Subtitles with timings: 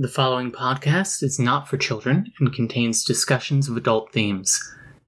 [0.00, 4.62] The following podcast is not for children and contains discussions of adult themes.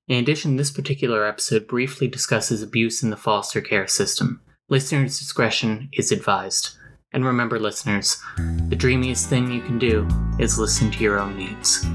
[0.09, 4.41] In addition, this particular episode briefly discusses abuse in the foster care system.
[4.69, 6.77] Listeners' discretion is advised.
[7.13, 8.21] And remember, listeners,
[8.69, 10.09] the dreamiest thing you can do
[10.41, 11.87] is listen to your own needs.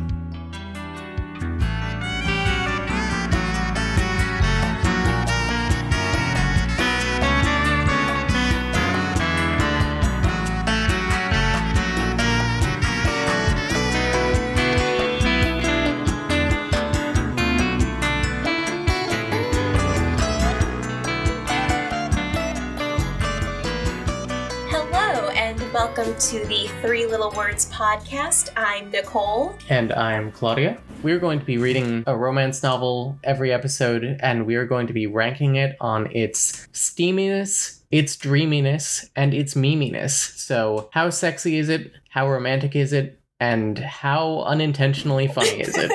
[27.15, 28.49] Little Words podcast.
[28.57, 29.55] I'm Nicole.
[29.69, 30.77] And I'm Claudia.
[31.01, 34.91] We're going to be reading a romance novel every episode, and we are going to
[34.91, 40.13] be ranking it on its steaminess, its dreaminess, and its meminess.
[40.13, 41.93] So, how sexy is it?
[42.09, 43.17] How romantic is it?
[43.39, 45.89] And how unintentionally funny is it?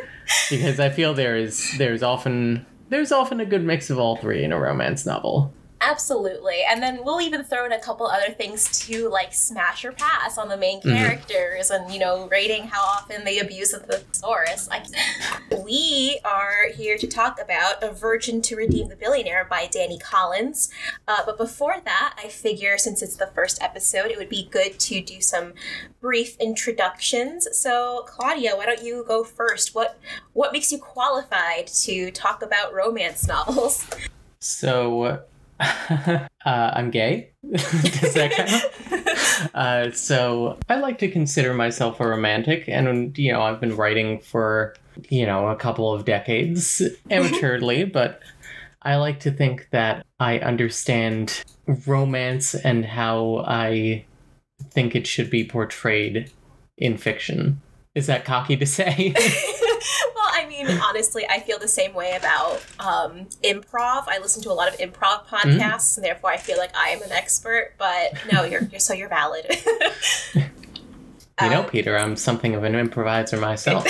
[0.50, 4.42] because I feel there is there's often there's often a good mix of all three
[4.42, 5.54] in a romance novel.
[5.80, 6.62] Absolutely.
[6.68, 10.38] And then we'll even throw in a couple other things to like smash or pass
[10.38, 10.96] on the main Mhm.
[10.96, 14.68] characters and, you know, rating how often they abuse the thesaurus.
[14.68, 14.84] Like,
[15.62, 20.70] we are here to talk about A Virgin to Redeem the Billionaire by Dani Collins.
[21.06, 24.78] Uh, but before that, I figure since it's the first episode, it would be good
[24.80, 25.52] to do some
[26.00, 27.46] brief introductions.
[27.52, 29.74] So, Claudia, why don't you go first?
[29.74, 29.98] What
[30.32, 33.84] what makes you qualified to talk about romance novels?
[34.38, 35.20] So,
[35.60, 37.30] uh, I'm gay.
[37.50, 39.02] Does that count?
[39.54, 44.18] Uh, so I like to consider myself a romantic, and you know I've been writing
[44.20, 44.74] for
[45.10, 48.22] you know a couple of decades amateurly, but
[48.82, 51.44] I like to think that I understand
[51.86, 54.06] romance and how I
[54.70, 56.30] think it should be portrayed
[56.78, 57.60] in fiction.
[57.94, 59.14] Is that cocky to say?
[60.68, 64.04] Mean, honestly, I feel the same way about um, improv.
[64.08, 67.02] I listen to a lot of improv podcasts, and therefore I feel like I am
[67.02, 67.72] an expert.
[67.78, 69.46] But no, you're, you're so you're valid.
[70.34, 70.40] you
[71.40, 73.84] know, Um, Peter, I'm something of an improviser myself.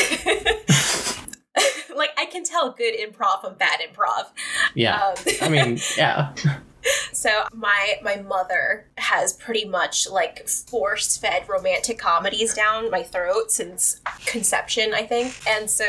[1.96, 4.26] like I can tell good improv from bad improv.
[4.74, 4.96] Yeah.
[4.96, 6.34] Um, I mean, yeah.
[7.12, 13.50] So my my mother has pretty much like force fed romantic comedies down my throat
[13.50, 15.34] since conception, I think.
[15.48, 15.86] And so,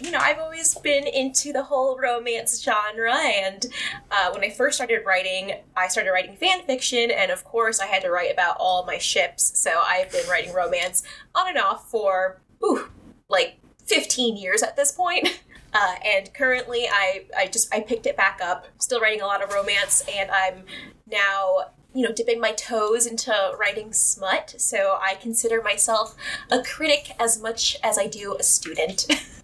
[0.00, 3.14] you know, I've always been into the whole romance genre.
[3.14, 3.66] And
[4.10, 7.86] uh, when I first started writing, I started writing fan fiction, and of course, I
[7.86, 9.58] had to write about all my ships.
[9.58, 11.02] So I've been writing romance
[11.34, 12.88] on and off for ooh,
[13.28, 15.40] like 15 years at this point.
[15.72, 18.66] Uh, and currently, I, I just I picked it back up.
[18.78, 20.64] Still writing a lot of romance, and I'm
[21.10, 24.54] now you know dipping my toes into writing smut.
[24.58, 26.16] So I consider myself
[26.50, 29.06] a critic as much as I do a student.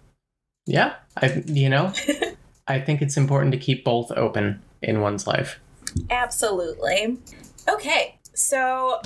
[0.69, 1.93] Yeah, I you know,
[2.67, 5.61] I think it's important to keep both open in one's life.
[6.09, 7.17] Absolutely.
[7.69, 9.01] Okay, so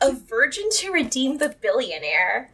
[0.00, 2.50] a virgin to redeem the billionaire.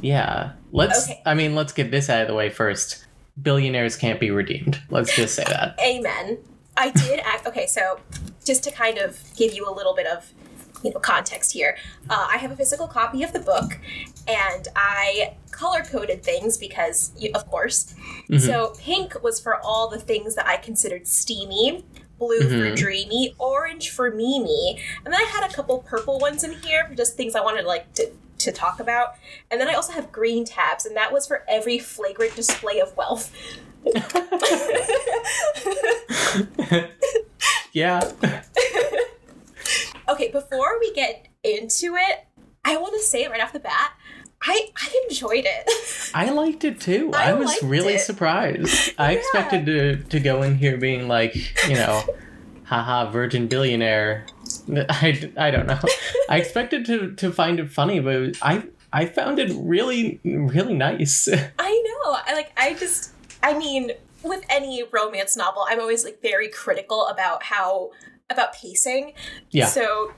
[0.00, 0.52] Yeah.
[0.72, 1.22] Let's Okay.
[1.24, 3.05] I mean, let's get this out of the way first.
[3.40, 4.80] Billionaires can't be redeemed.
[4.90, 5.78] Let's just say that.
[5.84, 6.38] Amen.
[6.76, 7.46] I did act.
[7.46, 8.00] Okay, so
[8.44, 10.30] just to kind of give you a little bit of
[10.82, 11.76] you know context here,
[12.10, 13.78] uh, I have a physical copy of the book,
[14.28, 17.94] and I color coded things because, of course.
[18.30, 18.40] Mhm.
[18.40, 21.84] So pink was for all the things that I considered steamy.
[22.18, 22.76] Blue for Mhm.
[22.76, 26.94] dreamy, orange for Mimi, and then I had a couple purple ones in here for
[26.94, 29.14] just things I wanted like to to talk about.
[29.50, 32.96] And then I also have green tabs, and that was for every flagrant display of
[32.96, 33.32] wealth.
[37.72, 38.00] yeah.
[40.08, 42.26] Okay, before we get into it,
[42.64, 43.92] I want to say it right off the bat,
[44.40, 45.68] I I enjoyed it.
[46.14, 47.10] I liked it too.
[47.16, 48.02] I I, was really it.
[48.02, 48.92] surprised.
[48.98, 49.18] I Yeah.
[49.18, 51.34] expected to to go in here being like,
[51.68, 52.04] you know,
[52.66, 54.26] haha, virgin billionaire.
[54.88, 55.78] I, I don't know.
[56.28, 61.28] I expected to to find it funny, but I I found it really really nice.
[61.58, 62.16] I know.
[62.26, 63.12] I like I just
[63.42, 63.92] I mean,
[64.22, 67.90] with any romance novel, I'm always like very critical about how
[68.30, 69.12] about pacing.
[69.50, 69.66] Yeah.
[69.66, 70.12] So,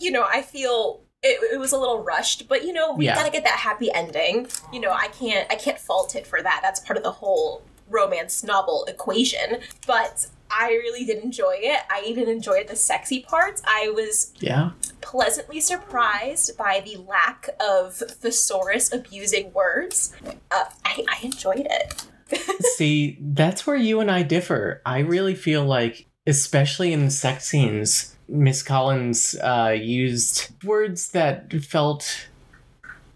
[0.00, 3.16] you know, I feel it, it was a little rushed, but you know, we Yeah.
[3.16, 4.46] gotta get that happy ending.
[4.72, 6.60] You know, I can't I can't fault it for that.
[6.62, 9.58] That's part of the whole romance novel equation.
[9.86, 11.80] But I really did enjoy it.
[11.90, 13.62] I even enjoyed the sexy parts.
[13.66, 14.70] I was yeah.
[15.00, 20.14] pleasantly surprised by the lack of thesaurus abusing words.
[20.50, 22.06] Uh, I, I enjoyed it.
[22.76, 24.82] See, that's where you and I differ.
[24.84, 31.52] I really feel like, especially in the sex scenes, Miss Collins uh, used words that
[31.62, 32.28] felt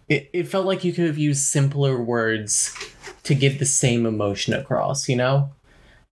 [0.08, 2.76] it, it felt like you could have used simpler words
[3.22, 5.50] to get the same emotion across, you know?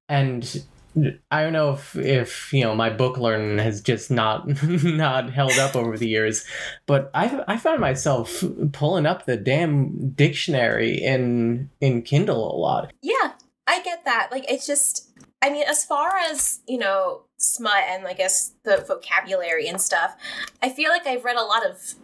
[0.09, 0.65] And
[1.31, 4.47] I don't know if if you know my book learning has just not
[4.85, 6.45] not held up over the years,
[6.87, 8.43] but I I found myself
[8.73, 12.93] pulling up the damn dictionary in in Kindle a lot.
[13.03, 13.33] Yeah,
[13.67, 14.29] I get that.
[14.33, 15.11] Like it's just
[15.43, 20.15] I mean, as far as, you know, smut and I guess the vocabulary and stuff,
[20.63, 21.95] I feel like I've read a lot of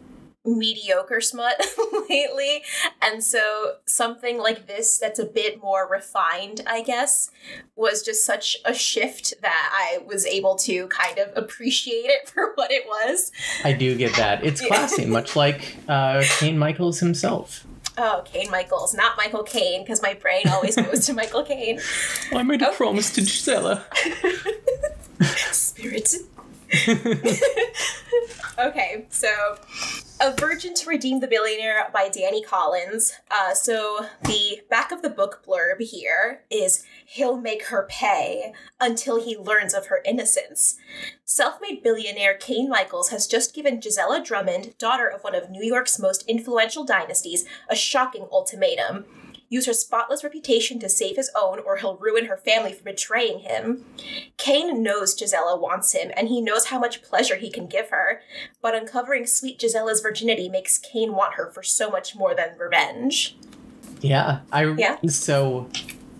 [0.47, 1.61] mediocre smut
[2.09, 2.63] lately.
[3.01, 7.29] And so something like this that's a bit more refined, I guess,
[7.75, 12.53] was just such a shift that I was able to kind of appreciate it for
[12.55, 13.31] what it was.
[13.63, 14.43] I do get that.
[14.43, 17.65] It's classy, much like uh, Kaine Michaels himself.
[17.99, 21.79] Oh, Kaine Michaels, not Michael Caine, because my brain always goes to Michael Caine.
[22.31, 23.81] I made a promise to Gisella.
[25.51, 26.13] Spirit.
[28.59, 29.29] okay, so
[30.19, 33.13] A Virgin to Redeem the Billionaire by Dani Collins.
[33.31, 39.23] Uh, so the back of the book blurb here is He'll make her pay until
[39.23, 40.77] he learns of her innocence.
[41.23, 45.63] Self made billionaire Kaine Michaels has just given Gisella Drummond, daughter of one of New
[45.63, 49.05] York's most influential dynasties, a shocking ultimatum
[49.49, 53.39] use her spotless reputation to save his own, or he'll ruin her family for betraying
[53.39, 53.85] him.
[54.37, 58.21] Kaine knows Gisella wants him, and he knows how much pleasure he can give her,
[58.61, 63.37] but uncovering sweet Gisella's virginity makes Kaine want her for so much more than revenge.
[64.01, 64.97] Yeah, I Yeah.
[65.07, 65.69] so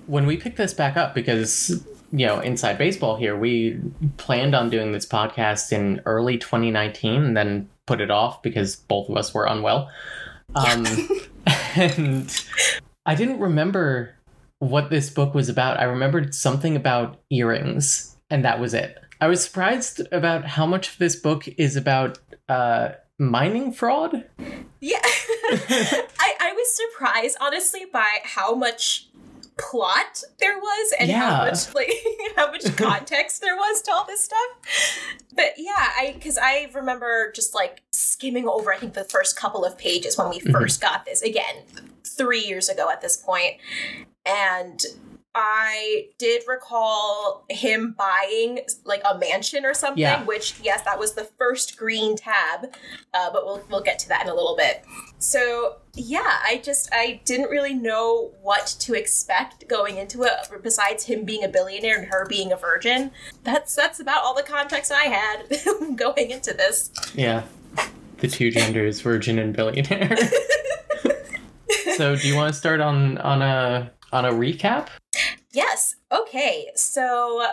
[0.07, 3.77] when we picked this back up because you know inside baseball here we
[4.15, 9.09] planned on doing this podcast in early 2019 and then put it off because both
[9.09, 9.89] of us were unwell
[10.55, 10.85] um
[11.75, 12.43] and
[13.07, 14.17] i didn't remember
[14.59, 15.79] what this book was about.
[15.79, 18.97] I remembered something about earrings and that was it.
[19.21, 22.19] I was surprised about how much of this book is about
[22.49, 22.89] uh
[23.19, 24.25] mining fraud.
[24.79, 24.99] Yeah.
[25.03, 29.09] I, I was surprised, honestly, by how much
[29.57, 31.91] plot there was and how much like
[32.35, 34.99] how much context there was to all this stuff.
[35.35, 39.65] But yeah, I because I remember just like skimming over I think the first couple
[39.65, 41.23] of pages when we 1st got this.
[41.23, 41.63] Again
[42.17, 43.55] three years ago at this point,
[44.25, 44.81] and
[45.39, 50.23] I did recall him buying like a mansion or something, Yeah.
[50.23, 52.73] which yes, that was the first green tab,
[53.13, 54.83] uh, but we'll we'll get to that in a little bit.
[55.19, 60.31] So yeah, I just I didn't really know what to expect going into it.
[60.63, 63.11] Besides him being a billionaire and her being a virgin,
[63.43, 66.89] that's that's about all the context I had going into this.
[67.13, 67.43] Yeah.
[68.17, 70.17] The two genders, virgin and billionaire.
[71.95, 74.89] so do you want to start on on a on a recap?
[75.51, 75.95] Yes.
[76.11, 76.69] Okay.
[76.75, 77.45] So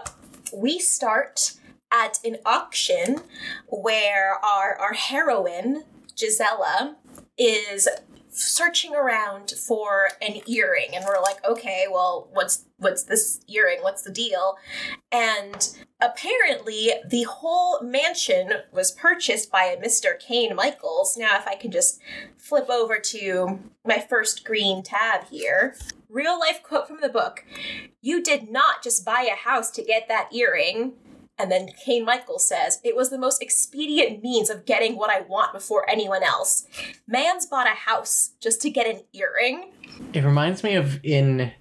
[0.53, 1.55] we start
[1.93, 3.21] at an auction
[3.69, 5.85] where our our heroine
[6.17, 6.97] Gisella
[7.39, 7.89] is
[8.35, 13.79] searching around for an earring and we're like okay well what's what's this earring?
[13.83, 14.57] What's the deal?
[15.11, 21.17] And apparently the whole mansion was purchased by a mr kaine michaels.
[21.17, 22.01] Now if i can just
[22.37, 25.77] flip over to my first green tab here.
[26.09, 27.45] Real life quote from the book.
[28.01, 30.93] You did not just buy a house to get that earring
[31.39, 35.23] and then Kaine Michael says, It was the most expedient means of getting what I
[35.23, 36.67] want before anyone else.
[37.09, 39.73] Man's bought a house just to get an earring.
[40.13, 41.53] It reminds me of in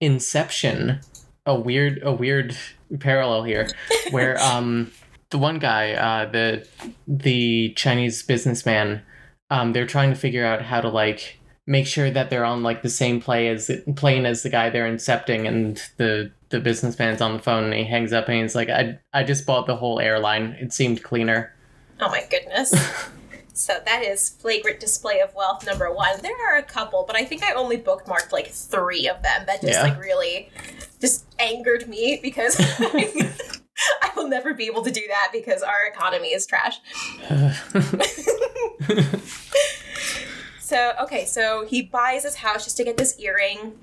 [0.00, 1.00] Inception,
[1.46, 2.56] a weird a weird
[3.00, 3.68] parallel here,
[4.10, 4.90] where um
[5.30, 6.68] the one guy, uh the
[7.06, 9.02] the Chinese businessman,
[9.48, 12.82] um they're trying to figure out how to like make sure that they're on like
[12.82, 17.32] the same play as plane as the guy they're incepting and the the businessman's on
[17.34, 20.00] the phone and he hangs up and he's like I I just bought the whole
[20.00, 20.56] airline.
[20.60, 21.54] It seemed cleaner.
[22.00, 22.70] Oh my goodness.
[23.54, 26.20] so that is flagrant display of wealth number one.
[26.20, 29.60] There are a couple, but I think I only bookmarked like three of them that
[29.60, 29.82] just Yeah.
[29.82, 30.50] like really
[31.00, 32.56] just angered me because
[34.02, 36.78] I will never be able to do that because our economy is trash.
[40.72, 43.78] So, okay, so he buys his house just to get this earring.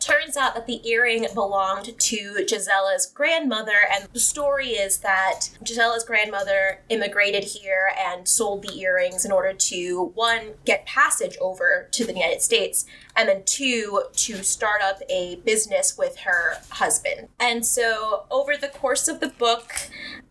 [0.00, 6.04] Turns out that the earring belonged to Gisella's grandmother, and the story is that Gisella's
[6.04, 12.06] grandmother immigrated here and sold the earrings in order to, one, get passage over to
[12.06, 17.28] the United States, and then two, to start up a business with her husband.
[17.38, 19.70] And so, over the course of the book,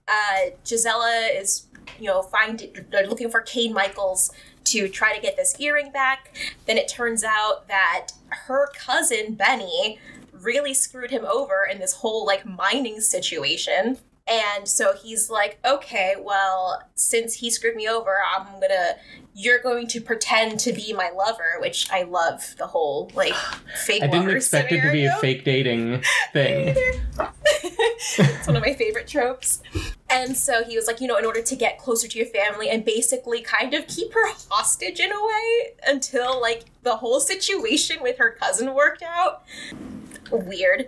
[0.08, 1.68] uh, Gisella is,
[2.00, 4.32] you know, finding, looking for Kaine Michaels
[4.66, 6.36] to try to get this earring back.
[6.66, 10.00] Then it turns out that her cousin Benny
[10.32, 13.98] really screwed him over in this whole like mining situation.
[14.32, 18.96] And so he's like, okay, well, since he screwed me over, I'm gonna,
[19.34, 23.34] you're going to pretend to be my lover, which I love the whole like
[23.86, 24.02] fake.
[24.04, 26.02] I didn't expect it to be a fake dating
[26.34, 26.76] thing.
[27.64, 29.62] it's one of my favorite tropes.
[30.10, 32.70] And so he was like, you know, in order to get closer to your family
[32.70, 37.98] and basically kind of keep her hostage in a way until like the whole situation
[38.02, 39.44] with her cousin worked out.
[40.32, 40.88] Weird.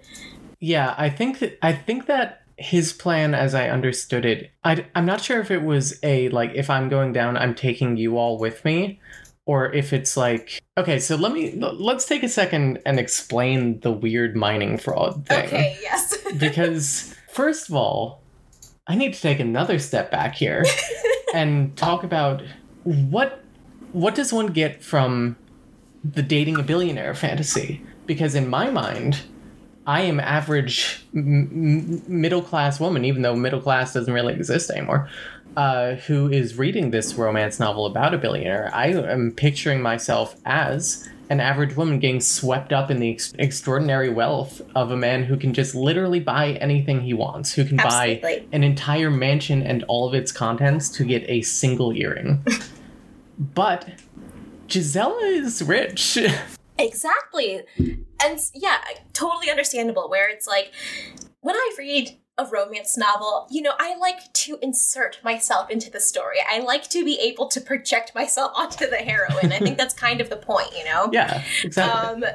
[0.61, 5.05] Yeah, I think that I think that his plan, as I understood it, I, I'm
[5.05, 8.37] not sure if it was a like if I'm going down, I'm taking you all
[8.37, 8.99] with me,
[9.45, 10.99] or if it's like okay.
[10.99, 15.45] So let me let's take a second and explain the weird mining fraud thing.
[15.45, 16.17] Okay, yes.
[16.37, 18.21] because first of all,
[18.87, 20.65] I need to take another step back here
[21.33, 22.41] and talk about
[22.83, 23.43] what
[23.91, 25.37] what does one get from
[26.03, 27.81] the dating a billionaire fantasy?
[28.05, 29.21] Because in my mind,
[29.85, 35.09] I am average m- middle class woman, even though middle class doesn't really exist anymore.
[35.55, 38.71] Uh, who is reading this romance novel about a billionaire?
[38.73, 44.09] I am picturing myself as an average woman getting swept up in the ex- extraordinary
[44.09, 48.43] wealth of a man who can just literally buy anything he wants, who can buy
[48.51, 52.43] an entire mansion and all of its contents to get a single earring.
[53.39, 53.89] but
[54.67, 56.17] Gisella is rich.
[56.83, 57.61] Exactly.
[58.23, 58.77] And yeah,
[59.13, 60.71] totally understandable where it's like
[61.41, 65.99] when I read a romance novel, you know, I like to insert myself into the
[65.99, 66.37] story.
[66.47, 69.51] I like to be able to project myself onto the heroine.
[69.51, 71.09] I think that's kind of the point, you know?
[71.11, 72.25] yeah, exactly.
[72.25, 72.31] Um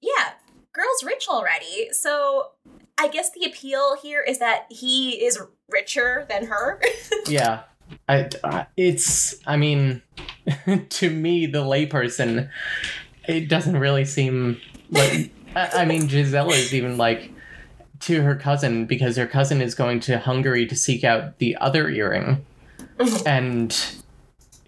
[0.00, 0.30] yeah,
[0.72, 1.88] girl's rich already.
[1.92, 2.50] So
[2.98, 6.80] I guess the appeal here is that he is richer than her.
[7.26, 7.62] yeah.
[8.08, 10.02] I, I- it's I mean
[10.88, 12.48] to me the layperson
[13.28, 17.30] it doesn't really seem like I, I mean Gisella is even like
[18.00, 21.88] to her cousin because her cousin is going to Hungary to seek out the other
[21.88, 22.44] earring.
[23.26, 23.76] And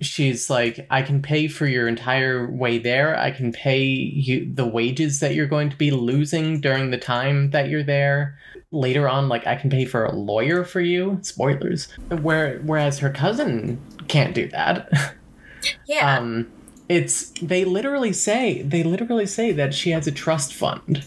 [0.01, 3.19] she's like I can pay for your entire way there.
[3.19, 7.51] I can pay you the wages that you're going to be losing during the time
[7.51, 8.39] that you're there.
[8.73, 11.19] Later on like I can pay for a lawyer for you.
[11.23, 11.87] Spoilers.
[12.09, 15.15] Where whereas her cousin can't do that.
[15.87, 16.19] Yeah.
[16.19, 16.47] um
[16.89, 21.05] it's they literally say they literally say that she has a trust fund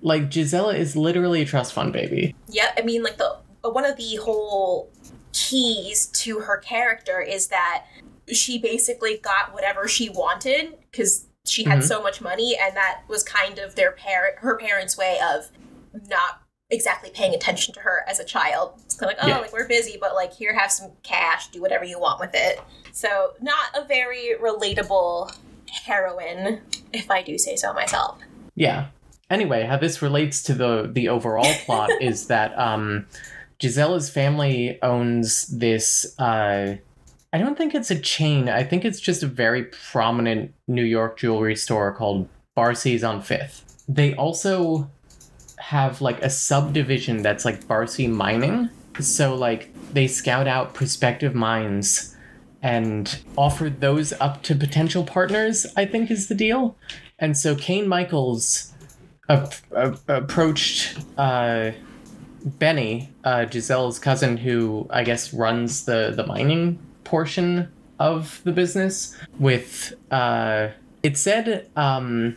[0.00, 3.96] like Gisella is literally a trust fund baby Yeah, I mean, like the one of
[3.96, 4.90] the whole
[5.32, 7.84] keys to her character is that
[8.32, 11.84] she basically got whatever she wanted because she had Mhm.
[11.88, 15.50] so much money, and that was kind of their parent, her parents' way of
[16.08, 16.40] not
[16.70, 18.80] exactly paying attention to her as a child.
[18.84, 19.38] It's kind of like, oh, Yeah.
[19.38, 22.60] like we're busy, but like here, have some cash, do whatever you want with it.
[22.92, 25.34] So, not a very relatable
[25.84, 26.60] heroine,
[26.92, 28.18] if I do say so myself.
[28.54, 28.88] Yeah.
[29.30, 33.06] Anyway, how this relates to the the overall plot is that um,
[33.58, 36.18] Gisella's family owns this.
[36.18, 36.76] Uh,
[37.32, 38.50] I don't think it's a chain.
[38.50, 43.84] I think it's just a very prominent New York jewelry store called Barcy's on Fifth.
[43.88, 44.90] They also
[45.58, 48.68] have like a subdivision that's like Barcy Mining.
[49.00, 52.11] So like they scout out prospective mines
[52.62, 55.66] and offer those up to potential partners.
[55.76, 56.76] I think is the deal.
[57.18, 58.72] And so Kaine Michaels
[59.28, 61.72] ap- ap- approached uh,
[62.44, 69.16] Benny, uh, Giselle's cousin, who I guess runs the the mining portion of the business.
[69.38, 70.68] With uh,
[71.02, 72.36] it said, um,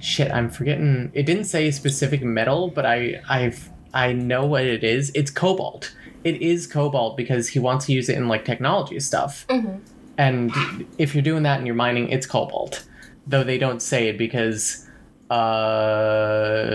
[0.00, 1.10] shit, I'm forgetting.
[1.14, 5.10] It didn't say specific metal, but I I've I know what it is.
[5.14, 5.94] It's cobalt.
[6.24, 9.46] It is cobalt because he wants to use it in like technology stuff.
[9.48, 9.78] Mm-hmm.
[10.18, 10.52] And
[10.98, 12.84] if you're doing that and you're mining, it's cobalt.
[13.26, 14.86] Though they don't say it because
[15.30, 16.66] uh,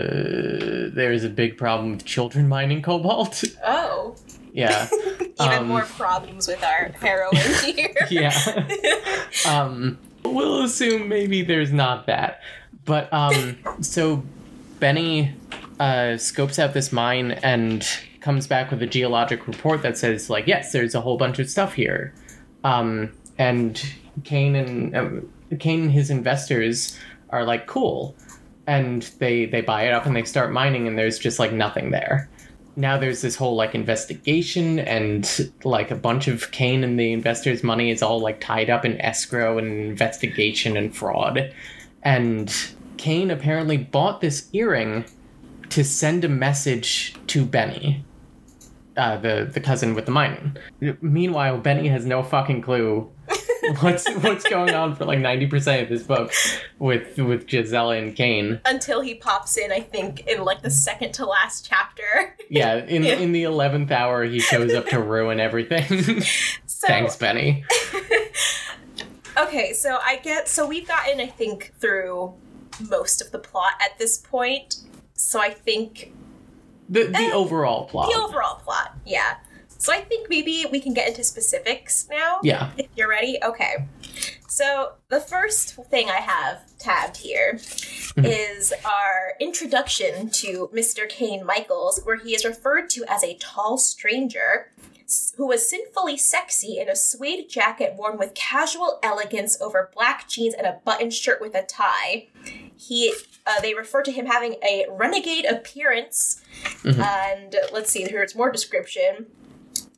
[0.94, 3.44] there's a big problem with children mining cobalt.
[3.68, 4.16] Oh,
[4.54, 4.88] yeah.
[5.20, 7.36] even Um, more problems with our heroine
[7.66, 7.94] here.
[8.10, 8.66] Yeah.
[9.48, 12.42] um, we'll assume maybe there's not that.
[12.86, 14.24] But um, so
[14.80, 15.34] Benny
[15.80, 17.86] uh, scopes out this mine and
[18.25, 21.48] comes back with a geologic report that says, like, yes, there's a whole bunch of
[21.48, 22.12] stuff here.
[22.63, 23.82] Um, and
[24.24, 26.98] Kaine and um, Kaine and his investors
[27.29, 28.15] are like, cool.
[28.65, 31.91] And they they buy it up and they start mining, and there's just like nothing
[31.91, 32.27] there
[32.75, 37.63] now there's this whole like investigation and like a bunch of Kaine and the investors'
[37.63, 41.53] money is all like tied up in escrow and investigation and fraud.
[42.03, 42.53] And
[42.98, 45.05] Kaine apparently bought this earring
[45.70, 48.03] to send a message to Benny,
[48.98, 50.56] uh, the the cousin with the mining.
[51.02, 53.10] Meanwhile, Benny has no fucking clue
[53.82, 56.32] what's what's going on for like ninety percent of this book
[56.80, 58.60] with with Gisella and Kaine.
[58.66, 62.36] Until he pops in, I think, in like the second to last chapter.
[62.50, 63.16] Yeah, in Yeah.
[63.16, 66.22] in the eleventh hour, he shows up to ruin everything.
[66.68, 67.64] So Thanks, Benny.
[69.38, 72.34] Okay, so I get so we've gotten I think through
[72.90, 74.78] most of the plot at this point.
[75.14, 76.14] So I think
[76.89, 78.12] The the Eh, overall plot.
[78.12, 79.38] the overall plot, yeah.
[79.77, 82.39] So I think maybe we can get into specifics now.
[82.44, 82.72] yeah.
[82.77, 83.86] If you're ready, okay.
[84.48, 87.60] So the first thing I have tabbed here
[88.18, 91.08] is our introduction to Mr.
[91.10, 94.72] Kaine Michaels, where he is referred to as a tall stranger
[95.38, 100.53] who was sinfully sexy in a suede jacket worn with casual elegance over black jeans
[100.53, 102.27] and a button shirt with a tie.
[102.75, 103.13] He,
[103.45, 106.41] uh, they refer to him having a renegade appearance,
[106.83, 109.27] and uh, let's see, here's more description.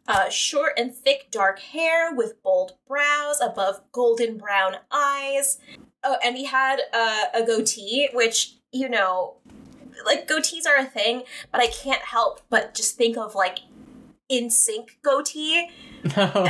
[0.07, 5.59] Uh, short and thick dark hair with bold brows above golden brown eyes.
[6.03, 9.35] Oh, and he had uh, a goatee, which, you know,
[10.05, 13.59] like goatees are a thing, but I can't help but just think of like
[14.31, 15.69] NSYNC goatee.
[16.15, 16.31] No.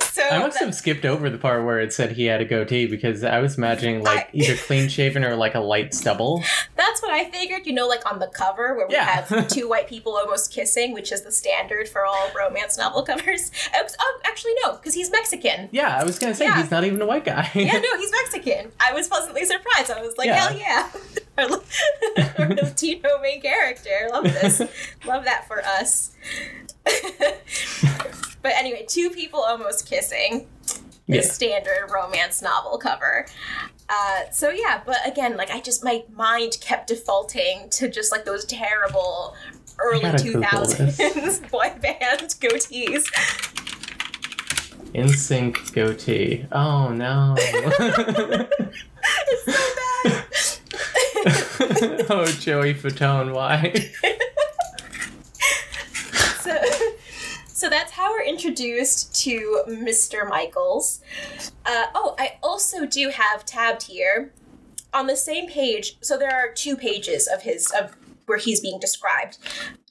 [0.00, 2.44] so I must that- have skipped over the part where it said he had a
[2.44, 6.42] goatee because I was imagining like I- either clean shaven or like a light stubble.
[6.76, 9.04] that's what I figured, you know, like on the cover where we Yeah.
[9.04, 13.50] have two white people almost kissing, which is the standard for all romance novel covers.
[13.80, 15.68] Oops, oh, actually, no, because he's Mexican.
[15.72, 16.60] Yeah, I was gonna say Yeah.
[16.60, 17.50] he's not even a white guy.
[17.54, 18.72] yeah, no, he's Mexican.
[18.80, 19.90] I was pleasantly surprised.
[19.90, 20.48] I was like, Yeah.
[20.48, 20.90] hell yeah.
[22.38, 24.08] Our Latino main character.
[24.12, 24.60] Love this.
[25.06, 26.10] Love that for us.
[28.42, 30.46] But anyway, two people almost kissing.
[31.08, 31.22] The Yeah.
[31.22, 33.26] standard romance novel cover.
[33.88, 38.24] Uh, so yeah, but again, like I just my mind kept defaulting to just like
[38.26, 39.34] those terrible
[39.78, 43.04] early two thousands boy band goatees.
[44.94, 46.46] NSYNC goatee.
[46.52, 47.34] Oh no.
[49.30, 49.52] It's so
[50.04, 50.24] bad.
[52.10, 53.72] oh, Joey Fatone, why?
[56.42, 56.54] so,
[57.58, 60.28] so that's how we're introduced to Mr.
[60.28, 61.00] Michaels.
[61.66, 64.32] Uh, oh, I also do have tabbed here
[64.94, 65.98] on the same page.
[66.00, 69.38] So there are two pages of his of where he's being described,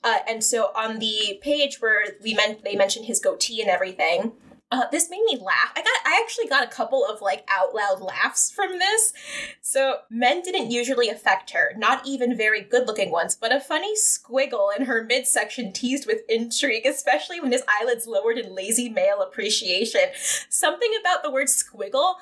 [0.02, 4.32] uh, and so on the page where we meant they mention his goatee and everything.
[4.72, 5.74] Uh, this made me laugh.
[5.76, 5.97] I got,
[6.28, 9.14] actually got a couple of like out loud laughs from this.
[9.62, 13.96] So men didn't usually affect her, not even very good looking ones, but a funny
[13.96, 19.22] squiggle in her midsection teased with intrigue, especially when his eyelids lowered in lazy male
[19.22, 20.02] appreciation.
[20.50, 22.16] Something about the word squiggle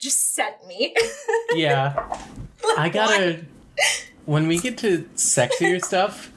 [0.00, 0.96] just sent me.
[1.54, 2.18] yeah.
[2.76, 3.44] I gotta.
[4.26, 6.32] When we get to sexier stuff,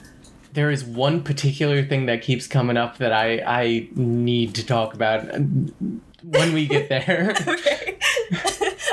[0.53, 4.93] there is one particular thing that keeps coming up that I I need to talk
[4.93, 5.27] about
[6.29, 7.33] when we get there.
[7.47, 7.97] okay.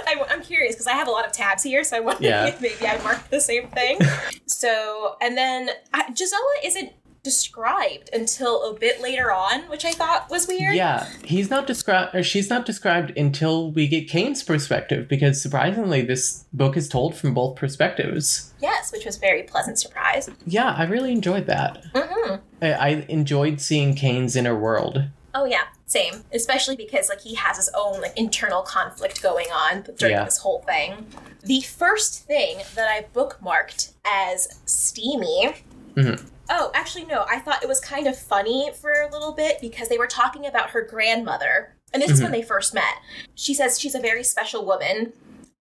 [0.07, 2.47] I'm, I'm curious because I have a lot of tabs here, so I wonder Yeah.
[2.47, 3.99] if maybe I marked the same thing.
[4.47, 6.93] so, and then uh, Gisella isn't
[7.23, 10.75] described until a bit later on, which I thought was weird.
[10.75, 16.03] Yeah, he's not described, or she's not described until we get Kaine's perspective, because surprisingly,
[16.03, 18.53] this book is told from both perspectives.
[18.61, 20.29] Yes, which was a very pleasant surprise.
[20.47, 21.85] Yeah, I really enjoyed that.
[21.95, 25.05] hmm I, I enjoyed seeing Kaine's inner world.
[25.35, 26.25] Oh yeah, same.
[26.33, 30.25] Especially because like he has his own like internal conflict going on during Yeah.
[30.25, 31.07] this whole thing.
[31.43, 35.55] The first thing that I bookmarked as steamy.
[35.95, 36.29] Mhm.
[36.51, 37.25] Oh, actually no.
[37.31, 40.47] I thought it was kind of funny for a little bit because they were talking
[40.47, 42.95] about her grandmother, and this is when they first met.
[43.35, 45.13] She says she's a very special woman,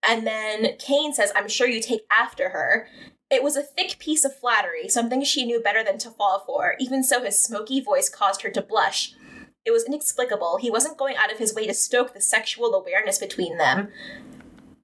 [0.03, 2.87] and then Kaine says, "I'm sure you take after her."
[3.29, 6.75] It was a thick piece of flattery, something she knew better than to fall for.
[6.79, 9.13] Even so, his smoky voice caused her to blush.
[9.65, 10.57] It was inexplicable.
[10.57, 13.89] He wasn't going out of his way to stoke the sexual awareness between them.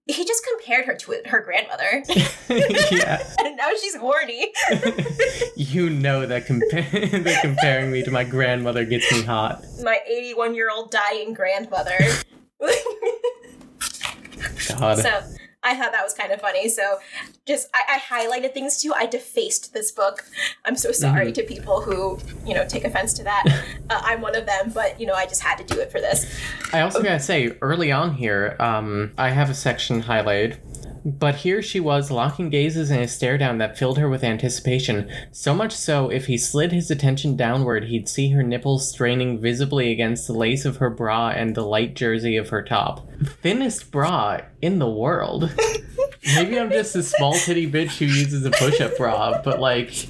[0.05, 2.01] He just compared her to her grandmother,
[2.47, 4.53] yeah, and now she's horny.
[5.57, 9.65] you know that, compa- that comparing me to my grandmother gets me hot.
[9.83, 11.97] My 81 year old dying grandmother.
[14.77, 14.99] God.
[14.99, 15.23] so
[15.67, 16.69] I thought that was kind of funny.
[16.69, 16.99] So
[17.45, 18.93] just I, I highlighted things too.
[18.95, 20.23] I defaced this book.
[20.65, 23.43] I'm so sorry to people who you know take offense to that.
[23.89, 26.01] Uh, I'm one of them, but you know I just had to do it for
[26.01, 26.37] this.
[26.73, 30.57] I also gotta say, early on here, um, I have a section highlighted.
[31.07, 35.09] But here she was, locking gazes in a stare down that filled her with anticipation.
[35.31, 39.89] So much so, if he slid his attention downward, he'd see her nipples straining visibly
[39.93, 43.07] against the lace of her bra and the light jersey of her top.
[43.41, 45.49] Thinnest bra in the world.
[46.35, 50.09] Maybe I'm just a small titty bitch who uses a push up bra, but like.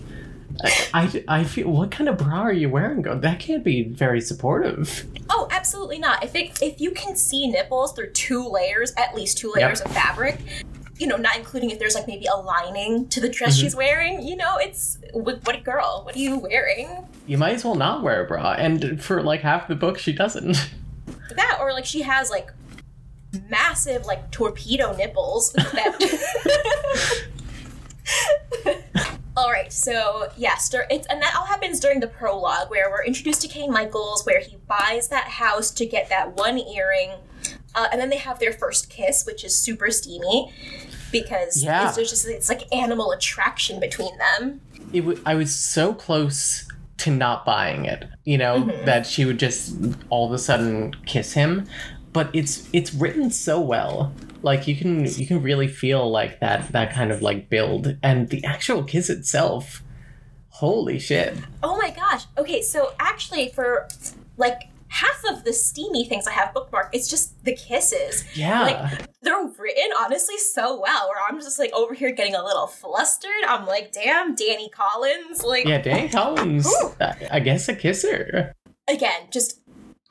[0.91, 1.69] I, I, feel.
[1.69, 3.03] What kind of bra are you wearing?
[3.03, 5.05] That can't be very supportive.
[5.29, 6.23] Oh, absolutely not.
[6.23, 9.91] If it, if you can see nipples through two layers, at least two layers of
[9.91, 10.39] fabric,
[10.99, 13.62] you know, not including if there's like maybe a lining to the dress Mhm.
[13.62, 16.01] she's wearing, you know, it's what, what girl?
[16.03, 17.07] What are you wearing?
[17.27, 18.53] You might as well not wear a bra.
[18.53, 20.69] And for like half the book, she doesn't.
[21.36, 22.51] That or like she has like
[23.49, 25.97] massive like torpedo nipples that
[29.36, 33.03] All right, so yes, dur- it's and that all happens during the prologue where we're
[33.03, 37.12] introduced to Kaine Michaels, where he buys that house to get that one earring,
[37.77, 40.51] uh, and then they have their first kiss, which is super steamy
[41.11, 41.87] because Yeah.
[41.87, 44.59] it's, just it's like animal attraction between them.
[44.91, 48.85] It w- I was so close to not buying it, you know, Mhm.
[48.85, 49.75] that she would just
[50.09, 51.67] all of a sudden kiss him.
[52.11, 54.11] But it's it's written so well.
[54.41, 58.29] Like you can you can really feel like that that kind of like build and
[58.29, 59.83] the actual kiss itself.
[60.49, 61.35] Holy shit.
[61.61, 62.23] Oh my gosh.
[62.37, 63.87] Okay, so actually, for
[64.37, 68.23] like half of the steamy things I have bookmarked, it's just the kisses.
[68.36, 68.63] Yeah.
[68.63, 71.10] Like they're written honestly so well.
[71.10, 73.43] Where I'm just like over here getting a little flustered.
[73.47, 75.43] I'm like, damn, Dani Collins.
[75.43, 76.67] Like yeah, Dani Collins,
[76.99, 78.53] I, I guess a kisser.
[78.88, 79.60] again, just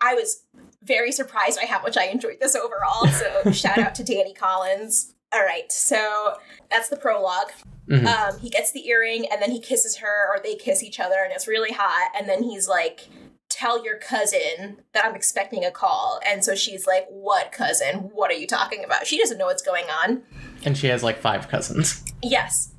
[0.00, 0.44] I was
[0.82, 3.06] very surprised by how much I enjoyed this overall.
[3.08, 5.12] So shout out to Dani Collins.
[5.32, 6.34] All right, so
[6.70, 7.50] that's the prologue.
[7.90, 8.06] Mhm.
[8.06, 11.16] Um, he gets the earring and then he kisses her, or they kiss each other,
[11.24, 12.12] and it's really hot.
[12.16, 13.08] And then he's like,
[13.58, 18.10] "Tell your cousin that I'm expecting a call." And so she's like, "What cousin?
[18.12, 20.22] What are you talking about?" She doesn't know what's going on.
[20.64, 22.04] And she has like five cousins.
[22.22, 22.72] Yes,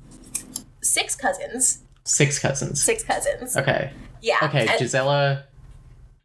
[0.82, 1.82] six cousins.
[2.04, 2.82] Six cousins.
[2.82, 3.56] Six cousins.
[3.56, 3.92] Okay.
[4.20, 4.38] Yeah.
[4.42, 5.44] Okay, and- Gisella,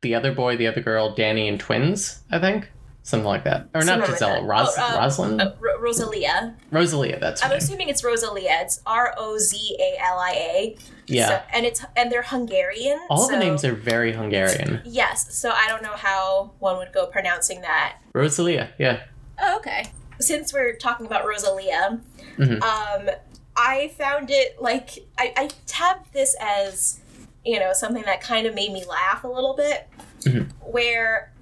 [0.01, 2.71] the other boy, the other girl, Danny, and twins, I think.
[3.05, 3.67] Something like that.
[3.73, 5.41] Or not like Ros- Oh, uh, Rosalind?
[5.41, 6.55] uh, Ro- Rosalia.
[6.71, 7.57] Rosalia, that's I'm name.
[7.57, 8.59] assuming it's Rosalia.
[8.61, 10.77] It's R O Z A L I A.
[11.07, 11.27] Yeah.
[11.27, 12.99] So, and it's and they're Hungarian.
[13.09, 14.81] All so, the names are very Hungarian.
[14.85, 15.35] Yes.
[15.35, 17.97] So I don't know how one would go pronouncing that.
[18.13, 19.01] Rosalia, yeah.
[19.37, 19.87] Oh, okay.
[20.21, 21.99] Since we're talking about Rosalia,
[22.37, 22.61] Mhm.
[22.63, 23.09] um,
[23.57, 27.01] I found it like I, I tabbed this as
[27.43, 29.89] you know something that kind of made me laugh a little bit.
[30.21, 30.49] Mhm.
[30.61, 31.32] Where,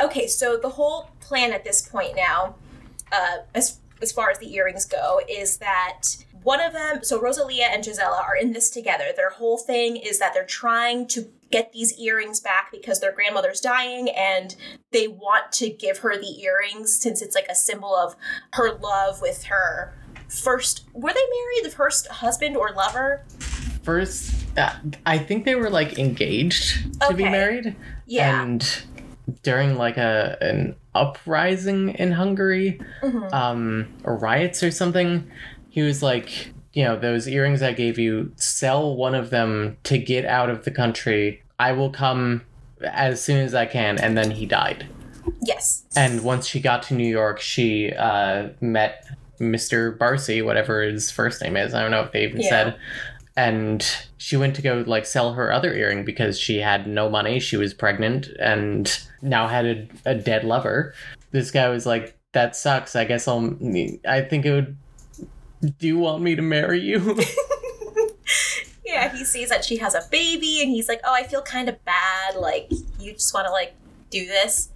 [0.00, 2.56] okay, so the whole plan at this point now,
[3.12, 6.02] uh, as as far as the earrings go, is that
[6.42, 9.06] one of them, so Rosalia and Gisella are in this together.
[9.16, 13.60] Their whole thing is that they're trying to get these earrings back because their grandmother's
[13.60, 14.54] dying and
[14.92, 18.14] they want to give her the earrings since it's like a symbol of
[18.52, 19.94] her love with her
[20.28, 23.24] first were they married the first husband or lover
[23.84, 24.72] First, uh,
[25.06, 27.30] I think they were like engaged to be Okay.
[27.30, 27.76] married.
[28.06, 28.82] yeah And
[29.46, 33.32] during like a an uprising in Hungary, Mhm.
[33.32, 35.30] um, or riots or something,
[35.70, 39.98] he was like, you know, those earrings I gave you, sell one of them to
[39.98, 41.42] get out of the country.
[41.60, 42.42] I will come
[42.82, 43.98] as soon as I can.
[43.98, 44.86] And then he died.
[45.42, 49.04] yes And once she got to New York, she uh, met
[49.40, 49.96] Mr.
[49.96, 51.72] Barcy, whatever his first name is.
[51.72, 52.48] I don't know if they even Yeah.
[52.48, 52.76] said.
[53.36, 53.86] And
[54.18, 57.38] she went to go like sell her other earring because she had no money.
[57.40, 60.94] She was pregnant and now had a, a dead lover.
[61.30, 62.96] This guy was like, "That sucks.
[62.96, 63.56] I guess I'll.
[64.08, 64.76] I think it would.
[65.78, 67.18] Do you want me to marry you?"
[68.86, 71.68] yeah he sees that she has a baby and he's like oh i feel kind
[71.68, 73.74] of bad like you just want to like
[74.10, 74.70] do this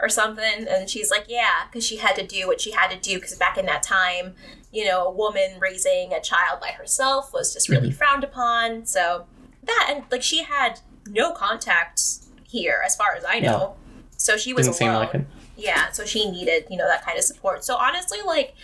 [0.00, 2.98] or something and she's like yeah because she had to do what she had to
[2.98, 4.34] do because back in that time
[4.72, 7.96] you know a woman raising a child by herself was just really mm-hmm.
[7.98, 8.86] frowned upon.
[8.86, 9.26] So
[9.62, 13.50] that and like she had no contacts here as far as i know.
[13.50, 13.76] No.
[14.16, 15.00] so she was Didn't seem alone.
[15.06, 15.26] like it.
[15.56, 17.64] yeah so she needed you know that kind of support.
[17.64, 18.54] So honestly like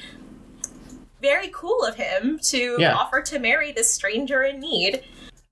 [1.21, 2.95] very cool of him to Yeah.
[2.95, 5.03] offer to marry this stranger in need.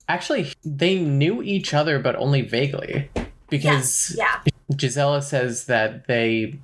[0.09, 3.09] Actually, they knew each other, but only vaguely,
[3.49, 4.75] because yes yeah.
[4.75, 6.59] Gisela says that they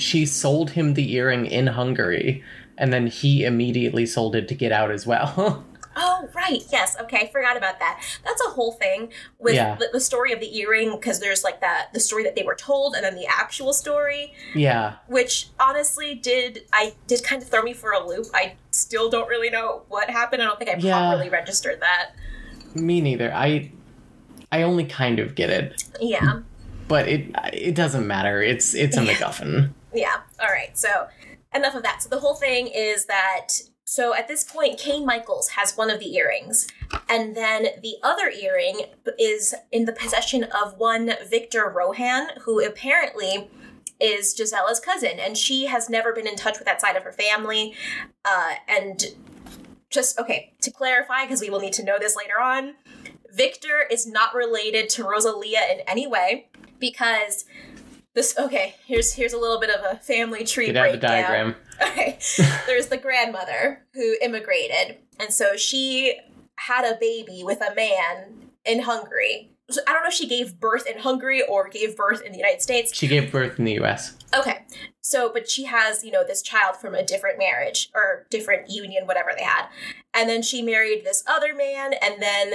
[0.00, 2.42] she sold him the earring in Hungary
[2.78, 5.64] and then he immediately sold it to get out as well.
[5.96, 9.10] oh right yes okay I forgot about that that's a whole thing
[9.40, 9.74] with Yeah.
[9.74, 12.54] the, the story of the earring because there's like that the story that they were
[12.54, 14.94] told and then the actual story yeah.
[15.08, 19.28] which honestly did i did kind of throw me for a loop i still don't
[19.28, 20.96] really know what happened i don't think i Yeah.
[21.10, 22.12] properly registered that
[22.76, 23.34] Me neither.
[23.34, 23.72] I
[24.52, 26.42] I only kind of get it, yeah
[26.86, 28.40] but it it doesn't matter.
[28.42, 29.14] It's it's a Yeah.
[29.14, 29.70] MacGuffin.
[29.92, 30.20] Yeah.
[30.40, 30.76] All right.
[30.76, 31.08] So
[31.54, 32.02] enough of that.
[32.02, 33.48] So the whole thing is that
[33.84, 36.68] so at this point, Kaine Michaels has one of the earrings,
[37.08, 38.82] and then the other earring
[39.18, 43.50] is in the possession of one Victor Rohan, who apparently
[43.98, 47.10] is Gisella's cousin, and she has never been in touch with that side of her
[47.10, 47.74] family.
[48.24, 49.06] Uh, and
[49.90, 52.74] just okay to clarify, because we will need to know this later on.
[53.32, 56.48] Victor is not related to Rosalia in any way.
[56.80, 57.44] because
[58.14, 61.10] this okay here's here's a little bit of a family tree Get out the breakdown.
[61.22, 61.56] diagram.
[61.82, 62.18] okay
[62.66, 66.18] there's the grandmother who immigrated and so she
[66.56, 69.52] had a baby with a man in hungary.
[69.70, 72.38] So i don't know if she gave birth in hungary or gave birth in the
[72.38, 72.94] united states.
[72.94, 74.16] She gave birth in the U.S.
[74.36, 74.64] okay.
[75.00, 79.06] So but she has you know this child from a different marriage or different union
[79.06, 79.68] whatever they had.
[80.12, 82.52] And then she married this other man and then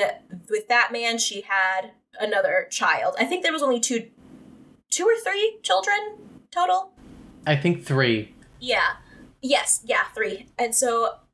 [0.50, 3.16] with that man she had another child.
[3.20, 4.10] I think there was only two
[4.96, 6.00] two or three children
[6.52, 6.92] total
[7.46, 8.34] I think three.
[8.60, 8.90] yeah
[9.42, 10.90] yes yeah three and so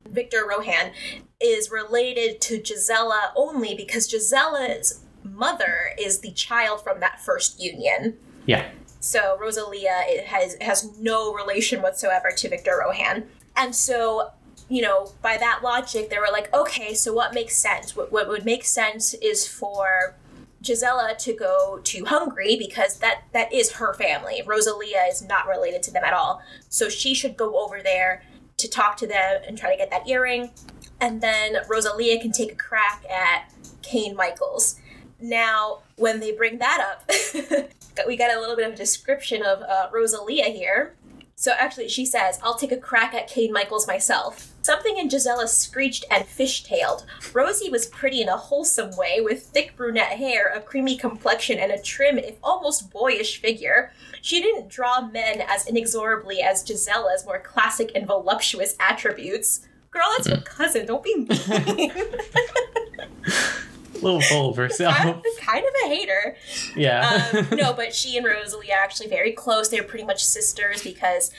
[0.10, 0.92] victor rohan
[1.40, 8.18] is related to gisella only because gisella's mother is the child from that first union
[8.46, 8.66] Yeah.
[9.00, 13.18] so Rosalia it has has no relation whatsoever to Victor Rohan.
[13.56, 14.32] And so,
[14.70, 17.96] you know, by that logic, they were like, okay, so what makes sense?
[17.96, 20.16] What, what would make sense is for
[20.62, 24.44] Gisella to go to Hungary because that that is her family.
[24.46, 26.42] Rosalia is not related to them at all.
[26.70, 28.24] So she should go over there
[28.58, 30.52] to talk to them and try to get that earring.
[31.00, 34.80] And then Rosalia can take a crack at Kaine Michaels.
[35.20, 37.10] Now, when they bring that up,
[38.08, 40.96] we got a little bit of a description of uh, Rosalia here.
[41.36, 44.51] So actually, she says, I'll take a crack at Kaine Michaels myself.
[44.62, 47.06] Something in Gisella screeched and fishtailed.
[47.34, 51.72] Rosie was pretty in a wholesome way, with thick brunette hair, a creamy complexion, and
[51.72, 53.92] a trim, if almost boyish figure.
[54.22, 59.68] She didn't draw men as inexorably as Gisella's more classic and voluptuous attributes.
[59.90, 60.86] Girl, that's your cousin.
[60.86, 61.92] Don't be mean.
[63.94, 64.96] A little full of herself.
[64.98, 66.36] I'm kind of a hater.
[66.76, 67.30] yeah.
[67.34, 69.70] um, no, but she and Rosalie are actually very close.
[69.70, 71.30] They're pretty much sisters because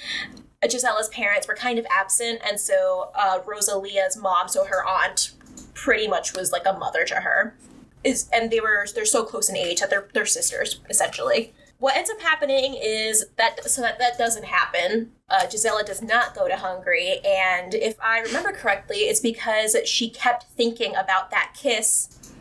[0.68, 5.32] Gisella's parents were kind of absent, and so uh, Rosalia's mom, so her aunt,
[5.74, 7.56] pretty much was like a mother to her.
[8.04, 11.52] Is and they were they're so close in age that they're they're sisters essentially.
[11.78, 15.12] What ends up happening is that so that that doesn't happen.
[15.28, 20.10] Uh, Gisella does not go to Hungary, and if I remember correctly, it's because she
[20.10, 22.34] kept thinking about that kiss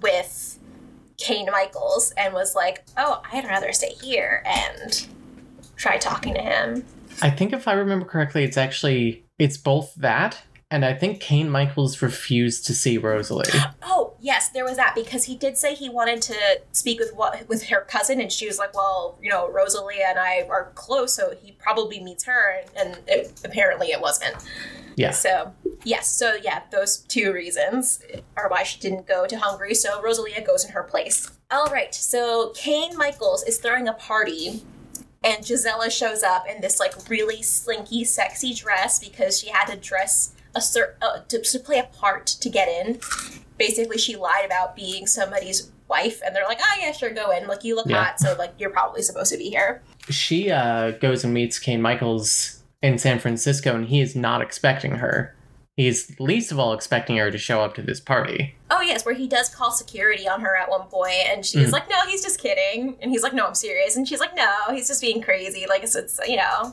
[0.00, 0.58] with
[1.16, 5.06] Kaine Michaels and was like, "Oh, I'd rather stay here and
[5.76, 6.84] try talking to him."
[7.22, 11.50] I think if I remember correctly, it's actually it's both that, and I think Kaine
[11.50, 13.50] Michaels refused to see Rosalie.
[13.86, 16.36] Oh, yes, there was that because he did say he wanted to
[16.72, 20.18] speak with what with her cousin, and she was like, "Well, you know, Rosalia and
[20.18, 24.34] I are close, so he probably meets her," and, and it, apparently it wasn't.
[24.96, 25.10] Yeah.
[25.10, 25.52] So
[25.84, 28.00] yes, so yeah, those two reasons
[28.36, 29.74] are why she didn't go to Hungary.
[29.74, 31.30] So Rosalia goes in her place.
[31.50, 34.62] All right, so Kaine Michaels is throwing a party.
[35.24, 39.76] And Gisella shows up in this like really slinky, sexy dress because she had to
[39.76, 43.00] dress a cer- uh, to, to play a part to get in.
[43.58, 47.46] Basically, she lied about being somebody's wife, and they're like, "Oh yeah, sure, go in.
[47.46, 48.04] Like you look Yeah.
[48.04, 51.80] hot, so like you're probably supposed to be here." She uh, goes and meets Kaine
[51.80, 55.34] Michaels in San Francisco, and he is not expecting her.
[55.76, 58.54] He's least of all expecting her to show up to this party.
[58.70, 61.72] Oh yes, where he does call security on her at one point, and she's Mhm.
[61.72, 64.48] like, "No, he's just kidding," and he's like, "No, I'm serious," and she's like, "No,
[64.70, 66.72] he's just being crazy." Like it's, it's you know.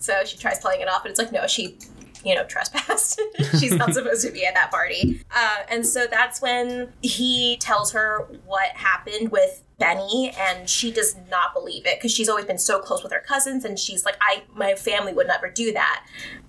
[0.00, 1.78] so she tries playing it off, and it's like, no, she,
[2.24, 3.20] you know, trespassed.
[3.60, 5.22] she's not supposed to be at that party.
[5.34, 11.14] Uh, and so that's when he tells her what happened with Benny, and she does
[11.30, 14.16] not believe it because she's always been so close with her cousins, and she's like,
[14.20, 16.04] "I, my family would never do that."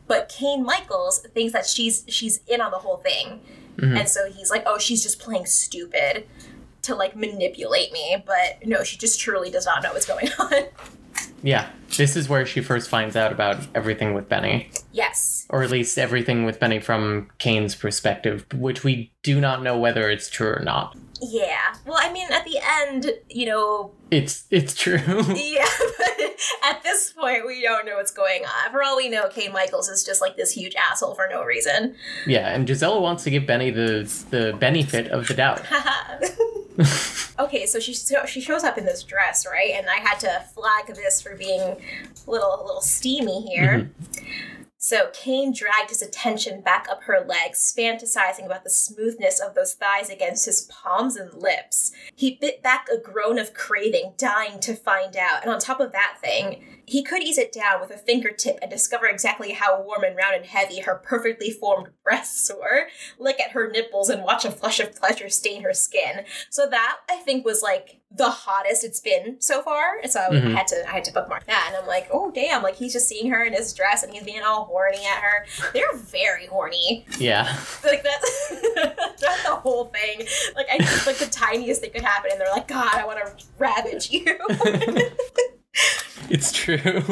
[0.07, 3.41] But Kaine Michaels thinks that she's she's in on the whole thing.
[3.77, 3.99] Mhm.
[3.99, 6.25] And so he's like, oh, she's just playing stupid
[6.83, 8.21] to like manipulate me.
[8.25, 10.53] But no, she just truly does not know what's going on.
[11.43, 15.45] Yeah, this is where she first finds out about everything with Benny, yes.
[15.49, 20.09] or at least everything with Benny from Kaine's perspective, which we do not know whether
[20.09, 20.95] it's true or not.
[21.21, 21.75] Yeah.
[21.85, 24.97] Well, I mean, at the end, you know, It's it's true.
[25.07, 25.65] yeah,
[25.97, 26.19] but
[26.63, 28.71] at this point, we don't know what's going on.
[28.71, 31.95] For all we know, Kaine Michaels is just like this huge asshole for no reason.
[32.27, 35.61] yeah, and Gisella wants to give Benny the the benefit of the doubt.
[37.39, 39.71] okay, so she she shows up in this dress, right?
[39.75, 41.77] And I had to flag this for being a
[42.27, 43.89] little a little steamy here.
[43.89, 44.56] Mm-hmm.
[44.87, 49.73] So Kaine dragged his attention back up her legs, fantasizing about the smoothness of those
[49.73, 51.91] thighs against his palms and lips.
[52.15, 55.41] He bit back a groan of craving, dying to find out.
[55.43, 58.71] And on top of that thing, he could ease it down with a fingertip and
[58.71, 62.87] discover exactly how warm and round and heavy her perfectly formed breasts were,
[63.19, 66.23] lick at her nipples and watch a flush of pleasure stain her skin.
[66.49, 69.97] So that, I think, was like the hottest it's been so far.
[70.01, 70.53] And so Mhm.
[70.53, 71.65] I had to I had to bookmark that.
[71.67, 74.23] And I'm like, oh damn, like he's just seeing her in his dress and he's
[74.23, 75.45] being all horny at her.
[75.73, 77.05] They're very horny.
[77.19, 77.53] Yeah.
[77.83, 78.49] Like that's
[79.21, 80.25] that's the whole thing.
[80.55, 83.19] Like I think like the tiniest thing could happen and they're like, God, I want
[83.25, 84.25] to ravage you.
[86.29, 87.03] It's true.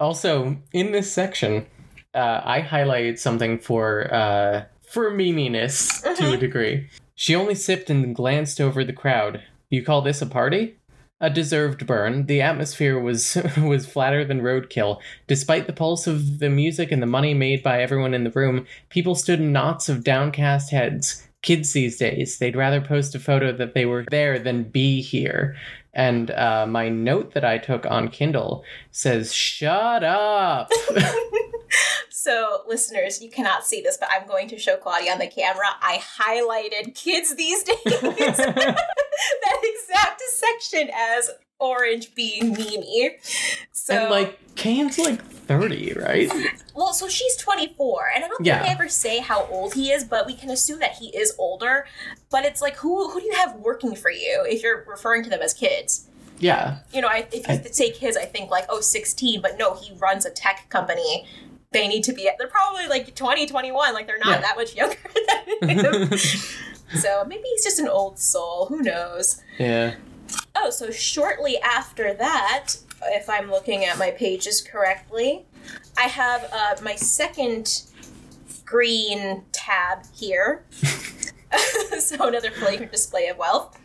[0.00, 1.66] also, in this section,
[2.14, 6.40] uh, I highlighted something for uh, for meminess to a Mhm.
[6.40, 6.90] degree.
[7.14, 9.42] She only sipped and glanced over the crowd.
[9.70, 10.76] You call this a party?
[11.20, 12.26] A deserved burn.
[12.26, 15.00] The atmosphere was was flatter than roadkill.
[15.26, 18.66] Despite the pulse of the music and the money made by everyone in the room,
[18.88, 21.24] people stood in knots of downcast heads.
[21.42, 25.56] Kids these days, they'd rather post a photo that they were there than be here.
[25.94, 30.70] And uh, my note that I took on Kindle says, "Shut up."
[32.20, 35.66] So, listeners, you cannot see this, but I'm going to show Claudia on the camera.
[35.80, 37.76] I highlighted kids these days.
[37.84, 38.76] that
[39.62, 43.10] exact section as orange being Memey.
[43.70, 46.28] So, and like Kaine's like thirty, right?
[46.74, 48.56] well, so she's 24, and I don't Yeah.
[48.64, 51.32] think they ever say how old he is, but we can assume that he is
[51.38, 51.86] older.
[52.30, 55.30] But it's like, who who do you have working for you if you're referring to
[55.30, 56.06] them as kids?
[56.40, 59.58] Yeah, You know, I, if you I- say kids, I think like, oh, 16, but
[59.58, 61.26] no, he runs a tech company.
[61.70, 64.40] They need to be, they're probably like 20, 21, like they're not Yeah.
[64.40, 64.96] that much younger
[65.60, 66.18] than him.
[66.98, 68.66] so maybe he's just an old soul.
[68.66, 69.42] Who knows?
[69.58, 69.94] yeah.
[70.56, 75.46] Oh, so shortly after that, if I'm looking at my pages correctly,
[75.96, 77.82] I have uh, my second
[78.64, 80.64] green tab here.
[81.98, 83.78] so another flagrant display of wealth.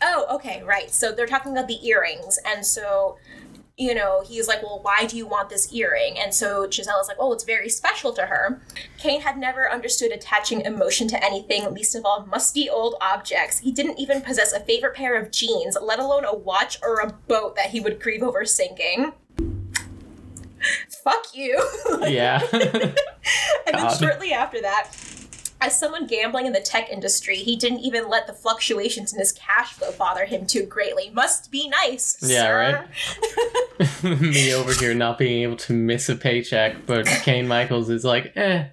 [0.00, 0.90] Oh, okay, right.
[0.90, 3.16] So they're talking about the earrings, and so
[3.78, 7.08] you know he's like, "Well, why do you want this earring?" And so Giselle is
[7.08, 8.60] like, "Oh, it's very special to her."
[8.98, 13.60] Kaine had never understood attaching emotion to anything, least of all musty old objects.
[13.60, 17.12] He didn't even possess a favorite pair of jeans, let alone a watch or a
[17.12, 19.12] boat that he would grieve over sinking.
[21.02, 21.62] Fuck you.
[22.02, 22.42] Yeah.
[23.66, 24.90] And then shortly after that,
[25.60, 29.32] as someone gambling in the tech industry, he didn't even let the fluctuations in his
[29.32, 31.10] cash flow bother him too greatly.
[31.10, 32.16] Must be nice.
[32.22, 32.88] Yeah, sir.
[33.78, 34.02] right?
[34.20, 38.32] Me over here not being able to miss a paycheck, but Kaine Michaels is like,
[38.36, 38.66] eh,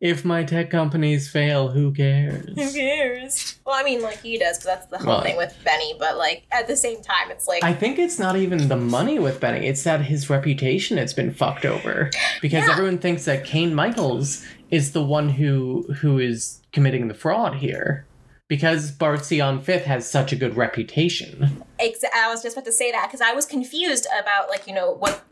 [0.00, 2.46] if my tech companies fail, who cares?
[2.54, 3.58] Who cares?
[3.66, 5.94] Well, I mean, like he does, because that's the whole Well, thing with Benny.
[5.98, 9.18] But like at the same time, it's like I think it's not even the money
[9.18, 12.10] with Benny, it's that his reputation has been fucked over.
[12.40, 12.72] Because Yeah.
[12.72, 18.04] everyone thinks that Kaine Michaels is the one who who is committing the fraud here.
[18.48, 21.62] Because Bart on Fifth has such a good reputation.
[21.78, 24.92] I was just about to say that because I was confused about like you know
[24.92, 25.22] what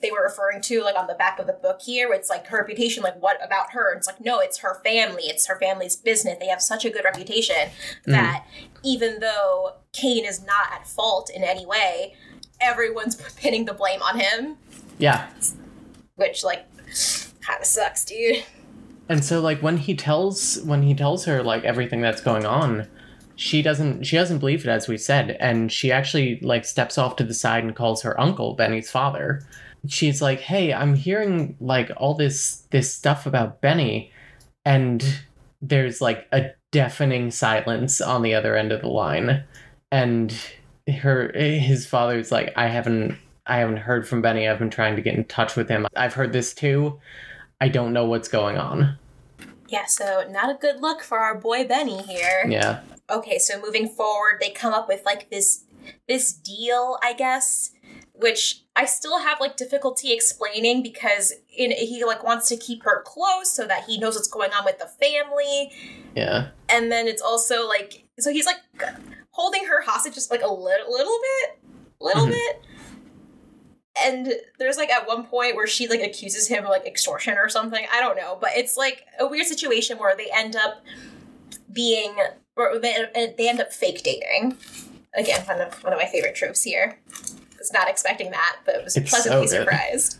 [0.00, 2.12] they were referring to like on the back of the book here.
[2.12, 3.02] It's like her reputation.
[3.02, 3.94] Like what about her?
[3.94, 5.24] It's like no, it's her family.
[5.24, 6.38] It's her family's business.
[6.38, 7.56] They have such a good reputation
[8.06, 8.12] mm.
[8.12, 8.46] that
[8.84, 12.14] even though Kaine is not at fault in any way,
[12.60, 14.56] everyone's pinning the blame on him,
[14.98, 15.28] Yeah.
[16.16, 16.64] which like
[17.40, 18.44] kind of sucks, dude.
[19.08, 22.86] And so like when he tells when he tells her like everything that's going on,
[23.36, 27.16] she doesn't she doesn't believe it as we said, and she actually like steps off
[27.16, 29.42] to the side and calls her uncle, Benny's father.
[29.88, 34.12] She's like, "Hey, I'm hearing like all this this stuff about Benny."
[34.64, 35.04] And
[35.60, 39.44] there's like a deafening silence on the other end of the line.
[39.90, 40.34] And
[40.88, 44.48] her his father's like, "I haven't I haven't heard from Benny.
[44.48, 45.86] I've been trying to get in touch with him.
[45.96, 47.00] I've heard this too.
[47.62, 48.98] I don't know what's going on."
[49.68, 52.44] Yeah, so not a good look for our boy Benny here.
[52.48, 52.80] Yeah.
[53.10, 55.64] okay so moving forward they come up with like this
[56.08, 57.72] this deal i guess
[58.14, 63.02] which i still have like difficulty explaining because in he like wants to keep her
[63.02, 65.70] close so that he knows what's going on with the family
[66.14, 66.48] Yeah.
[66.68, 68.60] and then it's also like so he's like
[69.32, 71.58] holding her hostage just like a little little bit
[72.00, 72.30] little Mhm.
[72.30, 72.54] bit
[73.96, 77.48] and there's like at one point where she like accuses him of like extortion or
[77.48, 77.84] something.
[77.92, 80.82] I don't know but it's like a weird situation where they end up
[81.72, 82.14] being
[82.56, 84.56] or they, they end up fake dating.
[85.14, 86.98] Again one of one of my favorite tropes here.
[87.10, 90.18] I was not expecting that but was It's pleasantly so surprised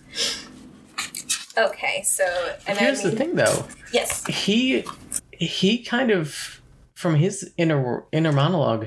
[1.58, 2.24] okay so
[2.66, 3.66] and Here's the thing though.
[3.92, 4.26] yes.
[4.26, 4.84] He
[5.32, 6.60] he kind of
[6.94, 8.86] from his inner inner monologue,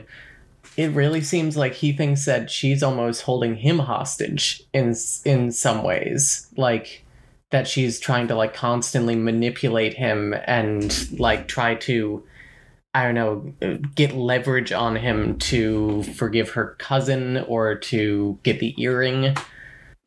[0.77, 5.83] it really seems like he thinks that she's almost holding him hostage in in some
[5.83, 6.47] ways.
[6.57, 7.05] Like
[7.51, 12.23] that she's trying to like constantly manipulate him and like try to
[12.93, 18.73] I don't know, get leverage on him to forgive her cousin or to get the
[18.81, 19.35] earring.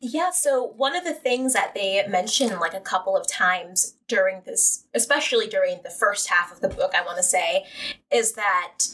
[0.01, 4.41] Yeah, so one of the things that they mention like a couple of times during
[4.45, 7.65] this, especially during the first half of the book, I want to say,
[8.11, 8.85] is that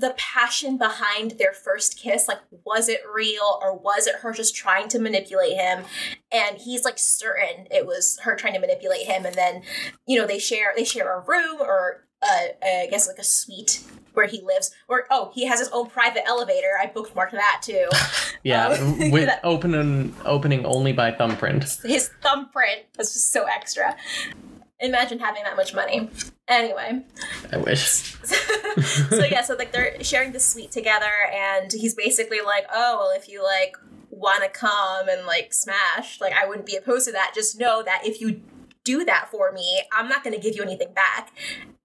[0.00, 4.54] the passion behind their first kiss like was it real or was it her just
[4.54, 5.84] trying to manipulate him?
[6.32, 9.24] And he's like certain it was her trying to manipulate him.
[9.26, 9.62] And then
[10.06, 13.82] you know they share they share a room or uh, I guess like a suite
[14.12, 14.70] where he lives.
[14.88, 16.72] Or oh he has his own private elevator.
[16.80, 17.86] I bookmarked that too.
[18.42, 21.62] Yeah, Um, with that- open opening only by thumbprint.
[21.84, 23.94] his thumbprint was just so extra
[24.80, 26.08] imagine having that much money
[26.48, 27.02] anyway
[27.52, 28.16] I wish.
[28.24, 33.10] so yeah, so like they're sharing the suite together, and he's basically like, "Oh, well,
[33.16, 33.76] if you like
[34.10, 37.32] want to come and like smash, like I wouldn't be opposed to that.
[37.34, 38.42] Just know that if you
[38.84, 41.32] do that for me, I'm not going to give you anything back."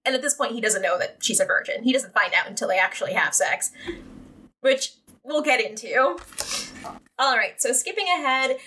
[0.04, 1.82] And at this point, he doesn't know that she's a virgin.
[1.82, 3.72] He doesn't find out until they actually have sex,
[4.60, 4.92] which
[5.24, 6.16] we'll get into.
[7.18, 8.58] All right, so skipping ahead,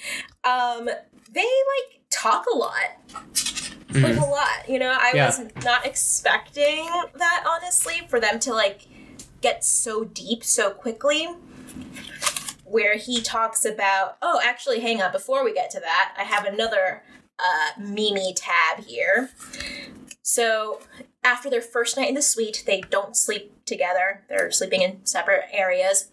[0.44, 0.90] um,
[1.32, 2.98] they like talk a lot
[3.94, 4.92] like a lot you know?
[4.92, 5.26] I Yeah.
[5.28, 6.86] was not expecting
[7.16, 8.88] that honestly for them to like
[9.42, 11.28] get so deep so quickly
[12.66, 16.46] where he talks about oh actually hang on before we get to that i have
[16.46, 17.02] another
[17.40, 19.30] uh memey tab here.
[20.22, 20.80] So
[21.24, 24.24] after their first night in the suite they don't sleep together.
[24.30, 26.12] They're sleeping in separate areas.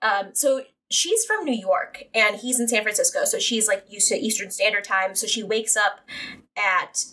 [0.00, 4.08] Um so she's from new york and he's in san francisco so she's like used
[4.08, 6.00] to eastern standard time so she wakes up
[6.56, 7.04] at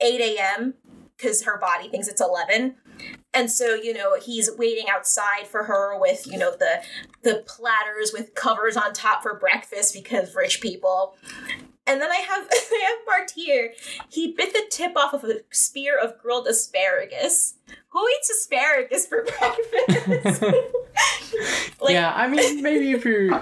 [0.00, 0.74] 8 a.m.
[1.16, 2.76] because her body thinks it's 11.
[3.34, 6.82] And so, you know, he's waiting outside for her with, you know, the
[7.22, 11.16] the platters with covers on top for breakfast because rich people.
[11.86, 13.72] And then I have I have marked here.
[14.08, 17.54] He bit the tip off of a spear of grilled asparagus.
[17.88, 19.24] Who eats asparagus for
[20.04, 20.42] breakfast?
[21.80, 23.36] like, yeah, I mean, maybe if you're.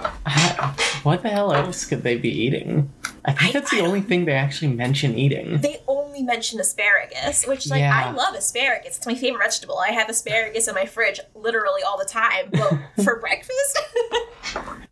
[1.03, 2.91] What the hell else could they be eating?
[3.25, 5.59] I think I- that's the I only thing they actually mention eating.
[5.61, 8.05] they only mention asparagus, which like Yeah.
[8.05, 8.97] I love asparagus.
[8.97, 9.77] It's my favorite vegetable.
[9.79, 12.49] I have asparagus in my fridge literally all the time.
[12.51, 13.79] But for breakfast,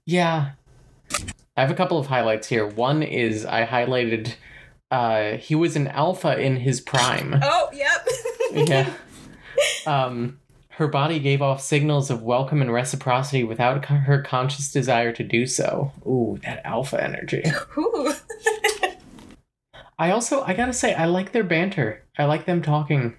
[0.05, 0.51] Yeah.
[1.55, 2.65] I have a couple of highlights here.
[2.65, 4.35] One is I highlighted
[4.91, 7.35] uh he was an alpha in his prime.
[7.43, 8.07] oh yep.
[8.67, 8.93] yeah.
[9.85, 10.39] Um
[10.69, 15.45] her body gave off signals of welcome and reciprocity without her conscious desire to do
[15.45, 15.91] so.
[16.05, 17.43] Ooh, that alpha energy.
[17.77, 18.11] Ooh.
[19.99, 22.01] I also I got to say I like their banter.
[22.17, 23.15] I like them talking.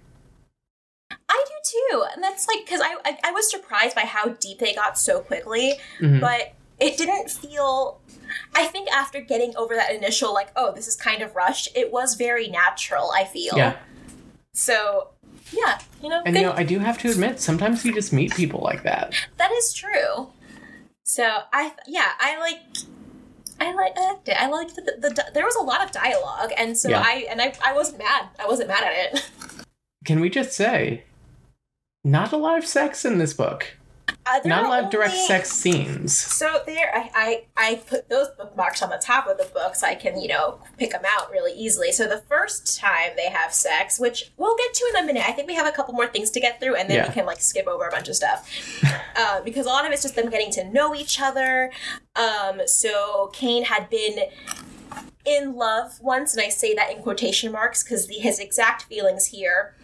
[1.28, 1.52] I do
[1.92, 4.98] too, and that's like because I, I I was surprised by how deep they got
[4.98, 6.20] so quickly, Mhm.
[6.20, 8.00] but it didn't feel.
[8.54, 11.92] I think after getting over that initial like, oh, this is kind of rushed, it
[11.92, 13.10] was very natural.
[13.10, 13.56] I feel.
[13.56, 13.76] Yeah.
[14.52, 15.08] So,
[15.52, 18.12] yeah, you know, And good you know, I do have to admit sometimes you just
[18.12, 19.14] meet people like that.
[19.36, 20.28] That is true.
[21.04, 22.60] So I yeah I like
[23.60, 24.42] I like I liked it.
[24.42, 27.02] I liked the, the, the there was a lot of dialogue and so Yeah.
[27.04, 28.28] I and I I wasn't mad.
[28.38, 29.30] I wasn't mad at it.
[30.04, 31.04] Can we just say
[32.04, 33.76] not a lot of sex in this book.
[34.26, 36.16] Uh, a lot of direct sex scenes.
[36.16, 39.86] So there, I, I I put those bookmarks on the top of the book so
[39.86, 41.92] I can you know pick them out really easily.
[41.92, 45.32] So the first time they have sex, which we'll get to in a minute, I
[45.32, 47.08] think we have a couple more things to get through, and then Yeah.
[47.08, 48.48] we can like skip over a bunch of stuff
[49.16, 51.70] uh, because a lot of it's just them getting to know each other.
[52.16, 54.20] Um, so Kaine had been
[55.24, 59.74] in love once, and I say that in quotation marks because his exact feelings here.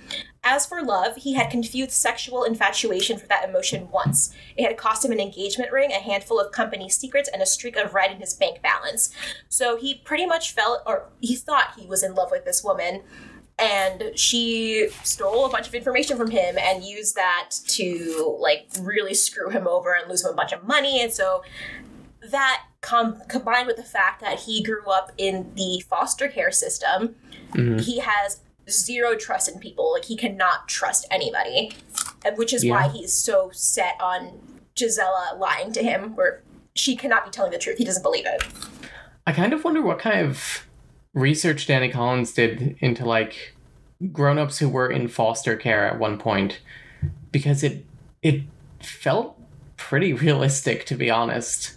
[0.42, 4.34] As for love, he had confused sexual infatuation for that emotion once.
[4.56, 7.76] It had cost him an engagement ring, a handful of company secrets, and a streak
[7.76, 9.10] of red in his bank balance.
[9.48, 13.02] So he pretty much felt, or he thought he was in love with this woman,
[13.58, 19.12] and she stole a bunch of information from him and used that to, like, really
[19.12, 21.02] screw him over and lose him a bunch of money.
[21.02, 21.42] And so
[22.22, 27.16] that com- combined with the fact that he grew up in the foster care system,
[27.52, 27.82] Mhm.
[27.82, 28.40] he has
[28.70, 29.92] zero trust in people.
[29.92, 31.72] Like he cannot trust anybody,
[32.36, 34.40] which is why he's so set on
[34.76, 36.42] Gisella lying to him, where
[36.74, 37.78] she cannot be telling the truth.
[37.78, 38.42] He doesn't believe it.
[39.26, 40.66] I kind of wonder what kind of
[41.14, 43.54] research Dani Collins did into like
[44.12, 46.60] grown-ups who were in foster care at one point
[47.30, 47.84] because it
[48.22, 48.42] it
[48.80, 49.38] felt
[49.76, 51.76] pretty realistic to be honest.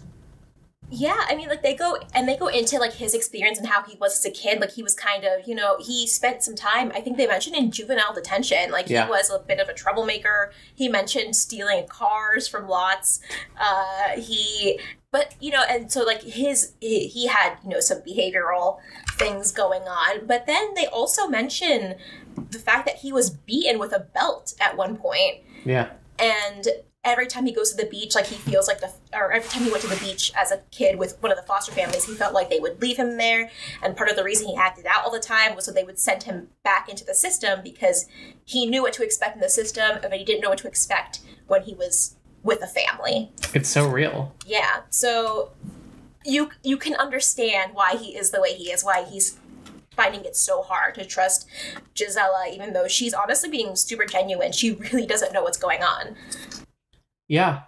[0.90, 3.82] Yeah, I mean, like they go and they go into like his experience and how
[3.82, 4.60] he was as a kid.
[4.60, 6.92] Like he was kind of, you know, he spent some time.
[6.94, 8.70] I think they mentioned in juvenile detention.
[8.70, 9.04] Like Yeah.
[9.06, 10.52] he was a bit of a troublemaker.
[10.74, 13.20] He mentioned stealing cars from lots.
[13.58, 14.78] Uh, he,
[15.10, 18.78] but you know, and so like his he, he had you know some behavioral
[19.12, 20.26] things going on.
[20.26, 21.94] But then they also mention
[22.50, 25.90] the fact that he was beaten with a belt at one point Yeah.
[26.18, 26.66] and
[27.04, 29.62] every time he goes to the beach, like he feels like the, or every time
[29.62, 32.14] he went to the beach as a kid with one of the foster families, he
[32.14, 33.50] felt like they would leave him there.
[33.82, 35.98] And part of the reason he acted out all the time was so they would
[35.98, 38.06] send him back into the system because
[38.44, 41.20] he knew what to expect in the system, but he didn't know what to expect
[41.46, 43.30] when he was with a family.
[43.54, 44.34] It's so real.
[44.46, 44.82] Yeah.
[44.90, 45.52] So
[46.24, 49.38] you you can understand why he is the way he is, why he's
[49.94, 51.46] finding it so hard to trust
[51.94, 54.52] Gisella, even though she's honestly being super genuine.
[54.52, 56.16] She really doesn't know what's going on.
[57.28, 57.62] Yeah.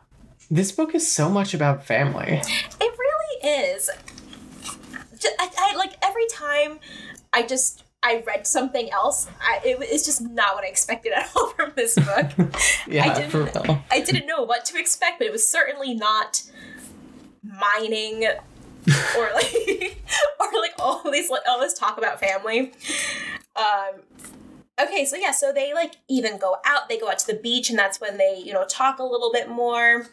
[0.51, 2.41] This book is so much about family.
[2.81, 3.91] It really is.
[5.39, 6.79] I, I like every time
[7.33, 9.27] I just I read something else.
[9.41, 12.31] I, it, it's just not what I expected at all from this book.
[12.87, 13.83] yeah, I didn't, for real.
[13.91, 16.43] I didn't know what to expect, but it was certainly not
[17.43, 18.25] mining
[19.17, 19.99] or like
[20.41, 22.73] or like all these like all this talk about family.
[23.57, 24.03] Um,
[24.81, 26.89] okay, so yeah, so they like even go out.
[26.89, 29.31] They go out to the beach, and that's when they you know talk a little
[29.33, 30.07] bit more.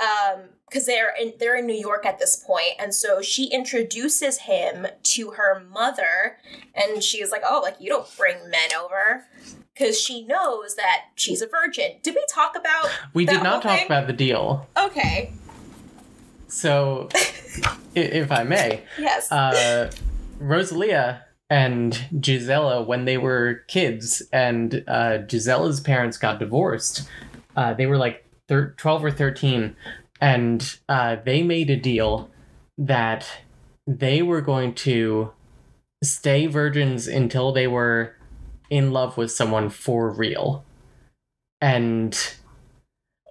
[0.00, 4.38] Um, because they're in they're in New York at this point, and so she introduces
[4.38, 6.38] him to her mother,
[6.74, 9.24] and she's like, "Oh, like you don't bring men over."
[9.74, 11.92] Because she knows that she's a virgin.
[12.02, 12.90] Did we talk about?
[13.14, 13.86] We did not talk thing?
[13.86, 14.68] about the deal.
[14.76, 15.32] Okay.
[16.48, 17.08] So,
[17.94, 19.32] if I may, Yes.
[19.32, 19.90] uh,
[20.38, 27.06] Rosalia and Gisella, when they were kids, and uh, Gisella's parents got divorced,
[27.54, 29.76] uh, they were like thir- 12 or 13,
[30.18, 32.30] and uh, they made a deal
[32.78, 33.28] that
[33.86, 35.32] they were going to
[36.02, 38.16] stay virgins until they were
[38.70, 40.64] in love with someone for real.
[41.60, 42.18] And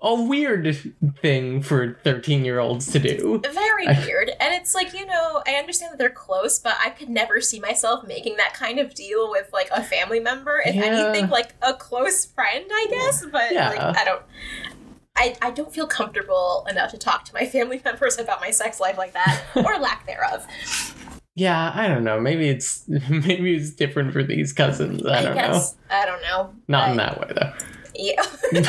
[0.04, 3.40] a weird thing for 13 year olds to do.
[3.54, 4.32] Very I- weird.
[4.40, 7.60] And it's like, you know, I understand that they're close, but I could never see
[7.60, 10.62] myself making that kind of deal with like a family member.
[10.66, 10.84] If Yeah.
[10.86, 13.26] anything, like a close friend, I guess.
[13.32, 13.70] But Yeah.
[13.70, 14.22] like I don't
[15.16, 18.80] I, I don't feel comfortable enough to talk to my family members about my sex
[18.80, 20.48] life like that, or lack thereof.
[21.36, 22.20] Yeah, I don't know.
[22.20, 25.06] Maybe it's maybe it's different for these cousins.
[25.06, 25.62] I don't know.
[25.92, 26.54] I don't know.
[26.68, 27.54] Not in that way though.
[28.02, 28.26] Yeah.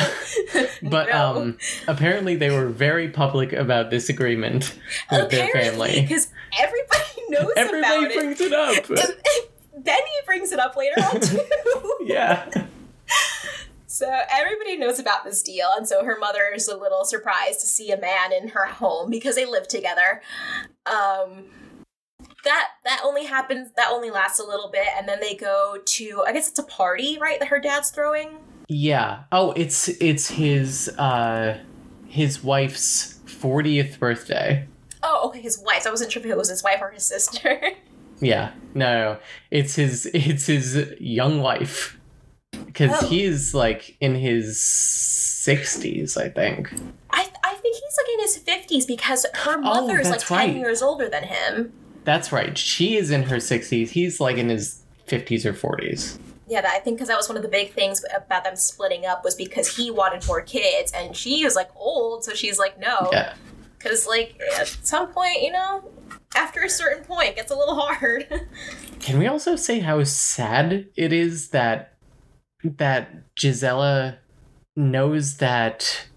[0.83, 1.35] But No.
[1.37, 1.57] um
[1.87, 4.77] apparently they were very public about this agreement
[5.11, 6.01] with their family.
[6.01, 6.27] Because
[6.59, 8.17] everybody knows Everybody about it.
[8.17, 8.89] Everybody brings it up.
[8.89, 11.41] And Benny brings it up later on too.
[12.01, 12.47] yeah.
[13.87, 17.67] So everybody knows about this deal, and so her mother is a little surprised to
[17.67, 20.21] see a man in her home because they live together.
[20.87, 21.45] Um,
[22.43, 23.69] that that only happens.
[23.75, 26.23] That only lasts a little bit, and then they go to.
[26.25, 27.39] I guess it's a party, right?
[27.39, 28.39] That her dad's throwing.
[28.67, 29.23] Yeah.
[29.31, 31.57] Oh, it's it's his uh
[32.07, 34.67] his wife's 40th birthday.
[35.01, 35.85] Oh, okay, his wife.
[35.85, 37.61] I wasn't sure if it was his wife or his sister.
[38.21, 38.51] Yeah.
[38.73, 39.17] No,
[39.51, 41.97] it's his it's his young wife.
[42.73, 43.07] Cuz Oh.
[43.07, 46.71] he's like in his 60s, I think.
[47.09, 50.37] I I think he's like in his fifties because her mother is like Oh, ten
[50.37, 50.55] right.
[50.55, 51.73] years older than him.
[52.05, 52.57] That's right.
[52.57, 53.89] She is in her 60s.
[53.89, 56.17] He's like in his 50s or 40s.
[56.47, 59.05] Yeah, that, I think because that was one of the big things about them splitting
[59.05, 62.79] up was because he wanted more kids and she was like old, so she's like
[62.79, 63.09] no.
[63.11, 63.33] Yeah.
[63.83, 65.83] Because, like, at some point, you know,
[66.35, 68.47] after a certain point, it gets a little hard.
[68.99, 71.93] Can we also say how sad it is that
[72.63, 74.17] that Gisella
[74.75, 76.07] knows that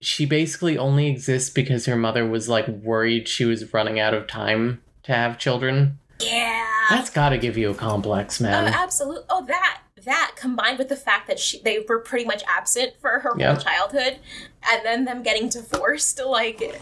[0.00, 4.28] she basically only exists because her mother was like worried she was running out of
[4.28, 5.98] time to have children?
[6.20, 6.64] Yeah.
[6.90, 8.72] That's got to give you a complex, Oh, man.
[8.74, 9.24] absolutely.
[9.30, 13.18] Oh, that that combined with the fact that she they were pretty much absent for
[13.18, 13.54] her Yeah.
[13.54, 14.18] whole childhood,
[14.70, 16.80] and then them getting divorced, like,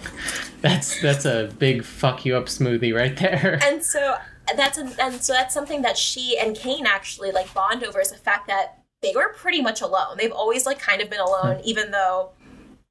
[0.60, 3.58] That's that's a big fuck you up smoothie right there.
[3.64, 4.16] and so
[4.56, 8.10] that's a, and so that's something that she and Kaine actually like bond over is
[8.12, 10.16] the fact that they were pretty much alone.
[10.18, 11.62] They've always like kind of been alone, hmm.
[11.64, 12.30] even though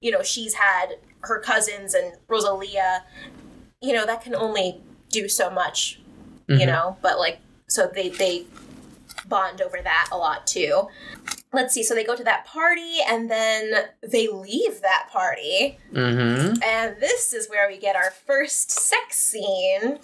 [0.02, 3.04] you know she's had her cousins and Rosalia.
[3.82, 6.02] You know that can only do so much,
[6.48, 6.68] you Mhm.
[6.68, 6.98] know.
[7.02, 8.46] But like, so they they
[9.28, 10.88] bond over that a lot too.
[11.54, 11.84] Let's see.
[11.84, 13.72] So they go to that party and then
[14.02, 15.78] they leave that party.
[15.94, 16.64] Mhm.
[16.64, 20.00] And this is where we get our first sex scene.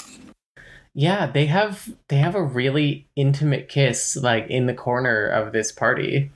[0.94, 5.72] Yeah, they have they have a really intimate kiss like in the corner of this
[5.72, 6.32] party.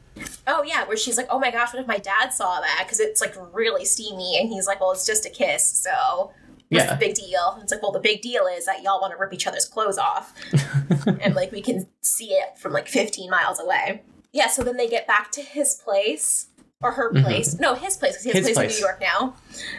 [0.47, 3.01] Oh yeah, where she's like, "Oh my gosh, what if my dad saw that?" Because
[3.01, 6.32] it's like really steamy, and he's like, "Well, it's just a kiss, so
[6.76, 6.93] what's Yeah.
[6.95, 9.17] the big deal?" And it's like, "Well, the big deal is that y'all want to
[9.17, 10.34] rip each other's clothes off,
[11.21, 14.01] and like we can see it from like 15 miles away."
[14.32, 14.47] Yeah.
[14.47, 16.47] So then they get back to his place
[16.82, 17.23] or her Mhm.
[17.23, 17.57] place.
[17.59, 18.76] No, his place because he has His a place, place.
[18.78, 19.36] in New York now,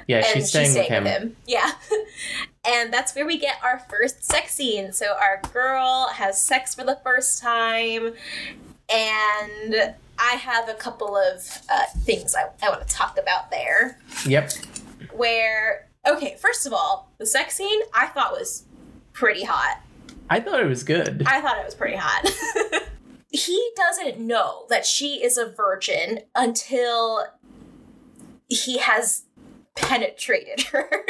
[0.06, 1.36] Yeah, and she's staying, with, him.
[1.46, 1.72] Yeah.
[2.66, 4.92] and that's where we get our first sex scene.
[4.94, 8.14] So our girl has sex for the first time,
[8.88, 13.98] and I have a couple of uh, things I, I want to talk about there.
[14.26, 14.52] Yep.
[15.12, 18.64] Where, okay, first of all, the sex scene I thought was
[19.12, 19.80] pretty hot.
[20.28, 21.22] I thought it was good.
[21.26, 22.28] I thought it was pretty hot.
[23.30, 27.26] he doesn't know that she is a virgin until
[28.48, 29.24] he has
[29.76, 30.90] penetrated her.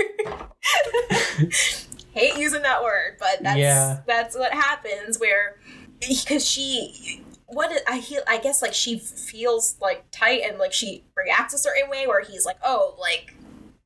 [2.13, 4.01] Hate using that word, but that's Yeah.
[4.07, 5.59] that's what happens where
[6.01, 10.73] because she what is- I feel I guess like she feels like tight and like
[10.73, 13.35] she reacts a certain way where he's like, "Oh, like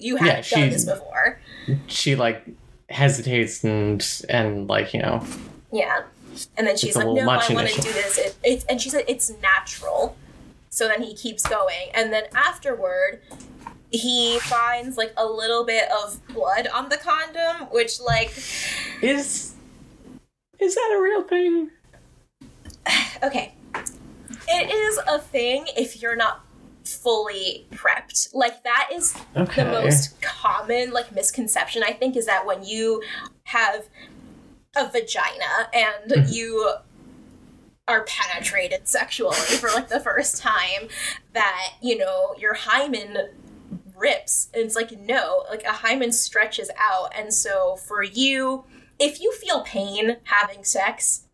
[0.01, 1.39] you haven't Yeah, done she- this before."
[1.87, 2.45] she like
[2.89, 5.25] hesitates and and like you know
[5.73, 6.03] Yeah.
[6.57, 8.17] And then she's like, no, I want to do this.
[8.17, 10.17] It, it's and she said, it's natural.
[10.71, 11.89] So then he keeps going.
[11.93, 13.21] And then afterward,
[13.91, 18.33] he finds like a little bit of blood on the condom, which, like,
[19.03, 19.55] is
[20.61, 21.71] is that a real thing?
[23.23, 23.55] okay.
[24.49, 26.45] It is a thing if you're not
[26.95, 28.35] fully prepped.
[28.35, 29.65] Like, that is Okay.
[29.65, 33.03] the most common like misconception I think is that when you
[33.45, 33.89] have
[34.77, 36.33] a vagina and hmm.
[36.33, 36.75] you
[37.89, 40.89] are penetrated sexually for like the first time
[41.33, 43.17] that you know your hymen
[43.97, 48.65] rips and it's like no like a hymen stretches out and so for you
[48.99, 51.27] if you feel pain having sex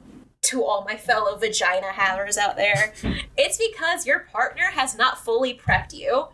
[0.46, 2.92] to all my fellow vagina havers out there
[3.36, 6.26] it's because your partner has not fully prepped you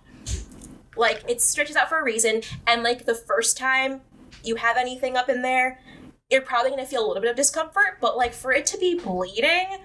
[0.96, 4.00] like it stretches out for a reason and like the first time
[4.44, 5.78] you have anything up in there
[6.30, 8.78] you're probably going to feel a little bit of discomfort but like for it to
[8.78, 9.78] be bleeding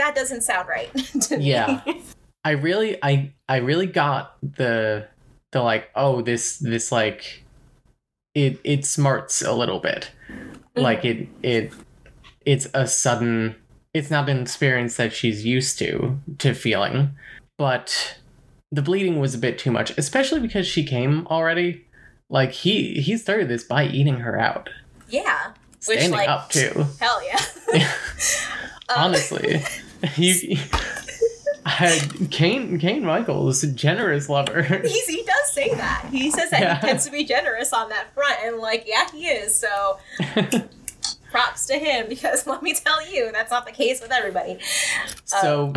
[0.00, 1.50] that doesn't sound right to me.
[1.50, 1.82] Yeah.
[2.44, 5.06] I really I I really got the
[5.52, 7.44] the like oh this this like
[8.34, 10.10] it it smarts a little bit.
[10.28, 10.80] Mm-hmm.
[10.80, 11.72] Like it it
[12.46, 13.56] it's a sudden
[13.92, 17.10] it's not an experience that she's used to to feeling.
[17.58, 18.18] But
[18.72, 21.86] the bleeding was a bit too much, especially because she came already.
[22.28, 24.70] Like he he started this by eating her out.
[25.08, 25.52] yeah
[25.86, 26.86] Which, Standing like, up too.
[27.00, 27.92] hell yeah
[28.96, 29.62] Honestly,
[30.16, 30.56] you,
[31.66, 34.62] I, Kaine Kaine Michaels, generous lover.
[34.84, 36.74] he's, he does say that he says that Yeah.
[36.80, 39.98] he tends to be generous on that front and like yeah he is so
[41.30, 44.58] props to him because let me tell you that's not the case with everybody
[45.24, 45.74] so Um,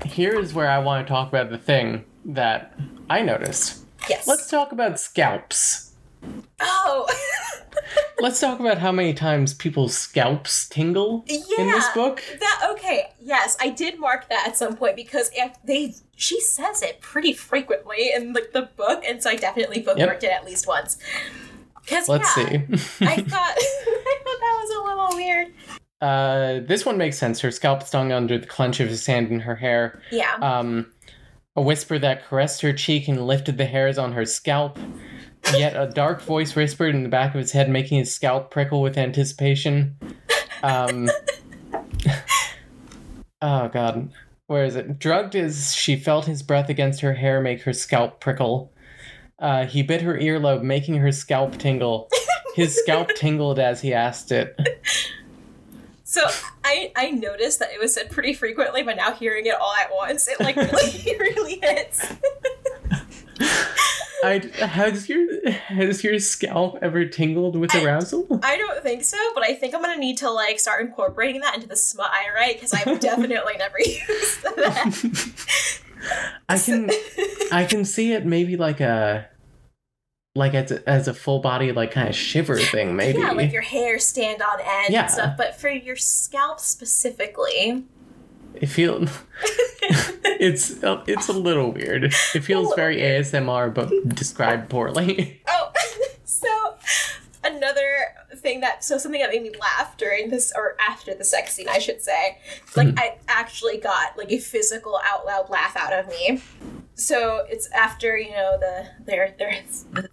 [0.06, 2.74] here is where I want to talk about the thing that
[3.08, 3.84] I noticed.
[4.08, 5.92] yes Let's talk about scalps.
[6.60, 7.06] oh
[8.18, 12.22] Let's talk about how many times people's scalps tingle in this book.
[12.40, 16.80] That okay, yes, I did mark that at some point because if they she says
[16.80, 20.66] it pretty frequently in like the book, and so I definitely bookmarked it at least
[20.66, 20.96] once.
[21.86, 22.54] Because Let's yeah, see.
[22.56, 25.48] I thought I thought that was a little weird.
[26.00, 27.40] uh, this one makes sense.
[27.40, 30.00] Her scalp stung under the clench of his hand in her hair.
[30.10, 30.92] Yeah, Um,
[31.54, 34.78] a whisper that caressed her cheek and lifted the hairs on her scalp.
[35.56, 38.82] Yet a dark voice whispered in the back of his head, making his scalp prickle
[38.82, 39.96] with anticipation.
[40.64, 41.08] Um,
[43.42, 44.10] oh god,
[44.48, 44.98] where is it?
[44.98, 48.72] Drugged as she felt his breath against her hair make her scalp prickle.
[49.38, 52.08] Uh, he bit her earlobe, making her scalp tingle.
[52.54, 54.58] His scalp tingled as he asked it.
[56.04, 56.22] so
[56.64, 59.90] I I noticed that it was said pretty frequently, but now hearing it all at
[59.94, 62.12] once, it like really really hits.
[64.24, 68.26] I, has your has your scalp ever tingled with I- arousal?
[68.42, 71.54] I don't think so, but I think I'm gonna need to like start incorporating that
[71.54, 75.82] into the smut I write because I've definitely never used that.
[76.48, 76.90] I can
[77.52, 79.28] I can see it maybe like a
[80.34, 83.18] like as a, as a full body like kind of shiver thing maybe.
[83.18, 85.02] Yeah, like your hair stand on end Yeah.
[85.02, 85.36] and stuff.
[85.36, 87.84] But for your scalp specifically,
[88.54, 89.10] it feels
[89.82, 92.04] it's uh, it's a little weird.
[92.04, 92.98] It feels very.
[92.98, 95.40] ASMR but described poorly.
[95.48, 95.72] oh,
[96.24, 96.48] so
[97.52, 101.52] another thing that so something that made me laugh during this or after the sex
[101.54, 102.38] scene, I should say,
[102.76, 102.98] like Hmm.
[102.98, 106.40] I actually got like a physical out loud laugh out of me.
[106.98, 109.54] So it's after you know the their their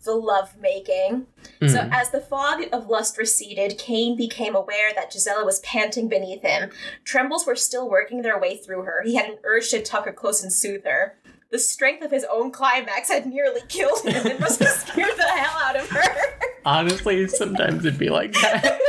[0.04, 1.28] the love making.
[1.62, 1.90] So Mm.
[1.94, 6.72] as the fog of lust receded, Kaine became aware that Gisella was panting beneath him.
[7.06, 9.02] Trembles were still working their way through her.
[9.04, 11.16] He had an urge to tuck her close and soothe her.
[11.52, 15.24] The strength of his own climax had nearly killed him and must have scared the
[15.24, 16.02] hell out of her.
[16.66, 18.80] Honestly, sometimes it'd be like that.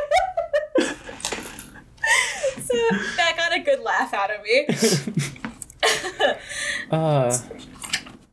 [0.79, 2.77] so
[3.17, 4.67] that got a good laugh out of me.
[6.91, 7.37] uh,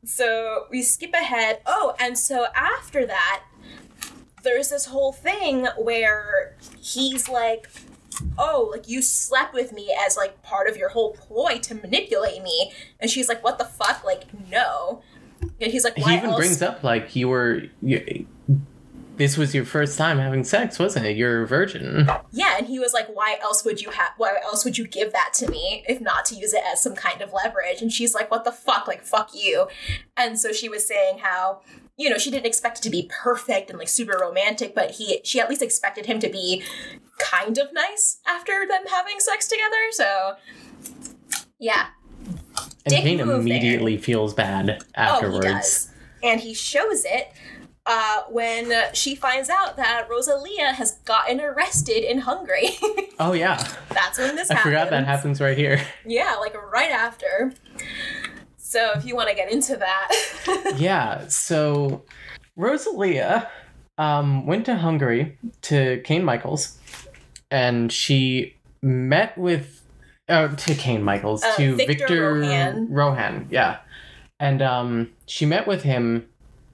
[0.04, 1.62] so we skip ahead.
[1.66, 3.44] Oh, and so after that,
[4.44, 7.68] there's this whole thing where he's like,
[8.38, 12.42] oh, like you slept with me as like part of your whole ploy to manipulate
[12.44, 12.72] me.
[13.00, 14.04] And she's like, what the fuck?
[14.04, 15.02] Like, no.
[15.60, 16.38] And he's like, why he even else?
[16.38, 18.26] brings up like you were you,
[19.22, 22.80] this was your first time having sex wasn't it you're a virgin yeah, and he
[22.80, 24.12] was like, why else would you have?
[24.18, 26.96] Why else would you give that to me if not to use it as some
[26.96, 27.82] kind of leverage?
[27.82, 28.88] And she's like, what the fuck?
[28.88, 29.68] Like, fuck you.
[30.16, 31.62] And so she was saying how.
[31.98, 35.22] You know, she didn't expect it to be perfect and like super romantic, but he
[35.24, 36.64] she at least expected him to be
[37.20, 39.76] kind of nice after them having sex together.
[39.92, 40.36] So
[41.60, 41.88] yeah,
[42.86, 43.40] and Dick kaine move there.
[43.40, 45.94] immediately feels bad afterwards Oh, he does.
[46.24, 47.34] And he shows it
[47.86, 52.70] uh, when she finds out that Rosalia has gotten arrested in Hungary.
[53.20, 53.58] oh yeah
[53.90, 54.72] That's when this i happens.
[54.74, 57.54] forgot that happens right here Yeah, like right after.
[58.58, 60.74] So if you want to get into that.
[60.78, 62.04] yeah so
[62.56, 63.50] rosalia
[63.98, 66.78] um, went to hungary to kaine michaels
[67.50, 69.84] and she met with
[70.30, 72.88] uh, to kaine michaels Uh, to Victor victor Rohan.
[72.92, 73.80] rohan yeah
[74.40, 76.28] and um, she met with him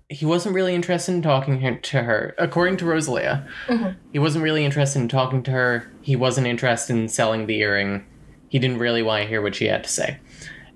[0.09, 3.95] he wasn't really interested in talking to her according to rosalia Mhm.
[4.13, 5.91] he wasn't really interested in talking to her.
[6.01, 8.05] He wasn't interested in selling the earring.
[8.47, 10.17] He didn't really want to hear what she had to say.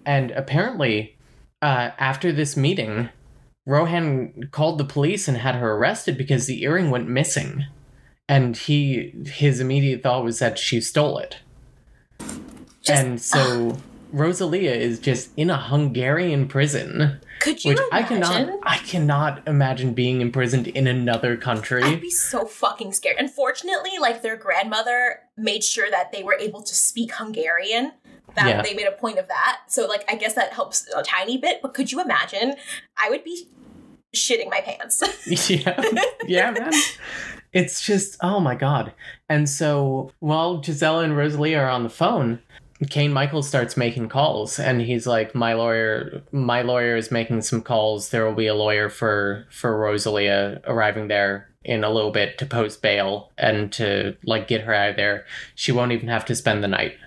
[0.05, 1.15] And apparently
[1.61, 3.09] uh, after this meeting
[3.65, 7.65] rohan called the police and had her arrested because the earring went missing.
[8.27, 11.37] And he his immediate thought was that she stole it.
[12.19, 13.77] Just- and so
[14.11, 19.93] rosalia is just in a hungarian prison Could you which i cannot i cannot imagine
[19.93, 23.17] being imprisoned in another country I'd be so fucking scared.
[23.19, 27.93] Unfortunately, like their grandmother made sure that they were able to speak Hungarian.
[28.35, 28.61] That Yeah.
[28.61, 29.61] they made a point of that.
[29.67, 32.55] So like I guess that helps a tiny bit, but could you imagine?
[32.97, 33.47] I would be
[34.15, 35.01] shitting my pants.
[35.49, 35.81] yeah
[36.27, 36.71] yeah man
[37.53, 38.93] it's just oh my god
[39.29, 42.39] and so while gisella and rosalia are on the phone
[42.89, 47.61] kaine michaels starts making calls and he's like my lawyer my lawyer is making some
[47.61, 48.09] calls.
[48.09, 52.45] There will be a lawyer for for rosalia arriving there in a little bit to
[52.45, 55.25] post bail and to like get her out of there.
[55.53, 56.97] She won't even have to spend the night.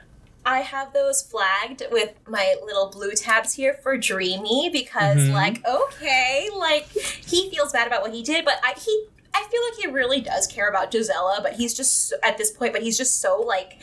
[0.46, 5.32] I have those flagged with my little blue tabs here for Dreamy because, Mhm.
[5.32, 9.06] like, okay, like he feels bad about what he did, but I he
[9.36, 12.72] I feel like he really does care about Gisella, but he's just at this point,
[12.72, 13.78] but he's just so like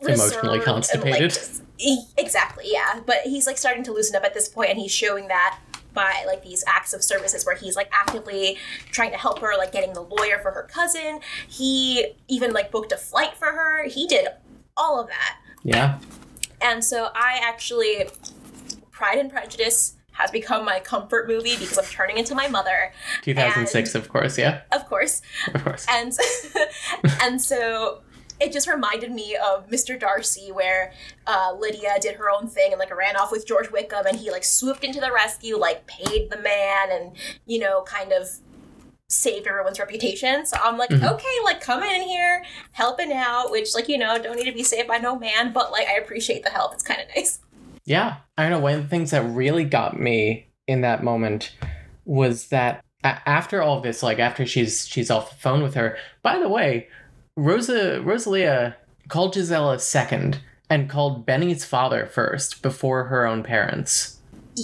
[0.00, 1.30] Emotionally reserved and, like, constipated.
[1.30, 3.00] just- e- exactly, yeah.
[3.04, 5.58] But he's like starting to loosen up at this point, and he's showing that
[5.96, 8.58] by like these acts of services where he's like actively
[8.92, 11.20] trying to help her like getting the lawyer for her cousin.
[11.48, 13.88] He even like booked a flight for her.
[13.88, 14.28] He did
[14.76, 15.38] all of that.
[15.62, 15.98] Yeah.
[16.60, 18.08] And so I actually,
[18.90, 22.92] Pride and Prejudice has become my comfort movie because I'm turning into my mother,
[23.22, 24.62] 2006 of course yeah.
[24.72, 25.22] Of course.
[25.54, 25.86] of course.
[25.90, 26.12] And
[27.22, 28.00] and so
[28.40, 29.98] it just reminded me of Mr.
[29.98, 30.92] Darcy, where
[31.26, 34.30] uh, Lydia did her own thing and like ran off with George Wickham, and he
[34.30, 37.12] like swooped into the rescue, like paid the man, and
[37.46, 38.28] you know, kind of
[39.08, 40.44] saved everyone's reputation.
[40.44, 41.12] So I'm like, Mhm.
[41.14, 44.64] okay, like coming in here, helping out, which like you know, don't need to be
[44.64, 46.74] saved by no man, but like I appreciate the help.
[46.74, 47.38] It's kind of nice.
[47.84, 48.58] Yeah, I don't know.
[48.58, 51.52] One of the things that really got me in that moment
[52.04, 55.96] was that after all this, like after she's she's off the phone with her.
[56.22, 56.88] By the way,
[57.36, 58.76] Rosa Rosalia
[59.08, 64.18] called Gisella second and called Benny's father first before her own parents.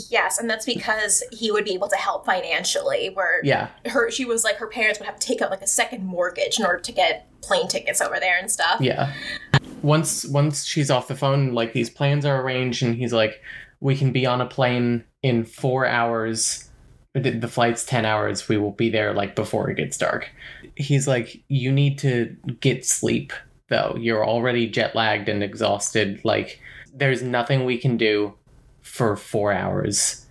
[0.08, 3.10] Yes, and that's because he would be able to help financially.
[3.10, 5.66] Where Yeah, her, she was like, her parents would have to take out like a
[5.66, 8.80] second mortgage in order to get plane tickets over there and stuff.
[8.80, 9.12] yeah.
[9.82, 13.42] Once once she's off the phone, like these plans are arranged, and he's like,
[13.80, 16.70] "We can be on a plane in four hours."
[17.14, 18.48] The the flight's ten hours.
[18.48, 20.30] We will be there like before it gets dark.
[20.76, 23.32] He's like, "You need to get sleep,
[23.68, 23.96] though.
[23.98, 26.20] You're already jet lagged and exhausted.
[26.24, 26.60] Like,
[26.94, 28.34] there's nothing we can do
[28.82, 30.26] for four hours."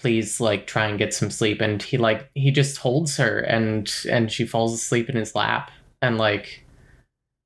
[0.00, 3.92] please like try and get some sleep and he like he just holds her and
[4.08, 6.59] and she falls asleep in his lap and like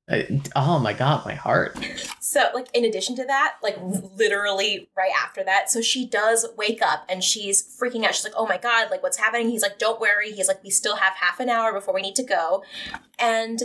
[0.07, 0.21] uh,
[0.55, 1.77] oh my god my heart
[2.19, 3.77] So, like, in addition to that, like,
[4.17, 8.13] literally right after that, so she does wake up and she's freaking out.
[8.13, 9.49] She's like, oh my God, like, what's happening?
[9.49, 10.31] He's like, don't worry.
[10.31, 12.63] He's like, we still have half an hour before we need to go.
[13.19, 13.61] And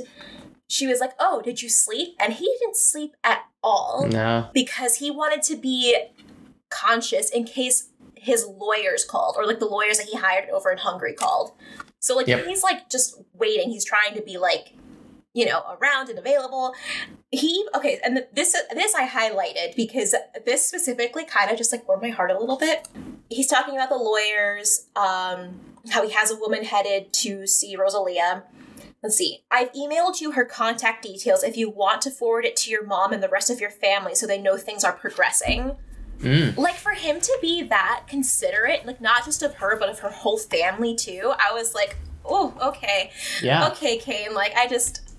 [0.68, 2.14] she was like, oh, did you sleep?
[2.20, 5.96] And he didn't sleep at all no because he wanted to be
[6.68, 10.78] conscious in case his lawyers called or like the lawyers that he hired over in
[10.78, 11.52] Hungary called.
[11.98, 12.46] So like Yep.
[12.46, 13.70] he's like just waiting.
[13.70, 14.74] He's trying to be like
[15.32, 16.74] you know around and available.
[17.30, 20.14] He okay, and this this I highlighted because
[20.44, 22.88] this specifically kind of just like warmed my heart a little bit.
[23.28, 25.60] He's talking about the lawyers, um,
[25.90, 28.42] how he has a woman headed to see Rosalia,
[29.02, 29.44] Let's see.
[29.50, 33.12] I've emailed you her contact details if you want to forward it to your mom
[33.12, 35.76] and the rest of your family so they know things are progressing.
[36.18, 36.56] Mm.
[36.58, 40.10] Like for him to be that considerate, like not just of her, but of her
[40.10, 43.10] whole family too, I was like, oh, okay.
[43.42, 43.68] Yeah.
[43.68, 44.34] Okay, Kaine.
[44.34, 45.09] Like I just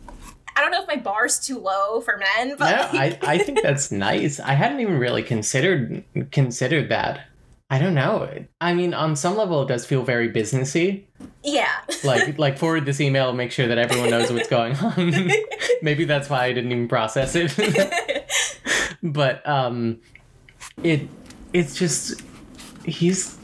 [0.55, 3.61] I don't know if my bar's too low for men, but Yeah, I, I think
[3.61, 4.39] that's nice.
[4.39, 7.21] I hadn't even really considered considered that.
[7.69, 8.27] I don't know.
[8.59, 11.05] I mean, on some level, it does feel very businessy.
[11.41, 11.71] yeah.
[12.03, 15.31] Like, like forward this email, make sure that everyone knows what's going on.
[15.81, 18.29] Maybe that's why I didn't even process it.
[19.01, 20.01] but um,
[20.83, 21.07] it
[21.53, 22.21] it's just
[22.83, 23.37] he's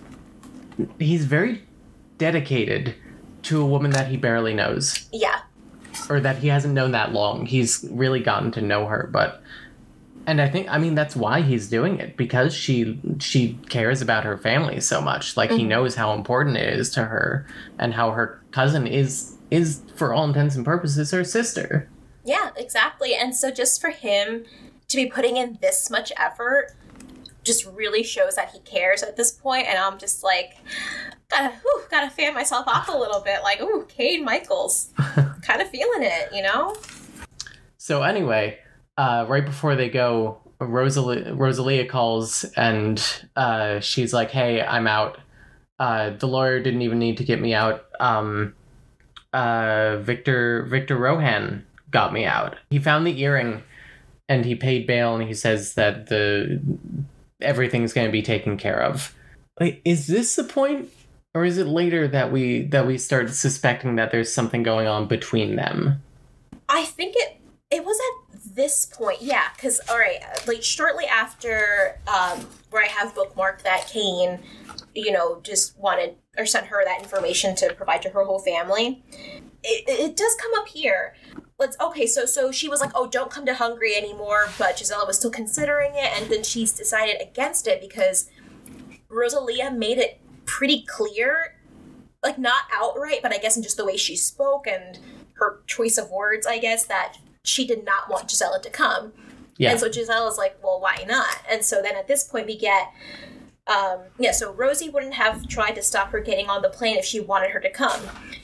[1.00, 1.64] he's very
[2.18, 2.96] dedicated
[3.44, 5.40] to a woman that he barely knows yeah.
[6.10, 7.46] Or that he hasn't known that long.
[7.46, 9.42] He's really gotten to know her, but
[10.26, 14.24] and I think I mean that's why he's doing it because she she cares about
[14.26, 15.38] her family so much.
[15.38, 15.68] Like he Mhm.
[15.68, 17.46] knows how important it is to her
[17.80, 21.88] and how her cousin is is for all intents and purposes her sister.
[22.26, 23.16] Yeah, exactly.
[23.16, 24.44] And so just for him
[24.90, 26.74] to be putting in this much effort
[27.44, 30.58] just really shows that he cares at this point and I'm just like
[31.30, 34.90] gotta whew, gotta fan myself off a little bit like ooh Kaine Michaels
[35.48, 36.76] kind of feeling it you know
[37.88, 38.60] So anyway,
[38.98, 43.02] uh, right before they go, Rosalia calls and
[43.38, 45.20] uh, she's like, "Hey, I'm out.
[45.80, 47.86] Uh, the lawyer didn't even need to get me out.
[48.02, 48.56] Um,
[49.32, 52.58] uh, Victor Victor Rohan got me out.
[52.70, 53.64] He found the earring,
[54.28, 56.60] and he paid bail, and he says that the
[57.40, 59.16] everything's going to be taken care of.
[59.62, 60.90] Like, is this the point,
[61.38, 65.08] or is it later that we that we start suspecting that there's something going on
[65.08, 66.02] between them?
[66.68, 72.00] I think it it was at this point, yeah, because all right, like shortly after
[72.08, 72.40] um,
[72.72, 74.40] where I have bookmarked that Kaine,
[74.96, 79.04] you know, just wanted or sent her that information to provide to her whole family.
[79.64, 81.14] It, it does come up here.
[81.60, 82.08] Let's okay.
[82.08, 85.30] So so she was like, oh, don't come to Hungary anymore, but Gisella was still
[85.30, 88.28] considering it, and then she's decided against it because
[89.08, 91.56] Rosalia made it pretty clear,
[92.24, 94.98] like not outright, but I guess in just the way she spoke and
[95.34, 99.14] her choice of words, I guess, that she did not want Gisella to come.
[99.58, 99.72] Yeah.
[99.72, 101.38] And so is like, well, why not?
[101.50, 102.92] And so then at this point we get
[103.68, 107.04] um, yeah, so Rosie wouldn't have tried to stop her getting on the plane if
[107.04, 108.02] she wanted her to come.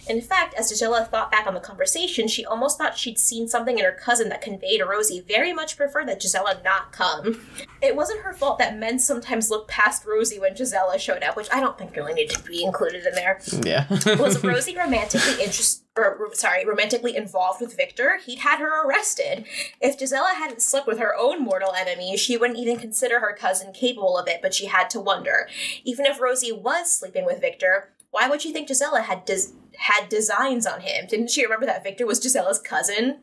[0.07, 3.77] In fact, as Gisella thought back on the conversation, she almost thought she'd seen something
[3.77, 7.45] in her cousin that conveyed Rosie very much preferred that Gisella not come.
[7.81, 11.47] It wasn't her fault that men sometimes looked past Rosie when Gisella showed up, which
[11.53, 13.39] I don't think really needed to be included in there.
[13.63, 13.87] Yeah.
[14.17, 15.83] Was Rosie romantically interested?
[15.95, 19.45] Or, sorry, romantically involved with Victor, he'd had her arrested.
[19.79, 23.73] If Gisella hadn't slept with her own mortal enemy, she wouldn't even consider her cousin
[23.73, 25.47] capable of it, but she had to wonder.
[25.83, 30.09] Even if Rosie was sleeping with Victor, why would she think Gisella had des- had
[30.09, 31.07] designs on him?
[31.07, 33.19] Didn't she remember that Victor was Gisella's cousin?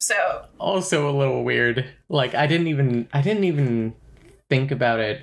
[0.00, 1.86] So, also a little weird.
[2.08, 3.94] Like I didn't even I didn't even
[4.48, 5.22] think about it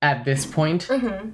[0.00, 1.32] at this point mhm.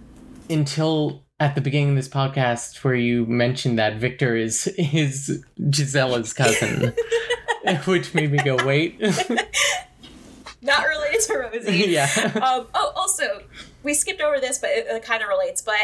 [0.50, 6.32] until at the beginning of this podcast where you mentioned that Victor is is Gisella's
[6.32, 6.92] cousin.
[7.84, 9.00] which made me go, wait.
[10.62, 11.76] not related to Rosie.
[11.88, 12.08] yeah.
[12.36, 13.42] um, oh, also,
[13.82, 15.62] we skipped over this, but it, it kind of relates.
[15.62, 15.76] But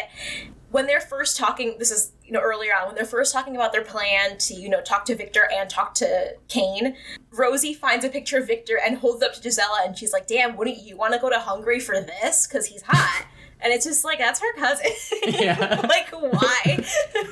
[0.70, 3.72] when they're first talking, this is you know earlier on when they're first talking about
[3.72, 6.96] their plan to you know talk to Victor and talk to Kaine.
[7.32, 10.26] Rosie finds a picture of Victor and holds it up to Gisella, and she's like,
[10.26, 12.46] "Damn, wouldn't you want to go to Hungary for this?
[12.46, 13.26] Because he's hot."
[13.60, 14.86] And it's just like that's her cousin.
[15.26, 15.80] Yeah.
[15.88, 16.84] like why?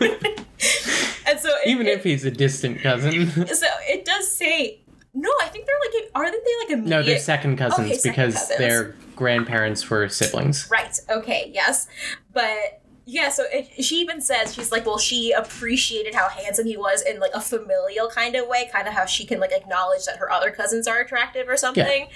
[1.27, 3.29] and so it, Even it- if he's a distant cousin.
[3.47, 4.81] so it does say
[5.15, 5.29] no.
[5.43, 6.89] I think they're like aren't they like immediate?
[6.91, 8.59] No, they're second cousins Okay, second because cousins.
[8.59, 10.69] their grandparents were siblings.
[10.71, 10.99] Right.
[11.11, 11.51] Okay.
[11.55, 11.87] Yes.
[12.33, 13.29] But yeah.
[13.29, 17.21] So it, she even says she's like, well, she appreciated how handsome he was in
[17.21, 20.31] like a familial kind of way, kind of how she can like acknowledge that her
[20.31, 22.09] other cousins are attractive or something.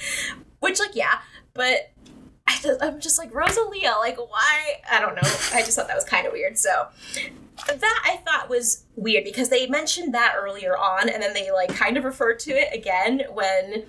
[0.60, 1.20] Which, like, yeah.
[1.54, 1.92] But
[2.46, 3.94] I just, I'm just like Rosalia.
[3.98, 4.80] Like, why?
[4.90, 5.28] I don't know.
[5.52, 6.58] I just thought that was kind of weird.
[6.58, 6.88] So.
[7.68, 11.74] That I thought was weird because they mentioned that earlier on, and then they like
[11.74, 13.86] kind of referred to it again when,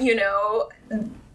[0.00, 0.70] you know,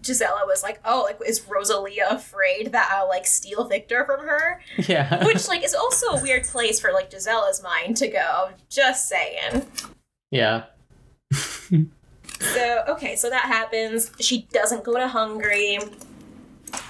[0.03, 4.61] Gisella was like, "Oh, like is Rosalia afraid that I'll like steal Victor from her?"
[4.87, 5.25] Yeah.
[5.25, 8.49] Which like is also a weird place for like Gisella's mind to go.
[8.69, 9.65] Just saying.
[10.31, 10.65] yeah.
[12.39, 14.11] So okay, so that happens.
[14.19, 15.79] She doesn't go to Hungary.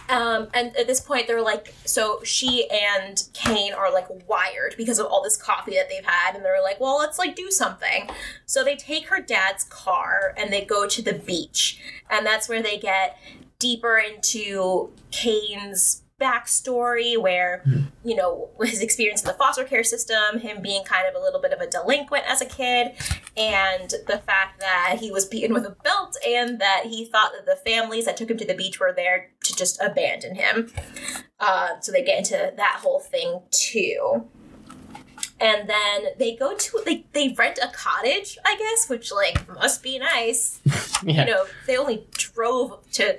[0.10, 5.00] Um, and at this point, they're like, so she and Kaine are like wired because
[5.00, 8.10] of all this coffee that they've had, and they're like, well, let's like do something.
[8.46, 11.80] So they take her dad's car and they go to the beach,
[12.10, 13.18] and that's where they get
[13.60, 17.64] deeper into Kaine's backstory where,
[18.04, 21.42] you know, his experience in the foster care system, him being kind of a little
[21.42, 22.94] bit of a delinquent as a kid,
[23.36, 27.46] and the fact that he was beaten with a belt and that he thought that
[27.46, 30.72] the families that took him to the beach were there to just abandon him.
[31.40, 34.28] Uh, so they get into that whole thing too.
[35.40, 39.84] And then they go to they they rent a cottage, I guess, which like must
[39.84, 40.62] be nice.
[41.06, 41.26] Yeah.
[41.26, 43.18] You know, they only drove to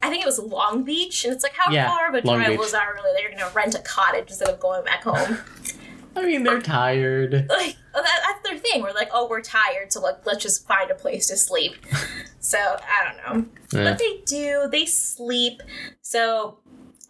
[0.00, 2.38] I think it was Long Beach, and it's like how Yeah, far of a Long
[2.38, 2.58] drive Beach.
[2.58, 3.10] was that really?
[3.20, 5.38] They're gonna rent a cottage instead of going back home.
[6.16, 7.32] I mean, they're tired.
[7.48, 8.82] like that, that's their thing.
[8.82, 11.74] We're like, oh, we're tired, so like let's just find a place to sleep.
[12.40, 13.48] So I don't know.
[13.72, 13.90] Yeah.
[13.90, 14.68] But they do.
[14.70, 15.60] They sleep.
[16.00, 16.60] So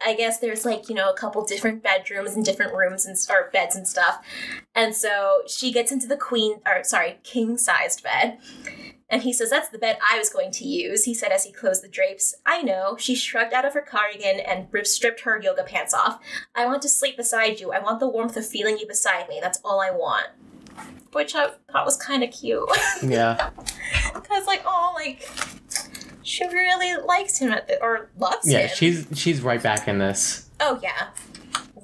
[0.04, 3.50] I guess there's like, you know, a couple different bedrooms and different rooms and or
[3.52, 4.24] beds and stuff.
[4.74, 8.38] And so she gets into the queen or sorry, king-sized bed.
[9.10, 11.52] And he says, That's the bed I was going to use, he said as he
[11.52, 12.34] closed the drapes.
[12.44, 12.96] I know.
[12.98, 16.20] She shrugged out of her cardigan and rip- stripped her yoga pants off.
[16.54, 17.72] I want to sleep beside you.
[17.72, 19.38] I want the warmth of feeling you beside me.
[19.40, 20.26] That's all I want.
[21.12, 22.68] Which I thought was kind of cute.
[23.02, 23.50] Yeah.
[24.12, 25.26] Because, like, oh, like,
[26.22, 28.68] she really likes him at the, or loves Yeah, him.
[28.68, 30.48] Yeah, she's she's right back in this.
[30.60, 31.08] Oh yeah.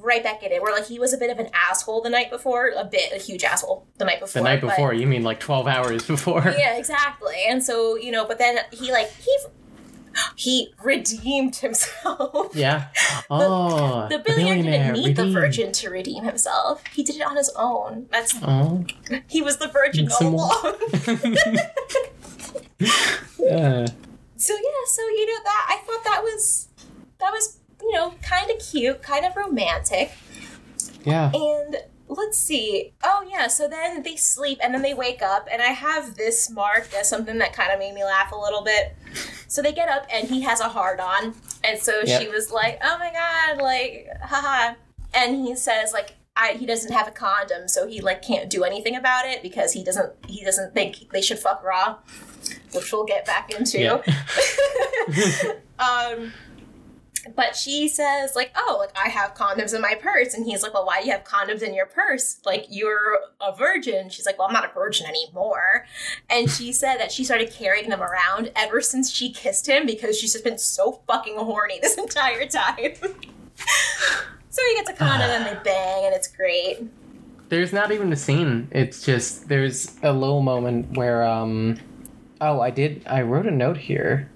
[0.05, 0.61] Right back at it.
[0.63, 2.71] Where like he was a bit of an asshole the night before.
[2.77, 4.43] A bit, a huge asshole the night before.
[4.43, 6.43] The night but- before, you mean like 12 hours before?
[6.59, 7.37] yeah, exactly.
[7.49, 9.37] And so, you know, but then he like he
[10.37, 12.55] he redeemed himself.
[12.55, 12.89] Yeah.
[13.31, 16.87] Oh, The billionaire didn't need the virgin to redeem himself.
[16.89, 18.07] He did it on his own.
[18.13, 18.85] That's Oh.
[19.29, 20.75] he was the virgin all along.
[23.51, 23.87] Uh,
[24.37, 26.69] so yeah, so you know that I thought that was
[27.19, 30.13] that was, you know, kind of cute, kind of romantic.
[31.05, 31.31] yeah.
[31.35, 31.77] And
[32.09, 32.93] let's see.
[33.03, 36.51] Oh yeah, so then they sleep and then they wake up and I have this
[36.51, 38.95] marked as something that kind of made me laugh a little bit.
[39.49, 41.35] So they get up and he has a hard on.
[41.63, 42.21] And so Yep.
[42.23, 44.75] she was like, "Oh my god, like haha."
[45.15, 48.65] And he says like I, he doesn't have a condom, so he like can't do
[48.65, 51.97] anything about it because he doesn't he doesn't think they should fuck raw,
[52.73, 53.79] which we'll get back into.
[53.81, 54.03] Yeah.
[55.79, 56.33] um
[57.35, 60.35] but she says like oh like i have condoms in my purse.
[60.35, 62.41] And he's like well why do you have condoms in your purse?
[62.45, 64.09] Like you're a virgin.
[64.11, 65.87] She's like well i'm not a virgin anymore.
[66.31, 70.19] And she said that she started carrying them around ever since she kissed him because
[70.19, 72.95] she's just been so fucking horny this entire time.
[74.55, 76.79] So he gets a condom and they bang and it's great.
[77.49, 78.69] There's not even a scene.
[78.71, 81.79] It's just there's a little moment where um
[82.41, 84.31] oh I did I wrote a note here.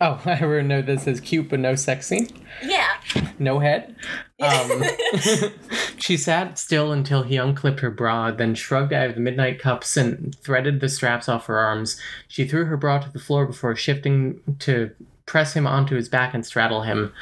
[0.00, 2.28] Oh, I wrote a note that says cute but no sexy.
[2.62, 3.00] yeah
[3.38, 3.94] No head.
[4.40, 4.82] Um
[5.98, 9.96] She sat still until he unclipped her bra, then shrugged out of the midnight cups
[9.96, 12.00] and threaded the straps off her arms.
[12.26, 14.90] She threw her bra to the floor before shifting to
[15.26, 17.12] press him onto his back and straddle him.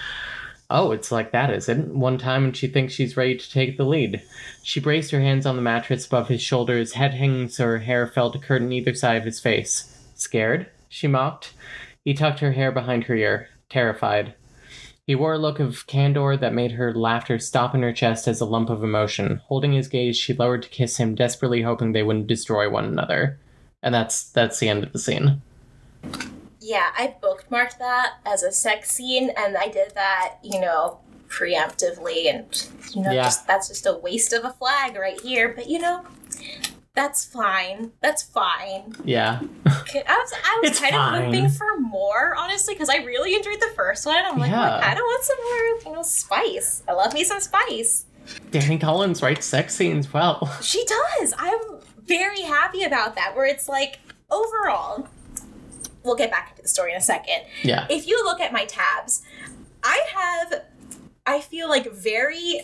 [0.70, 1.88] Oh, it's like that, is it?
[1.88, 4.22] One time and she thinks she's ready to take the lead.
[4.62, 8.06] She braced her hands on the mattress above his shoulders, head hanging so her hair
[8.06, 9.94] fell to curtain either side of his face.
[10.14, 10.66] Scared?
[10.88, 11.52] She mocked.
[12.08, 14.32] He tucked her hair behind her ear, terrified.
[15.06, 18.40] He wore a look of candor that made her laughter stop in her chest as
[18.40, 19.42] a lump of emotion.
[19.48, 23.38] Holding his gaze, she lowered to kiss him, desperately hoping they wouldn't destroy one another.
[23.82, 25.42] And that's that's the end of the scene.
[26.62, 32.26] yeah i bookmarked that as a sex scene and i did that you know preemptively
[32.32, 33.24] and you know Yeah.
[33.24, 36.06] just that's just a waste of a flag right here but you know
[36.98, 39.38] that's fine that's fine Yeah.
[39.66, 41.14] I was i was kind fine.
[41.20, 44.78] of hoping for more honestly because i really enjoyed the first one i'm like Yeah.
[44.78, 48.06] i kind of want some more you know spice i love me some spice
[48.50, 50.52] Dani Collins writes sex scenes well.
[50.62, 51.58] she does i'm
[52.04, 55.06] very happy about that where it's like overall
[56.02, 57.86] we'll get back into the story in a second Yeah.
[57.88, 59.22] if you look at my tabs,
[59.84, 60.62] I have,
[61.26, 62.62] I feel like very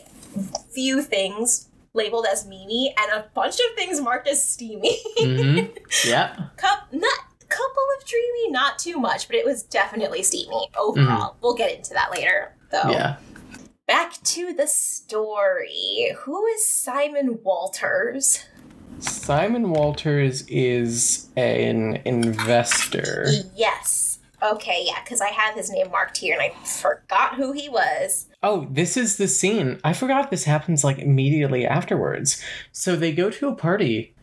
[0.74, 4.98] few things labeled as Memey and a bunch of things marked as steamy.
[5.16, 5.58] hmm
[6.06, 6.48] Yeah.
[6.56, 7.18] Cup, not
[7.48, 11.36] couple of dreamy, not too much, but it was definitely steamy overall.
[11.40, 12.90] We'll get into that later, though.
[12.90, 13.16] Yeah.
[13.86, 16.12] Back to the story.
[16.20, 18.44] Who is Simon Walters?
[18.98, 23.26] Simon Walters is an investor.
[23.54, 24.03] Yes.
[24.44, 28.26] Okay, yeah, because I have his name marked here and I forgot who he was.
[28.42, 29.80] Oh, this is the scene.
[29.84, 32.42] I forgot this happens like immediately afterwards.
[32.70, 34.14] So they go to a party,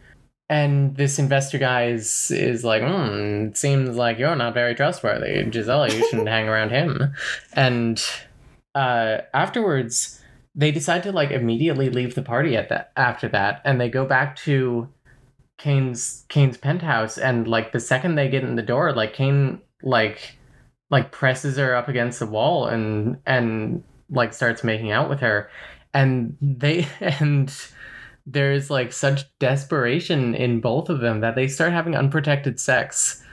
[0.47, 5.43] and this investor guy is, is like, hmm, it seems like you're not very trustworthy.
[5.45, 7.13] Gisella, you shouldn't hang around him.
[7.53, 8.03] And
[8.76, 10.22] uh, afterwards,
[10.53, 14.05] they decide to like immediately leave the party at that after that, and they go
[14.05, 14.88] back to
[15.57, 20.38] Kaine's Kaine's penthouse, and like the second they get in the door, like Kaine like
[20.89, 25.49] like presses her up against the wall and and like starts making out with her
[25.93, 27.55] and they and
[28.25, 33.23] there's like such desperation in both of them that they start having unprotected sex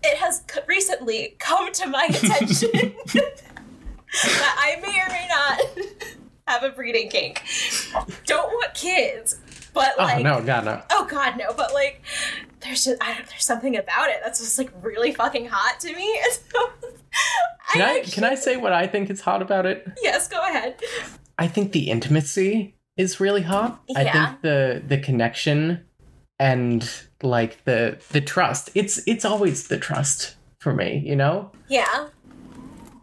[0.03, 6.17] It has recently come to my attention that I may or may not
[6.47, 7.43] have a breeding kink.
[8.25, 9.39] Don't want kids,
[9.73, 12.01] but oh, like, oh no god no oh god, no, but like,
[12.61, 15.93] there's just I don't, there's something about it that's just like really fucking hot to
[15.95, 16.19] me.
[17.73, 20.27] So, can i actually- can i say what i think is hot about it Yes,
[20.29, 20.75] go ahead.
[21.37, 23.81] I think the intimacy is really hot.
[23.87, 23.99] Yeah.
[23.99, 25.83] I think the the connection
[26.39, 26.89] and
[27.21, 28.69] like the the trust.
[28.75, 31.51] It's it's always the trust for me, you know?
[31.67, 32.07] Yeah.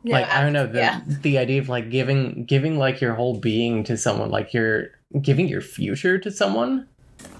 [0.04, 1.00] No, like I don't know, the yeah.
[1.06, 4.90] the idea of like giving giving like your whole being to someone, like you're
[5.20, 6.86] giving your future to someone.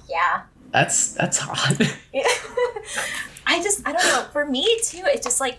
[0.09, 0.43] Yeah.
[0.73, 1.81] That's that's hot.
[2.13, 2.23] Yeah.
[3.47, 4.27] I just, I don't know.
[4.33, 5.59] For me, too, it's just like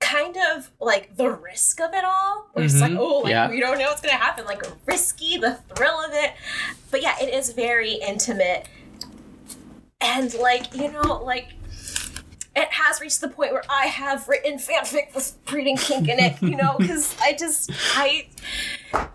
[0.00, 2.48] kind of like the risk of it all.
[2.52, 3.00] Where it's like, mm-hmm.
[3.00, 3.50] oh, like Yeah.
[3.50, 4.44] we don't know what's going to happen.
[4.44, 6.32] Like risky, the thrill of it.
[6.90, 8.68] But yeah, it is very intimate.
[10.00, 11.48] And like, you know, like
[12.54, 16.40] it has reached the point where I have written fanfic with breeding kink in it,
[16.42, 18.28] you know, because I just, I,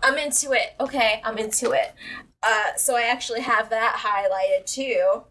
[0.02, 0.74] I'm into it.
[0.80, 1.94] Okay, I'm into it.
[2.42, 5.24] Uh, so I actually have that highlighted too.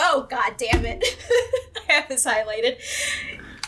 [0.00, 1.04] Oh god damn it!
[1.88, 2.76] I have this highlighted.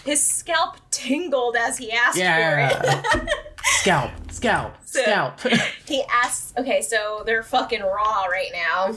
[0.05, 2.81] His scalp tingled as he asked for Yeah.
[2.85, 3.31] it.
[3.65, 5.41] scalp, scalp, So- scalp.
[5.87, 6.53] he asks.
[6.57, 8.95] Okay, so they're fucking raw right now.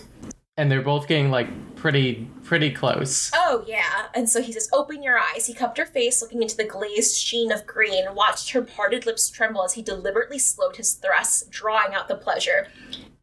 [0.58, 3.32] And they're both getting like pretty pretty close.
[3.34, 6.58] Oh yeah, and so he says, "Open your eyes." He cupped her face, looking into
[6.58, 10.94] the glazed sheen of green, watched her parted lips tremble as he deliberately slowed his
[10.94, 12.68] thrusts, drawing out the pleasure.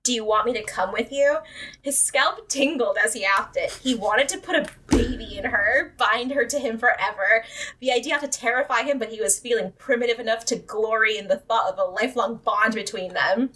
[0.03, 1.39] Do you want me to come with you?
[1.83, 3.71] His scalp tingled as he asked it.
[3.83, 7.45] He wanted to put a baby in her, bind her to him forever.
[7.81, 11.29] The idea had to terrify him, but he was feeling primitive enough to glory in
[11.29, 13.51] the thought of a lifelong bond between them.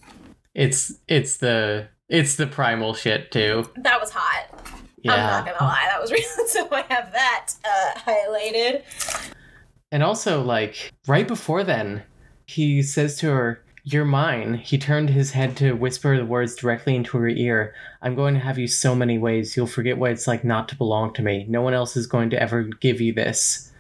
[0.55, 3.69] It's it's the it's the primal shit too.
[3.77, 4.47] That was hot.
[5.03, 5.13] Yeah.
[5.13, 6.23] I'm not gonna lie, that was real.
[6.47, 8.83] so I have that uh, highlighted.
[9.91, 12.03] And also, like, right before then,
[12.47, 14.55] he says to her, You're mine.
[14.55, 17.75] He turned his head to whisper the words directly into her ear.
[18.01, 20.77] I'm going to have you so many ways, you'll forget what it's like not to
[20.77, 21.47] belong to me.
[21.49, 23.73] No one else is going to ever give you this.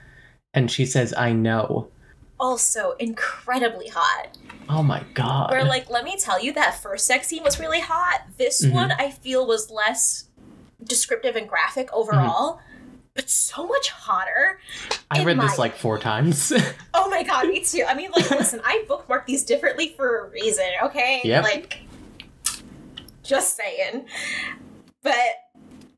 [0.53, 1.89] And she says, I know.
[2.39, 4.37] Also incredibly hot.
[4.68, 5.51] Oh my god.
[5.51, 8.22] Where like, let me tell you, that first sex scene was really hot.
[8.39, 8.72] This Mhm.
[8.72, 10.24] one I feel was less
[10.82, 12.61] descriptive and graphic overall,
[13.14, 14.59] but so much hotter.
[15.11, 16.53] I read this like four times.
[16.97, 17.85] Oh my god, me too.
[17.87, 21.20] I mean, like, listen, I bookmarked these differently for a reason, okay?
[21.24, 21.43] Yep.
[21.45, 21.78] Like,
[23.22, 24.07] just saying.
[25.03, 25.14] But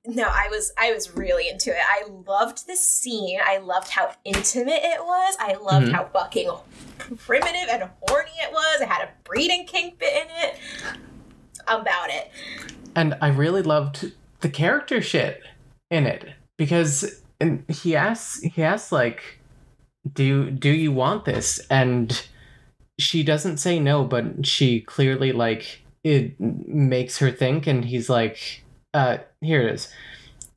[0.07, 1.81] no, I was I was really into it.
[1.87, 3.39] I loved the scene.
[3.45, 5.37] I loved how intimate it was.
[5.41, 5.93] I loved Mhm.
[5.93, 6.51] how fucking
[7.19, 8.81] primitive and horny it was.
[8.81, 10.57] It had a breeding kink bit in it.
[11.69, 12.31] I'm about it.
[12.95, 15.43] and I really loved the character shit
[15.91, 16.25] in it
[16.57, 19.39] because and he asks he asks like
[20.15, 22.27] do do you want this and
[22.99, 28.63] she doesn't say no but she clearly like it makes her think and he's like
[28.97, 29.89] uh here it is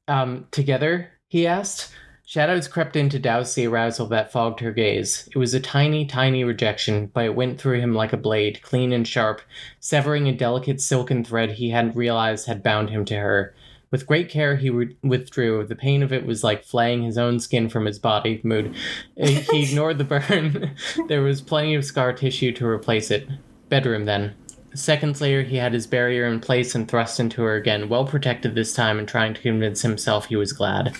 [0.08, 1.92] um together he asked
[2.26, 6.06] shadows crept in to douse the arousal that fogged her gaze it was a tiny
[6.06, 9.42] tiny rejection but it went through him like a blade clean and sharp
[9.80, 13.54] severing a delicate silken thread he hadn't realized had bound him to her.
[13.92, 15.66] With great care, he re- withdrew.
[15.66, 18.40] The pain of it was like flaying his own skin from his body.
[18.44, 18.76] Mood.
[19.20, 20.76] Uh, He ignored the burn.
[21.08, 23.28] there was plenty of scar tissue to replace it.
[23.68, 24.36] Bedroom, then.
[24.74, 28.54] Seconds later, he had his barrier in place and thrust into her again, well protected
[28.56, 30.96] this time and trying to convince himself he was glad.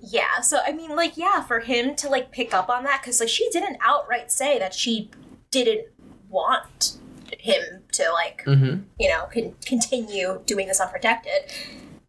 [0.00, 3.20] Yeah, so I mean, like, yeah, for him to like pick up on that, because
[3.20, 5.10] like she didn't outright say that she
[5.50, 5.86] didn't
[6.28, 6.98] want
[7.38, 8.82] him to like Mm-hmm.
[8.98, 11.52] you know con- continue doing this unprotected,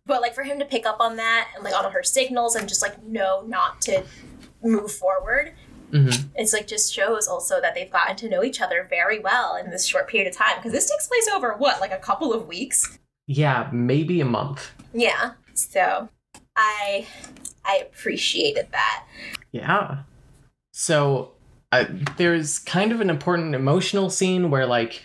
[0.05, 2.67] but like for him to pick up on that and like on her signals and
[2.67, 4.03] just like know not to
[4.63, 5.53] move forward,
[5.95, 6.27] Mm-hmm.
[6.35, 9.69] it's like just shows also that they've gotten to know each other very well in
[9.69, 12.47] this short period of time because this takes place over what like a couple of
[12.47, 12.99] weeks.
[13.27, 14.71] Yeah, maybe a month.
[14.93, 16.09] Yeah, so
[16.55, 17.07] I
[17.65, 19.05] I appreciated that.
[19.51, 19.99] Yeah.
[20.73, 21.31] So
[21.71, 21.85] uh,
[22.17, 25.01] there's kind of an important emotional scene where like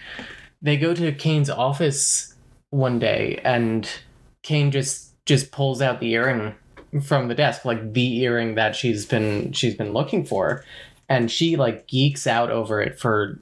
[0.61, 2.35] they go to Kaine's office
[2.71, 3.89] one day and
[4.43, 6.55] Kaine just just pulls out the earring
[7.03, 10.65] from the desk like the earring that she's been she's been looking for
[11.09, 13.39] and she like geeks out over it for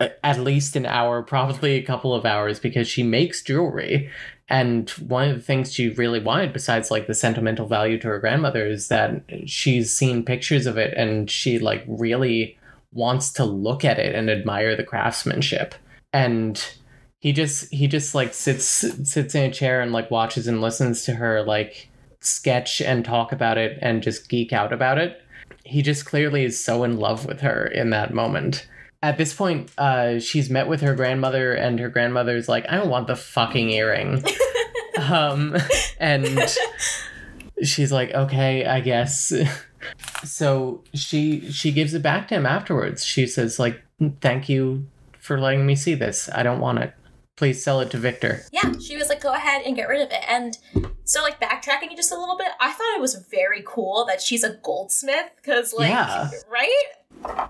[0.00, 4.10] uh, at least an hour probably a couple of hours because she makes jewelry
[4.48, 8.18] And one of the things she really wanted, besides like the sentimental value to her
[8.18, 12.58] grandmother, is that she's seen pictures of it and she like really
[12.92, 15.74] wants to look at it and admire the craftsmanship.
[16.12, 16.62] And
[17.20, 21.04] he just he just like sits sits in a chair and like watches and listens
[21.04, 21.88] to her like
[22.22, 25.20] sketch and talk about it and just geek out about it.
[25.64, 28.66] He just clearly is so in love with her in that moment.
[29.02, 32.88] At this point, uh, she's met with her grandmother, and her grandmother's like, "I don't
[32.88, 34.22] want the fucking earring,"
[34.98, 35.56] um,
[35.98, 36.26] and
[37.64, 39.32] she's like, "Okay, I guess."
[40.24, 43.04] so she she gives it back to him afterwards.
[43.04, 43.82] She says, "Like,
[44.20, 44.86] thank you
[45.18, 46.28] for letting me see this.
[46.32, 46.94] I don't want it."
[47.36, 48.44] Please sell it to Victor.
[48.52, 50.22] Yeah, she was like, go ahead and get rid of it.
[50.28, 50.58] And
[51.04, 54.44] so, like, backtracking just a little bit, I thought it was very cool that she's
[54.44, 56.30] a goldsmith because, like, yeah.
[56.50, 56.84] right?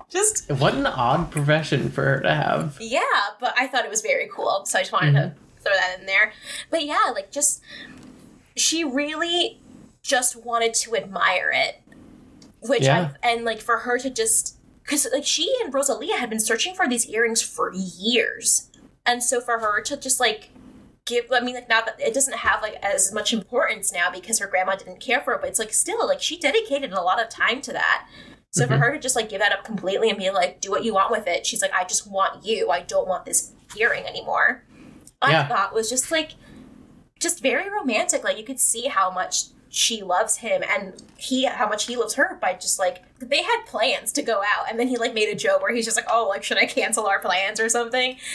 [0.08, 2.76] Just what an odd profession for her to have.
[2.80, 3.00] Yeah,
[3.40, 5.34] but I thought it was very cool, so I just wanted mm-hmm.
[5.34, 6.32] to throw that in there.
[6.70, 7.62] But yeah, like, just
[8.56, 9.60] she really
[10.02, 11.80] just wanted to admire it,
[12.60, 13.12] which yeah.
[13.22, 16.74] I and like for her to just because like she and Rosalia had been searching
[16.74, 18.68] for these earrings for years
[19.06, 20.50] and so for her to just like
[21.04, 24.38] give I mean like now that it doesn't have like as much importance now because
[24.38, 27.20] her grandma didn't care for it, but it's like still like she dedicated a lot
[27.22, 28.08] of time to that.
[28.50, 28.74] So mm-hmm.
[28.74, 30.94] for her to just like give that up completely and be like, do what you
[30.94, 32.70] want with it, she's like, I just want you.
[32.70, 34.64] I don't want this earring anymore.
[35.26, 35.42] Yeah.
[35.42, 36.32] I thought was just like
[37.20, 38.24] just very romantic.
[38.24, 42.12] Like you could see how much she loves him and he how much he loves
[42.12, 45.30] her by just like they had plans to go out and then he like made
[45.30, 48.16] a joke where he's just like oh like should i cancel our plans or something?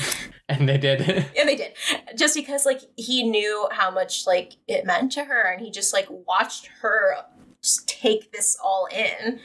[0.49, 1.01] And they did.
[1.37, 1.73] And they did.
[2.15, 5.91] Just because like he knew how much like it meant to her and he just
[5.91, 7.17] like watched her
[7.61, 9.41] just take this all in.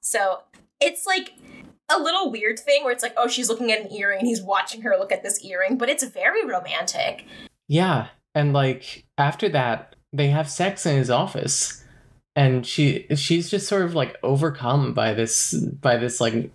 [0.00, 0.42] So
[0.78, 1.32] it's like
[1.88, 4.42] a little weird thing where it's like oh she's looking at an earring and he's
[4.42, 7.24] watching her look at this earring but it's very romantic.
[7.66, 8.08] Yeah.
[8.34, 11.84] And like after that they have sex in his office.
[12.34, 16.50] And she she's just sort of like overcome by this by this like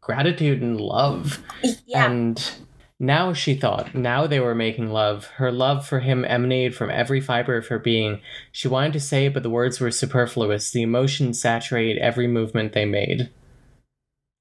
[0.00, 1.42] gratitude and love.
[1.86, 2.06] Yeah.
[2.06, 2.52] and
[3.00, 5.26] now she thought now they were making love.
[5.26, 8.20] Her love for him emanated from every fiber of her being.
[8.52, 10.70] She wanted to say it but the words were superfluous.
[10.70, 13.30] The emotion saturated every movement they made.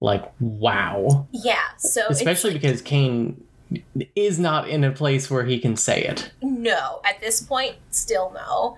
[0.01, 1.27] Like wow.
[1.31, 3.43] Yeah so especially like, because kaine
[4.15, 6.31] is not in a place where he can say it.
[6.41, 8.77] No, at this point, still no.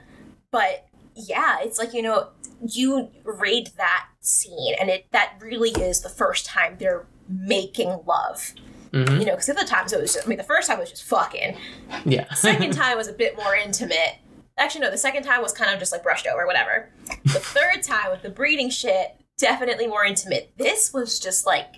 [0.51, 2.29] But yeah, it's like, you know,
[2.65, 8.53] you read that scene and it that really is the first time they're making love.
[8.91, 9.19] Mm-hmm.
[9.19, 10.89] You know, because the other times it was just, I mean, the first time was
[10.89, 11.57] just fucking.
[12.05, 12.33] Yeah.
[12.33, 14.15] second time was a bit more intimate.
[14.57, 16.89] Actually, no, the second time was kind of just like brushed over, whatever.
[17.23, 20.53] The third time with the breeding shit, definitely more intimate.
[20.57, 21.75] This was just like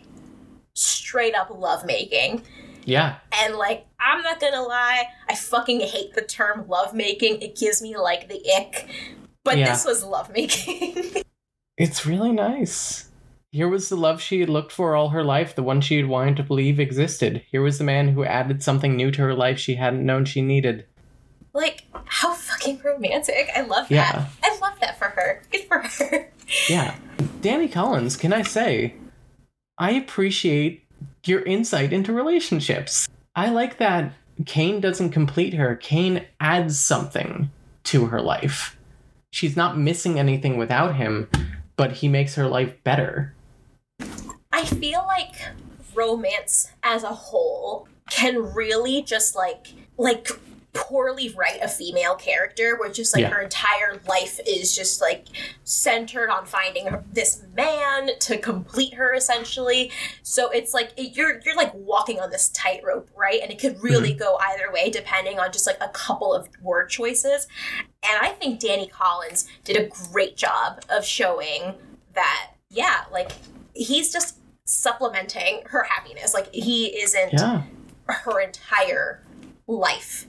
[0.76, 2.44] straight up love making.
[2.88, 3.18] Yeah.
[3.44, 7.42] And like, I'm not gonna lie, I fucking hate the term lovemaking.
[7.42, 8.88] It gives me like the ick.
[9.44, 9.72] But yeah.
[9.72, 11.24] this was lovemaking.
[11.78, 13.10] it's really nice.
[13.52, 16.08] Here was the love she had looked for all her life, the one she had
[16.08, 17.44] wanted to believe existed.
[17.52, 20.42] Here was the man who added something new to her life she hadn't known she
[20.42, 20.86] needed.
[21.54, 23.50] Like, how fucking romantic.
[23.56, 24.12] I love yeah.
[24.12, 24.30] that.
[24.44, 25.42] I love that for her.
[25.52, 26.32] Good for her.
[26.70, 26.96] yeah.
[27.42, 28.96] Dani Collins, can I say,
[29.78, 30.87] I appreciate
[31.28, 33.08] your insight into relationships.
[33.36, 34.14] I like that
[34.46, 37.50] Kaine doesn't complete her, Kaine adds something
[37.86, 38.78] to her life.
[39.32, 41.30] She's not missing anything without him,
[41.76, 43.34] but he makes her life better.
[44.52, 45.36] I feel like
[45.94, 49.68] romance as a whole can really just like
[49.98, 50.30] like
[50.74, 53.30] poorly write a female character where just like yeah.
[53.30, 55.26] her entire life is just like
[55.64, 59.92] centered on finding her, this man to complete her essentially
[60.22, 63.82] so it's like it, you're you're like walking on this tightrope right and it could
[63.82, 64.20] really mm-hmm.
[64.20, 67.48] go either way depending on just like a couple of word choices
[68.04, 71.74] and i think dani collins did a great job of showing
[72.14, 73.32] that yeah like
[73.74, 77.64] he's just supplementing her happiness like he isn't yeah.
[78.08, 79.24] her entire
[79.68, 80.26] life.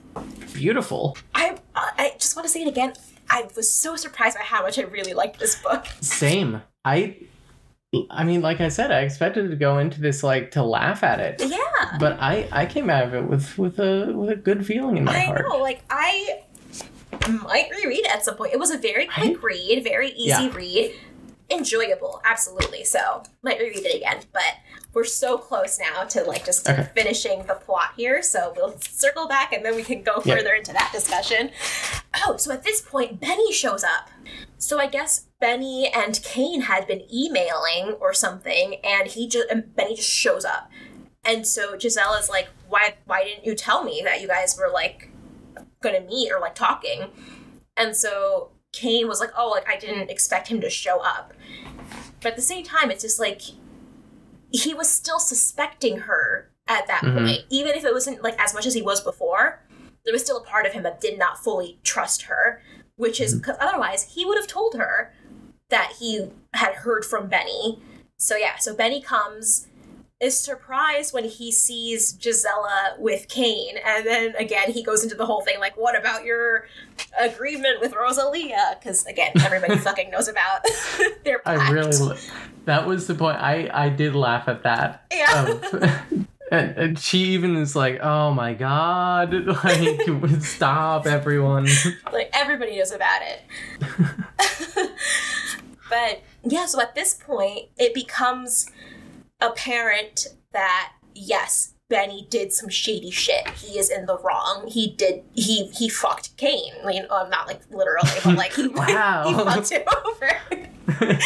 [0.53, 1.17] Beautiful.
[1.33, 2.93] I I just want to say it again.
[3.29, 5.87] I was so surprised by how much I really liked this book.
[6.01, 6.61] Same.
[6.83, 7.17] I
[8.11, 11.19] I mean, like I said, I expected to go into this like to laugh at
[11.19, 11.41] it.
[11.45, 11.97] Yeah.
[11.99, 15.05] But I I came out of it with with a with a good feeling in
[15.05, 15.45] my I heart.
[15.45, 16.41] I know, like I
[17.27, 18.53] might reread it at some point.
[18.53, 20.55] It was a very quick I, read, very easy yeah.
[20.55, 20.95] read
[21.49, 22.83] enjoyable, absolutely.
[22.83, 24.57] So might reread it again, but
[24.93, 26.89] we're so close now to like just okay.
[26.95, 28.21] finishing the plot here.
[28.23, 31.51] So we'll circle back and then we can go further into that discussion.
[32.25, 34.09] Oh, so at this point, Benny shows up.
[34.57, 39.75] So I guess Benny and Kaine had been emailing or something, and he just and
[39.75, 40.69] Benny just shows up.
[41.23, 42.95] And so Giselle is like, "Why?
[43.05, 45.09] Why didn't you tell me that you guys were like
[45.81, 47.09] gonna meet or like talking.
[47.77, 51.33] And so Kaine was like, oh, like I didn't expect him to show up.
[52.21, 53.41] But at the same time, it's just like
[54.51, 57.13] he was still suspecting her at that Mhm.
[57.17, 59.63] point, even if it wasn't like as much as he was before.
[60.05, 62.61] There was still a part of him that did not fully trust her,
[62.95, 65.13] which is because otherwise he would have told her
[65.69, 67.81] that he had heard from Benny.
[68.17, 69.67] So yeah, so Benny comes,
[70.19, 75.25] is surprised when he sees Gisella with Kaine, and then again he goes into the
[75.25, 76.67] whole thing like, "What about your
[77.19, 80.61] agreement with Rosalia?" Because again, everybody fucking knows about
[81.23, 81.71] their I pact.
[81.71, 82.17] really
[82.65, 83.37] that was the point.
[83.37, 85.05] I I did laugh at that.
[85.11, 85.45] yeah.
[85.47, 89.33] Of, um, and, and she even is like, "Oh my god!"
[89.63, 91.67] Like, stop, everyone.
[92.11, 94.89] like everybody knows about it.
[95.89, 98.69] but yeah, so at this point, it becomes
[99.41, 103.47] apparent that yes, Benny did some shady shit.
[103.49, 104.67] He is in the wrong.
[104.67, 105.23] He did.
[105.33, 106.73] He he fucked Kaine.
[106.91, 109.23] You know, um, not like literally, but like he, Wow.
[109.27, 110.39] he fucked him over.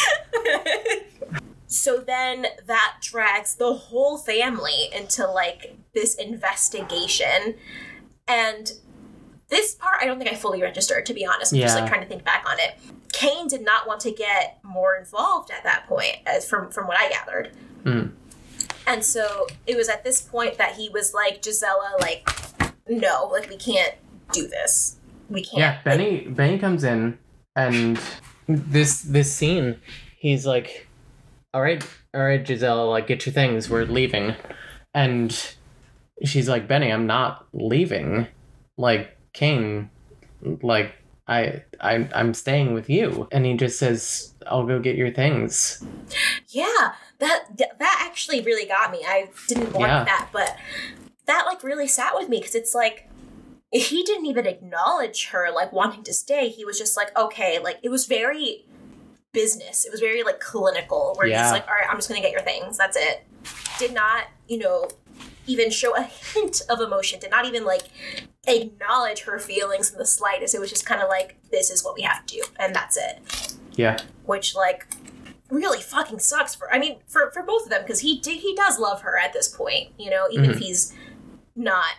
[1.68, 7.56] so then that drags the whole family into like this investigation
[8.28, 8.74] and
[9.50, 12.02] this part i don't think i fully registered to be honest i'm just like trying
[12.02, 12.76] to think back on it
[13.12, 16.98] Kaine did not want to get more involved at that point as from from what
[16.98, 17.52] i gathered
[17.84, 18.12] Mm.
[18.88, 22.30] and so it was at this point that he was like gisella like
[22.88, 23.96] no like we can't
[24.32, 24.98] do this
[25.30, 27.18] we can't Yeah, Benny Benny comes in
[27.56, 28.00] and
[28.48, 29.80] this this scene,
[30.18, 30.88] he's like,
[31.54, 31.84] "All right,
[32.14, 33.70] all right, Giselle, like get your things.
[33.70, 34.36] We're leaving."
[34.94, 35.56] And
[36.24, 38.28] she's like, "Benny, I'm not leaving.
[38.78, 39.90] Like Kaine,
[40.62, 40.94] like
[41.28, 45.84] I I I'm staying with you." And he just says, "I'll go get your things."
[46.50, 49.04] Yeah, that that actually really got me.
[49.08, 50.04] I didn't want Yeah.
[50.06, 50.58] that, but
[51.26, 53.10] that like really sat with me because it's like
[53.72, 56.50] he didn't even acknowledge her like wanting to stay.
[56.50, 58.66] He was just like, okay, like it was very
[59.32, 59.86] business.
[59.86, 61.44] It was very like clinical, where Yeah.
[61.44, 62.78] he's like, all right, I'm just gonna get your things.
[62.78, 63.26] That's it.
[63.80, 64.88] Did not, you know,
[65.48, 67.20] even show a hint of emotion.
[67.20, 67.84] Did not even like
[68.48, 70.54] acknowledge her feelings in the slightest.
[70.54, 72.98] It was just kind of like, this is what we have to do, and that's
[72.98, 74.86] it Yeah, which like
[75.54, 78.56] really fucking sucks for I mean for for both of them because he d- he
[78.56, 80.64] does love her at this point, you know, even if mm-hmm.
[80.64, 80.94] he's
[81.56, 81.96] not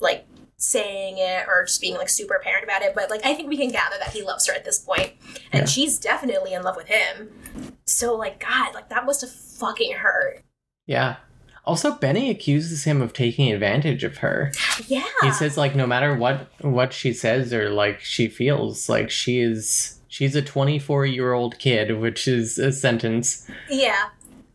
[0.00, 0.26] like
[0.56, 3.56] saying it or just being like super apparent about it, but like I think we
[3.56, 5.12] can gather that he loves her at this point
[5.52, 5.66] and Yeah.
[5.66, 7.30] she's definitely in love with him.
[7.86, 10.42] So like god, like that must have fucking hurt.
[10.86, 11.16] yeah.
[11.66, 14.52] Also, Benny accuses him of taking advantage of her.
[14.86, 15.02] Yeah.
[15.22, 19.40] he says like no matter what what she says or like she feels like she
[19.40, 24.10] is she's a 24 year old kid which is a sentence yeah.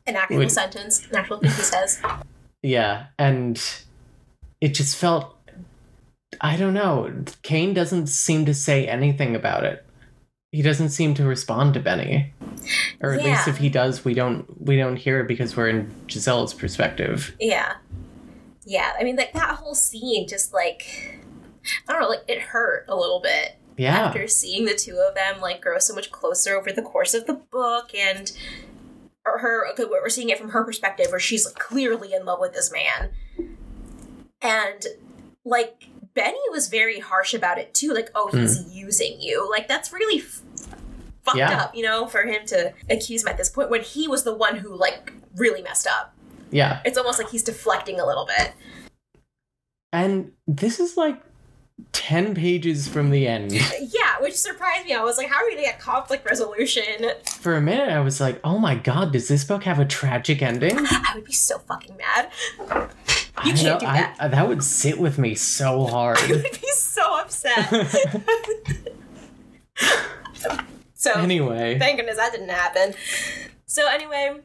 [0.07, 2.01] An actual Would- sentence, an actual thing he says.
[2.63, 3.61] yeah and
[4.61, 5.35] it just felt
[6.41, 7.11] i don't know
[7.41, 9.85] kaine doesn't seem to say anything about it
[10.51, 12.33] he doesn't seem to respond to benny
[13.01, 15.91] or at least if he does we don't we don't hear it because we're in
[16.07, 17.73] giselle's perspective Yeah.
[18.65, 18.93] Yeah.
[18.99, 21.19] I mean like that whole scene just like
[21.87, 24.07] I don't know, like it hurt a little bit yeah.
[24.07, 27.25] After seeing the two of them like grow so much closer over the course of
[27.27, 28.29] the book and
[29.23, 32.53] her okay, we're seeing it from her perspective where she's like, clearly in love with
[32.53, 33.11] this man.
[34.41, 34.85] And
[35.45, 38.69] like benny was very harsh about it too like oh he's hmm.
[38.69, 39.49] using you.
[39.49, 40.41] Like that's really f-
[41.23, 41.63] fucked Yeah.
[41.63, 44.35] up you know for him to accuse him at this point when he was the
[44.35, 46.13] one who like really messed up.
[46.51, 46.81] Yeah.
[46.83, 48.51] It's almost like he's deflecting a little bit.
[49.93, 51.21] And this is like
[51.91, 55.51] 10 pages from the end yeah which surprised me i was like how are we
[55.51, 56.83] gonna get conflict resolution
[57.25, 60.41] For a minute, I was like, "Oh my god, does this book have a tragic
[60.41, 62.29] ending?" i would be so fucking mad
[63.37, 64.15] I can't do I- that.
[64.19, 66.17] I- that would sit with me so hard.
[66.19, 67.69] I would be so upset.
[70.93, 72.93] so anyway, thank goodness that didn't happen.
[73.65, 74.39] So anyway,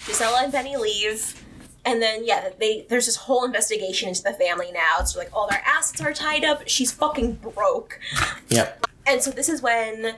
[0.00, 1.42] Gisella and Benny leave.
[1.88, 4.96] And then yeah, they there's this whole investigation into the family now.
[5.00, 6.68] It's like all their assets are tied up.
[6.68, 7.98] She's fucking broke.
[8.48, 10.16] yep, And so this is when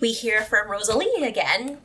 [0.00, 1.76] we hear from Rosalie again.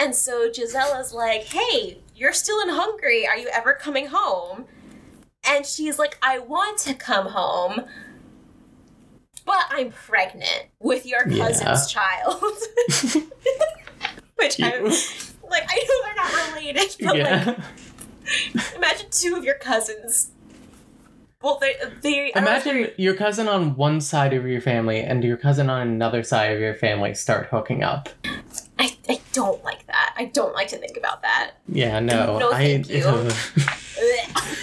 [0.00, 3.24] And so Gisella's like, hey, you're still in Hungary.
[3.28, 4.64] Are you ever coming home?
[5.46, 7.82] And she's like, I want to come home,
[9.46, 11.46] but I'm pregnant with your Yeah.
[11.46, 12.42] cousin's child.
[14.36, 17.62] Which I'm like, I know they're not related, but like, yeah.
[18.76, 20.30] imagine two of your cousins.
[21.42, 24.60] Well, they, they I don't know if Imagine your cousin on one side of your
[24.60, 28.10] family and your cousin on another side of your family start hooking up.
[28.78, 30.14] I, I don't like that.
[30.18, 31.52] I don't like to think about that.
[31.66, 32.82] Yeah, no, No, I.
[32.82, 33.04] thank you.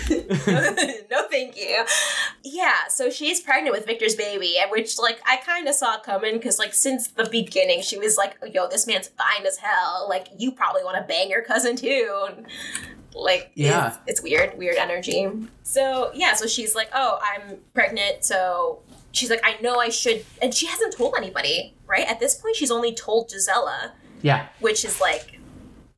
[1.12, 1.86] no, thank Thank you.
[2.44, 6.34] Yeah, so she's pregnant with Victor's baby, and which like I kind of saw coming
[6.34, 10.08] because like since the beginning she was like, "Yo, this man's fine as hell.
[10.10, 12.28] Like you probably want to bang your cousin too."
[13.24, 13.88] Like Yeah.
[13.88, 15.30] it's, it's weird, weird energy.
[15.64, 18.80] So yeah, so she's like, "Oh, I'm pregnant," so
[19.12, 22.06] she's like, "I know I should," and she hasn't told anybody, right?
[22.10, 23.92] At this point, she's only told Gisella,
[24.22, 24.48] Yeah.
[24.60, 25.40] which is like.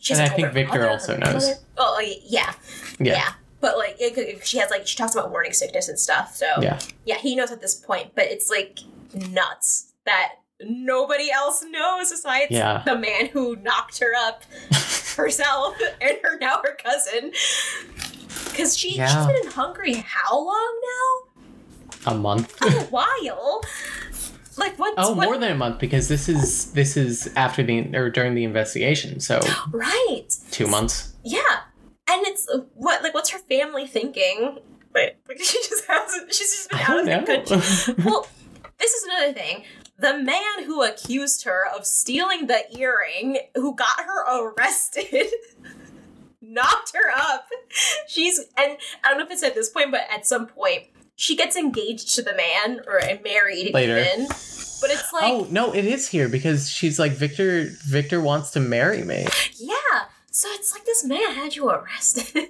[0.02, 1.44] She And I think Victor mother, also knows.
[1.46, 1.60] brother.
[1.78, 2.54] Oh, yeah.
[3.00, 3.14] Yeah.
[3.16, 3.30] Yeah.
[3.60, 6.34] But like it, could- she has like she talks about morning sickness and stuff.
[6.38, 6.80] So Yeah.
[7.04, 8.80] yeah, he knows at this point, but it's like
[9.14, 12.82] nuts that nobody else knows besides Yeah.
[12.86, 14.44] the man who knocked her up
[15.20, 17.32] herself and her now her cousin.
[18.56, 19.28] Cause she she's Yeah.
[19.28, 22.12] been in Hungary how long now?
[22.12, 22.62] A month.
[22.62, 23.62] A while.
[24.58, 24.94] Like what?
[24.98, 28.36] Oh, what, more than a month because this is this is after the or during
[28.36, 29.40] the investigation, so
[29.72, 30.26] right.
[30.52, 31.14] two months.
[31.24, 31.40] Yeah,
[32.10, 34.60] and it's what like what's her family thinking?
[34.91, 36.34] But like, she just hasn't.
[36.34, 37.26] She's just been out of the know.
[37.26, 38.04] country.
[38.06, 38.28] well,
[38.80, 39.64] this is another thing.
[40.00, 45.28] The man who accused her of stealing the earring, who got her arrested,
[46.42, 47.48] knocked her up.
[48.08, 50.86] She's and I don't know if it's at this point, but at some point
[51.16, 54.00] she gets engaged to the man or married Later.
[54.00, 54.28] even.
[54.28, 57.70] But it's like, oh no, it is here because she's like Victor.
[57.86, 59.28] Victor wants to marry me.
[59.58, 60.06] yeah.
[60.40, 62.28] So it's like this man had you arrested.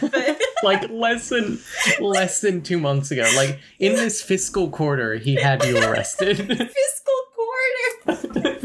[0.00, 1.60] But- like less than
[2.00, 3.30] less than two months ago.
[3.36, 6.36] Like in this fiscal quarter, he had you arrested.
[6.48, 8.58] fiscal quarter.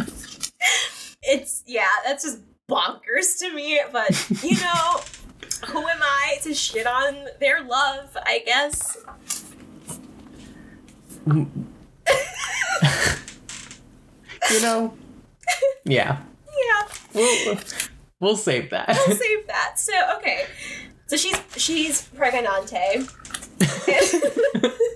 [1.22, 3.80] it's yeah, that's just bonkers to me.
[3.92, 4.10] But
[4.44, 5.02] you know,
[5.68, 8.18] who am I to shit on their love?
[8.26, 8.98] I guess.
[11.28, 11.48] you
[14.62, 14.96] know.
[15.86, 16.18] Yeah,
[16.48, 17.58] Yeah, we'll
[18.24, 18.88] we'll save that.
[18.88, 19.78] we'll save that.
[19.78, 20.46] So okay,
[21.08, 23.10] so she's she's pregnante.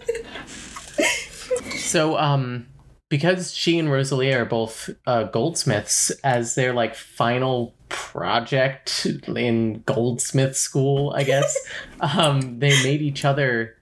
[1.88, 2.68] So, um,
[3.10, 10.58] because she and Rosalia are both uh, goldsmiths, as their like final project in goldsmith
[10.58, 11.56] school, I guess,
[12.02, 13.78] um, they made each other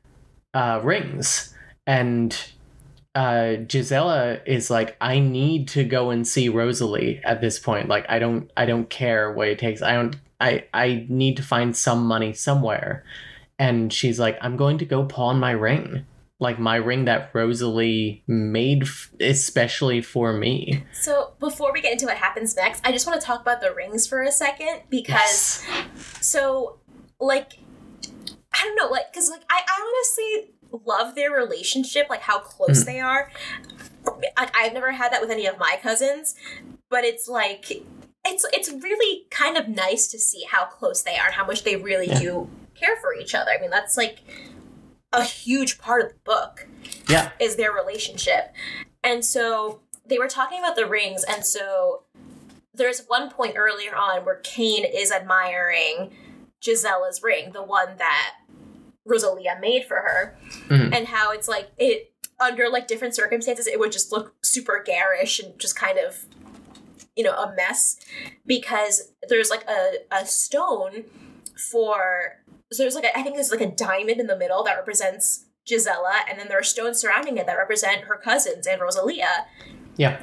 [0.53, 1.53] uh, rings,
[1.87, 2.37] and
[3.15, 7.87] uh, Gisella is like, I need to go and see Rosalie at this point.
[7.87, 9.81] Like, I don't, I don't care what it takes.
[9.81, 13.05] I don't, I, I need to find some money somewhere.
[13.57, 16.05] And she's like, I'm going to go pawn my ring
[16.39, 20.83] like my ring that Rosalie made f- especially for me.
[20.91, 23.73] so before we get into what happens next, I just want to talk about the
[23.73, 25.63] rings for a second because
[26.19, 26.79] so
[27.19, 27.53] like
[28.53, 30.54] i don't know like because like I, I honestly
[30.85, 32.85] love their relationship like how close Mhm.
[32.85, 33.31] they are
[34.37, 36.35] like i've never had that with any of my cousins
[36.89, 37.71] but it's like
[38.25, 41.63] it's it's really kind of nice to see how close they are and how much
[41.63, 42.19] they really Yeah.
[42.19, 42.49] do
[42.79, 44.19] care for each other i mean that's like
[45.13, 46.67] a huge part of the book
[47.07, 47.31] Yeah.
[47.39, 48.51] is their relationship.
[49.01, 52.03] And so they were talking about the rings, and so
[52.73, 56.13] there's one point earlier on where Kaine is admiring
[56.61, 58.33] Gisella's ring, the one that
[59.05, 60.35] Rosalia made for her,
[60.69, 60.93] Mhm.
[60.95, 65.39] and how it's like it under like different circumstances it would just look super garish
[65.39, 66.25] and just kind of
[67.15, 67.95] you know a mess
[68.45, 71.05] because there's like a, a stone
[71.71, 72.41] for
[72.73, 75.45] so there's like a, I think there's like a diamond in the middle that represents
[75.65, 79.47] Gisella, and then there are stones surrounding it that represent her cousins and Rosalia,
[79.97, 80.21] Yeah.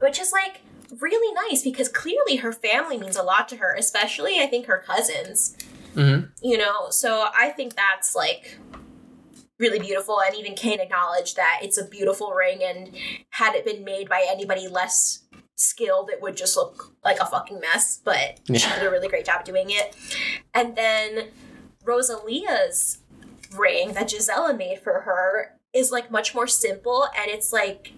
[0.00, 0.60] which is like
[1.00, 4.82] really nice because clearly her family means a lot to her, especially I think her
[4.86, 5.56] cousins.
[5.96, 8.58] Hmm You know, so I think that's like
[9.58, 12.94] really beautiful, and even Kaine acknowledged that it's a beautiful ring, and
[13.30, 15.24] had it been made by anybody less
[15.54, 18.00] skilled, it would just look like a fucking mess.
[18.04, 19.96] But she did a really great job doing it.
[20.54, 21.28] And then
[21.84, 22.98] Rosalia's
[23.56, 27.92] ring that Gisella made for her is like much more simple, and it's like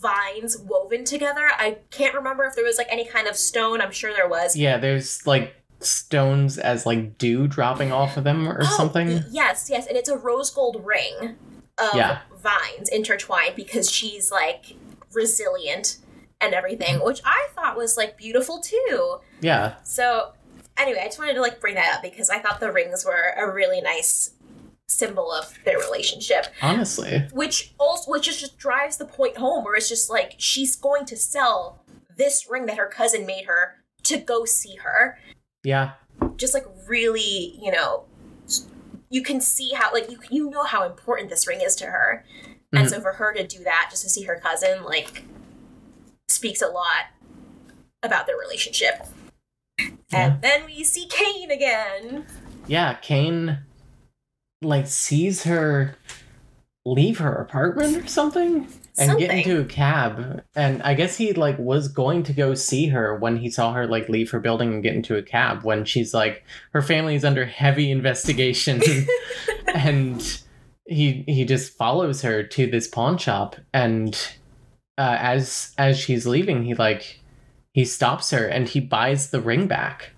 [0.00, 1.50] vines woven together.
[1.58, 3.80] I can't remember if there was like any kind of stone.
[3.80, 4.56] I'm sure there was.
[4.56, 9.22] Yeah, there's like stones as like dew dropping off of them or Oh, something.
[9.30, 11.36] Yes, yes, and it's a rose gold ring
[11.78, 12.18] of Yeah.
[12.38, 14.76] vines intertwined because she's like
[15.12, 15.98] resilient
[16.40, 17.04] and everything, mm.
[17.04, 19.18] which I thought was like beautiful too.
[19.40, 19.74] Yeah.
[19.84, 20.32] So
[20.76, 23.34] anyway, I just wanted to like bring that up because I thought the rings were
[23.36, 24.32] a really nice
[24.88, 27.26] symbol of their relationship, Honestly.
[27.32, 31.04] which also which just, just drives the point home where it's just like she's going
[31.06, 31.84] to sell
[32.16, 35.16] this ring that her cousin made her to go see her
[35.62, 35.92] Yeah.
[36.36, 38.04] just like really, you know,
[39.10, 42.24] you can see how like you you know how important this ring is to her,
[42.72, 42.90] and Mhm.
[42.90, 45.24] so for her to do that just to see her cousin like
[46.28, 47.06] speaks a lot
[48.02, 49.06] about their relationship.
[49.78, 49.88] Yeah.
[50.12, 52.26] And then we see Kaine again.
[52.66, 53.58] Yeah, Kaine
[54.62, 55.96] like sees her
[56.86, 58.68] leave her apartment or something
[58.98, 60.42] and get into a cab.
[60.54, 63.86] And i guess he like was going to go see her when he saw her
[63.86, 67.24] like leave her building and get into a cab when she's like her family is
[67.24, 68.82] under heavy investigation.
[69.72, 70.42] And
[70.86, 73.54] he he just follows her to this pawn shop.
[73.72, 74.14] And
[74.98, 77.20] uh, as as she's leaving he like
[77.72, 80.10] he stops her and he buys the ring back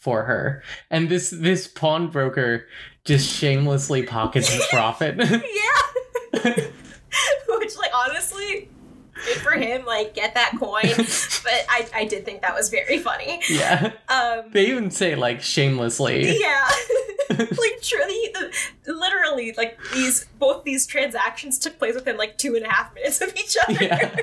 [0.00, 0.62] for her.
[0.90, 2.66] And this this pawnbroker
[3.04, 5.16] just shamelessly pockets his profit.
[5.18, 6.66] Yeah.
[7.48, 8.68] Which, like, honestly,
[9.14, 9.84] good for him.
[9.84, 10.82] Like, get that coin.
[10.96, 13.40] but I, I did think that was very funny.
[13.48, 16.68] yeah Um, they even say like shamelessly yeah.
[17.30, 18.34] like, truly,
[18.86, 23.20] literally, like, these, both these transactions took place within, like, two and a half minutes
[23.20, 23.84] of each other.
[23.84, 24.16] Yeah.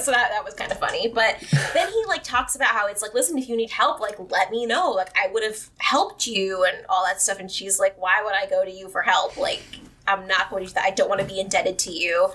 [0.00, 1.36] so that, that was kind of funny but
[1.74, 4.50] then he like talks about how it's like listen if you need help like let
[4.50, 7.94] me know like i would have helped you and all that stuff and she's like
[8.00, 9.62] why would i go to you for help like
[10.06, 10.84] i'm not going to do that.
[10.84, 12.30] I don't want to be indebted to you.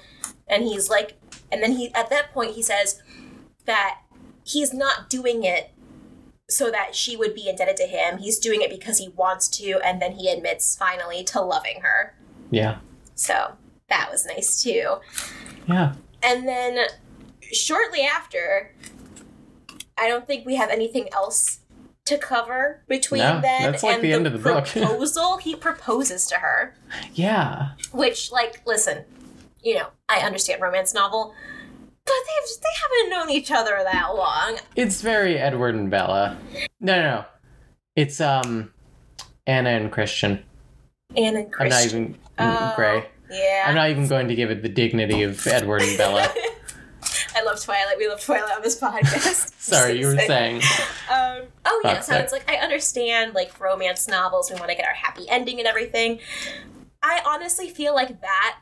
[0.47, 1.17] And he's like
[1.51, 3.01] and then he at that point he says
[3.65, 4.01] that
[4.43, 5.71] he's not doing it
[6.49, 8.19] so that she would be indebted to him.
[8.19, 12.15] He's doing it because he wants to and then he admits finally to loving her.
[12.51, 12.77] Yeah.
[13.15, 13.53] So
[13.89, 14.95] that was nice too.
[15.67, 15.95] Yeah.
[16.23, 16.87] And then
[17.51, 18.73] shortly after,
[19.97, 21.59] I don't think we have anything else
[22.07, 24.65] to cover between No, then that's like and the end of the book.
[24.67, 25.37] proposal.
[25.37, 26.75] he proposes to her,
[27.13, 29.03] yeah which, like, listen,
[29.63, 31.33] you know, I understand romance novel,
[32.05, 34.57] but they've they haven't known each other that long.
[34.75, 36.37] it's very edward and bella
[36.79, 37.25] no no no
[37.95, 38.71] it's um
[39.45, 40.41] anna and christian
[41.17, 43.65] anna and christian i'm not even Oh, gray Yeah.
[43.67, 46.29] i'm not even going to give it the dignity of edward and bella
[47.37, 47.97] I love Twilight.
[47.99, 49.53] We love Twilight on this podcast.
[49.59, 50.57] sorry you were saying
[51.11, 54.49] Um, oh yeah, so it's like I understand like romance novels.
[54.49, 56.19] We want to get our happy ending and everything.
[57.03, 58.59] I honestly feel like that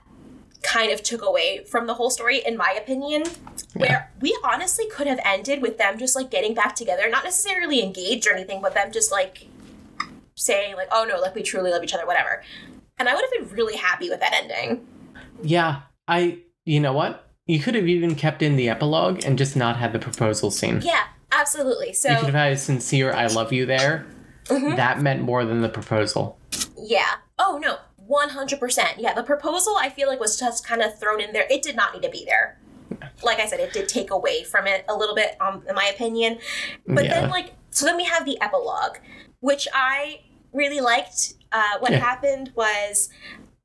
[0.62, 3.24] kind of took away from the whole story, in my opinion.
[3.76, 7.82] Where we honestly could have ended with them just like getting back together, not necessarily
[7.82, 9.48] engaged or anything, but them just like
[10.36, 12.44] saying like, "Oh no, like we truly love each other," whatever.
[12.98, 14.86] And I would have been really happy with that ending.
[15.42, 16.40] Yeah, I.
[16.66, 17.25] You know what?
[17.48, 20.82] You could have even kept in the epilogue and just not had the proposal scene.
[20.84, 21.94] Yeah, absolutely.
[21.94, 24.08] So you could have had a sincere "I love you" there.
[24.46, 24.76] Mhm.
[24.76, 26.40] That meant more than the proposal.
[26.78, 27.06] Yeah.
[27.38, 28.98] Oh no, one hundred percent.
[28.98, 31.46] Yeah, the proposal I feel like was just kind of thrown in there.
[31.50, 32.58] It did not need to be there.
[33.24, 35.86] Like I said, it did take away from it a little bit, um, in my
[35.86, 36.40] opinion.
[36.88, 37.22] But Yeah.
[37.22, 38.98] then, like, so then we have the epilogue,
[39.40, 40.22] which I
[40.54, 41.34] really liked.
[41.52, 42.00] Uh, what Yeah.
[42.00, 43.10] happened was,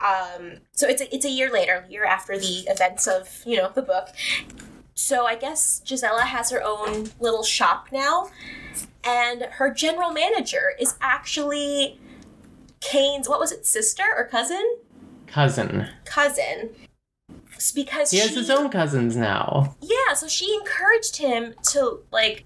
[0.00, 3.70] um, so it's a, it's a year later, year after the events of you know
[3.74, 4.08] the book.
[4.94, 8.30] So I guess Gisella has her own little shop now,
[9.04, 11.98] and her general manager is actually
[12.80, 14.78] Kaine's what was it, sister or cousin?
[15.26, 15.88] Cousin.
[16.04, 16.70] Cousin.
[17.54, 19.76] It's because He has she, his own cousins now.
[19.82, 22.44] Yeah, so she encouraged him to like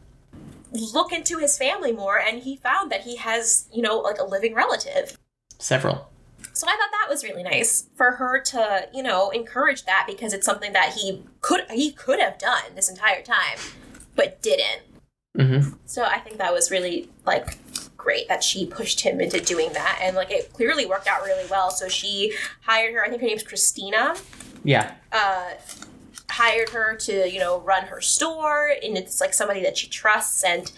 [0.73, 4.25] look into his family more and he found that he has, you know, like a
[4.25, 5.17] living relative.
[5.61, 6.11] Several.
[6.53, 10.33] So I thought that was really nice for her to, you know, encourage that because
[10.33, 13.59] it's something that he could he could have done this entire time
[14.17, 14.83] but didn't.
[15.37, 17.59] hmm So I think that was really like
[17.97, 21.49] great that she pushed him into doing that and like it clearly worked out really
[21.51, 21.71] well.
[21.71, 24.15] So she hired her, I think her name's Christina.
[24.63, 24.95] Yeah.
[25.11, 25.53] Uh
[26.31, 30.43] hired her to, you know, run her store and it's like somebody that she trusts
[30.43, 30.73] and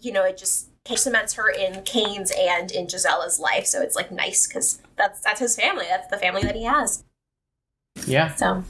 [0.00, 3.66] you know, it just cements her in Kaine's and in Gisella's life.
[3.66, 5.86] So it's like nice because that's that's his family.
[5.88, 7.04] That's the family that he has.
[8.06, 8.34] Yeah.
[8.34, 8.64] So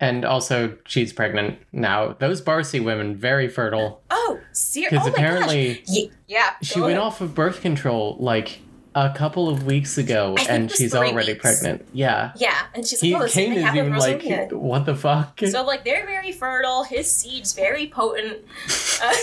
[0.00, 2.14] And also, she's pregnant now.
[2.18, 4.02] Those Barcy women, very fertile.
[4.10, 5.84] oh, ser- Because oh apparently, gosh.
[5.88, 8.60] Ye- yeah, she go went off of birth control like
[8.94, 11.40] a couple of weeks ago, and she's already weeks.
[11.40, 11.86] pregnant.
[11.92, 12.32] Yeah.
[12.36, 15.40] Yeah, and she's He like, oh, same Kaine thing is even like, what the fuck?
[15.46, 16.82] So like they're very fertile.
[16.84, 18.38] His seed's very potent.
[19.02, 19.14] Uh,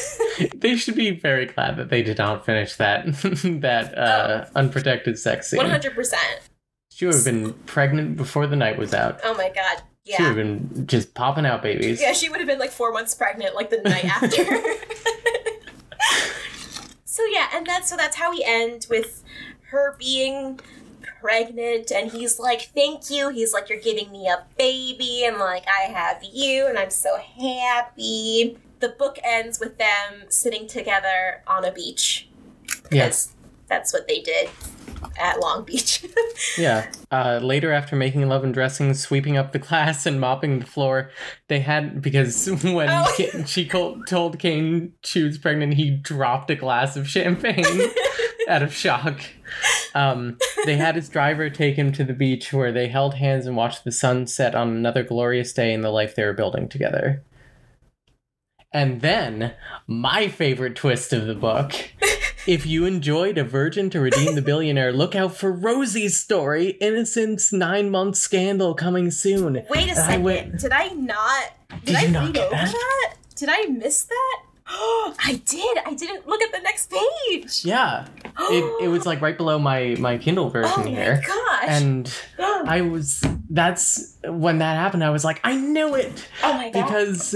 [0.55, 3.05] they should be very glad that they did not finish that
[3.61, 5.57] that uh, unprotected sex scene.
[5.57, 6.39] One hundred percent.
[6.91, 9.19] She would have been pregnant before the night was out.
[9.23, 9.83] Oh my god.
[10.03, 10.15] Yeah.
[10.17, 12.01] She would have been just popping out babies.
[12.01, 14.43] Yeah, she would have been like four months pregnant, like the night after.
[17.05, 19.23] so yeah, and that's so that's how we end with
[19.69, 20.59] her being
[21.21, 23.29] pregnant and he's like thank you.
[23.29, 27.17] He's like you're giving me a baby and like i have you and i'm so
[27.17, 28.57] happy.
[28.79, 32.29] The book ends with them sitting together on a beach.
[32.91, 33.11] Yeah.
[33.67, 34.49] That's what they did
[35.19, 36.03] at long beach
[36.57, 36.89] Yeah.
[37.11, 41.11] Uh, later, after making love and dressing, sweeping up the class and mopping the floor,
[41.47, 43.13] they had because when Oh.
[43.17, 47.89] Ka- she col- told Kaine she was pregnant, he dropped a glass of champagne.
[48.49, 49.19] out of shock.
[49.93, 53.57] Um, they had his driver take him to the beach where they held hands and
[53.57, 57.23] watched the sun set on another glorious day in the life they were building together.
[58.77, 59.53] And then,
[59.87, 61.73] my favorite twist of the book.
[62.45, 67.51] If you enjoyed A Virgin to Redeem the Billionaire, look out for Rosie's story, Innocent's
[67.51, 69.65] nine month scandal coming soon.
[69.69, 70.23] Wait a And I second.
[70.23, 71.43] went- did I not?
[71.83, 72.71] Did, Did I read get over that?
[72.71, 73.15] that?
[73.35, 74.39] Did I miss that?
[74.69, 75.77] Oh, I did.
[75.85, 77.65] I didn't look at the next page.
[77.65, 78.07] Yeah,
[78.39, 80.87] it, it was like right below my, my Kindle version here.
[80.87, 81.23] Oh my here.
[81.27, 81.65] gosh.
[81.67, 86.29] And I was, that's when that happened, I was like, I knew it!
[86.43, 86.85] oh my god.
[86.85, 87.35] because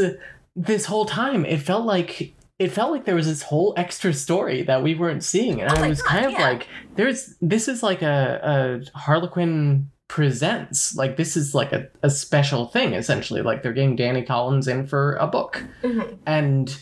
[0.56, 4.62] this whole time it felt like it felt like there was this whole extra story
[4.64, 6.42] that we weren't seeing and Oh i was God, kind of yeah.
[6.50, 12.10] like there's this is like a, a harlequin presents like this is like a, a
[12.10, 16.18] special thing essentially like they're getting dani collins in for a book Mhm.
[16.26, 16.78] and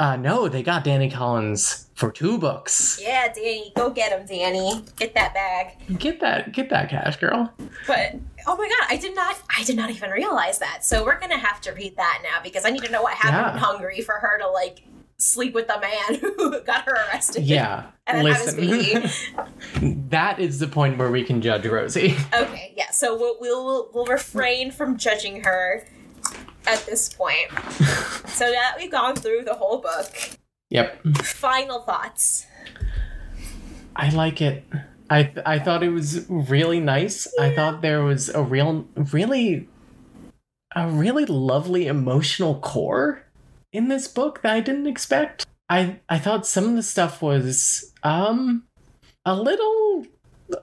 [0.00, 4.94] uh no they got dani collins for two books Yeah, Dani, go get him, Dani.
[4.96, 5.98] Get that bag.
[5.98, 7.50] get that get that cash girl
[7.86, 8.16] But
[8.46, 10.84] oh my god, I did not I did not even realize that.
[10.84, 13.56] So we're gonna have to read that now because I need to know what happened
[13.56, 14.84] in Hungary for her to like
[15.18, 17.42] sleep with the man who got her arrested.
[17.44, 22.14] yeah And then have his listen that is the point where we can judge rosie
[22.34, 22.90] Okay, yeah.
[22.90, 25.86] So we'll we'll, we'll refrain from judging her
[26.66, 27.50] at this point.
[28.26, 30.12] so now that we've gone through the whole book,
[30.70, 32.46] yep final thoughts.
[33.94, 34.64] I like it.
[35.08, 37.28] I th- I thought it was really nice.
[37.38, 39.68] I thought there was a real, really,
[40.74, 43.24] a really lovely emotional core
[43.72, 45.46] in this book that I didn't expect.
[45.68, 48.64] I I thought some of the stuff was um
[49.24, 50.06] a little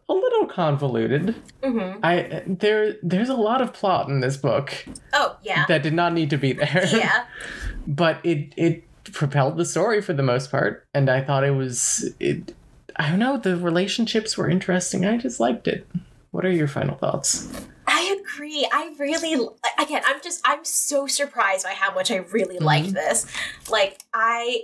[0.10, 1.36] a little convoluted.
[1.62, 2.00] Mm-hmm.
[2.04, 6.14] I there there's a lot of plot in this book Oh yeah, that did not
[6.14, 6.86] need to be there.
[6.92, 7.26] yeah.
[7.88, 12.14] but it it propelled the story for the most part and i thought it was
[12.22, 12.56] it
[12.98, 15.88] i don't know the relationships were interesting i just liked it
[16.32, 17.50] what are your final thoughts
[17.86, 18.68] I agree.
[18.72, 19.34] I really
[19.80, 20.02] again.
[20.06, 20.42] I'm just.
[20.46, 23.26] I'm so surprised by how much I really liked this.
[23.70, 24.64] Like I.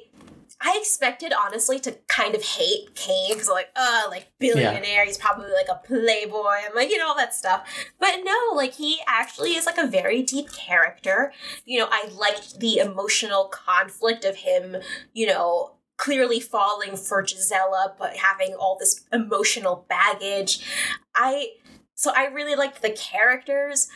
[0.62, 5.50] I expected honestly to kind of hate Kaine because like, uh, like billionaire, he's probably
[5.54, 7.66] like a playboy and like, you know, all that stuff.
[7.98, 11.32] But no, like he actually is like a very deep character.
[11.64, 14.76] You know, I liked the emotional conflict of him,
[15.14, 20.66] you know, clearly falling for Gisella, but having all this emotional baggage.
[21.14, 21.50] I
[21.94, 23.90] so I really liked the characters,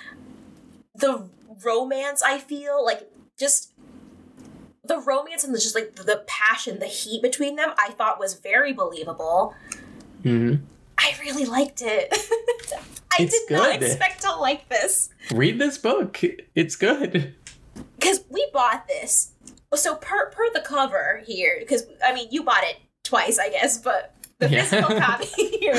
[0.94, 1.30] the
[1.64, 2.22] romance.
[2.22, 3.10] I feel like
[3.40, 3.72] just
[4.84, 7.72] the romance and the, just like the passion, the heat between them.
[7.80, 9.56] I thought was very believable.
[10.22, 10.56] hmm
[10.98, 12.10] I really liked it.
[13.12, 16.20] I It's did not expect to like this read this book
[16.56, 17.36] it's good
[17.98, 19.33] because we bought this.
[19.76, 23.78] So per per the cover here, because I mean you bought it twice, I guess,
[23.78, 24.64] but the Yeah.
[24.64, 25.26] physical copy
[25.60, 25.74] here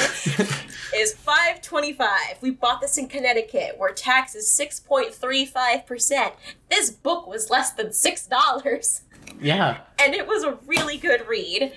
[0.95, 2.09] is 525
[2.41, 6.33] we bought this in connecticut where tax is 6.35%
[6.71, 9.01] this book was less than $6
[9.41, 9.81] yeah.
[9.99, 11.73] And it was a really good read.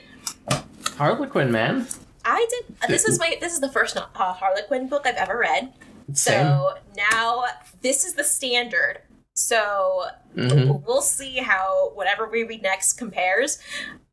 [0.97, 1.87] Harlequin man.
[2.25, 5.73] I did this is my this is the first uh, harlequin book i've ever read.
[6.13, 6.45] Same.
[6.45, 7.45] So now
[7.81, 8.99] this is the standard
[9.37, 10.05] so
[10.35, 10.83] Mhm.
[10.85, 13.59] we'll see how whatever we read next compares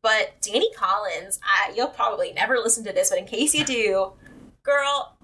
[0.03, 4.11] but dani collins I, you'll probably never listen to this but in case you do
[4.61, 5.17] girl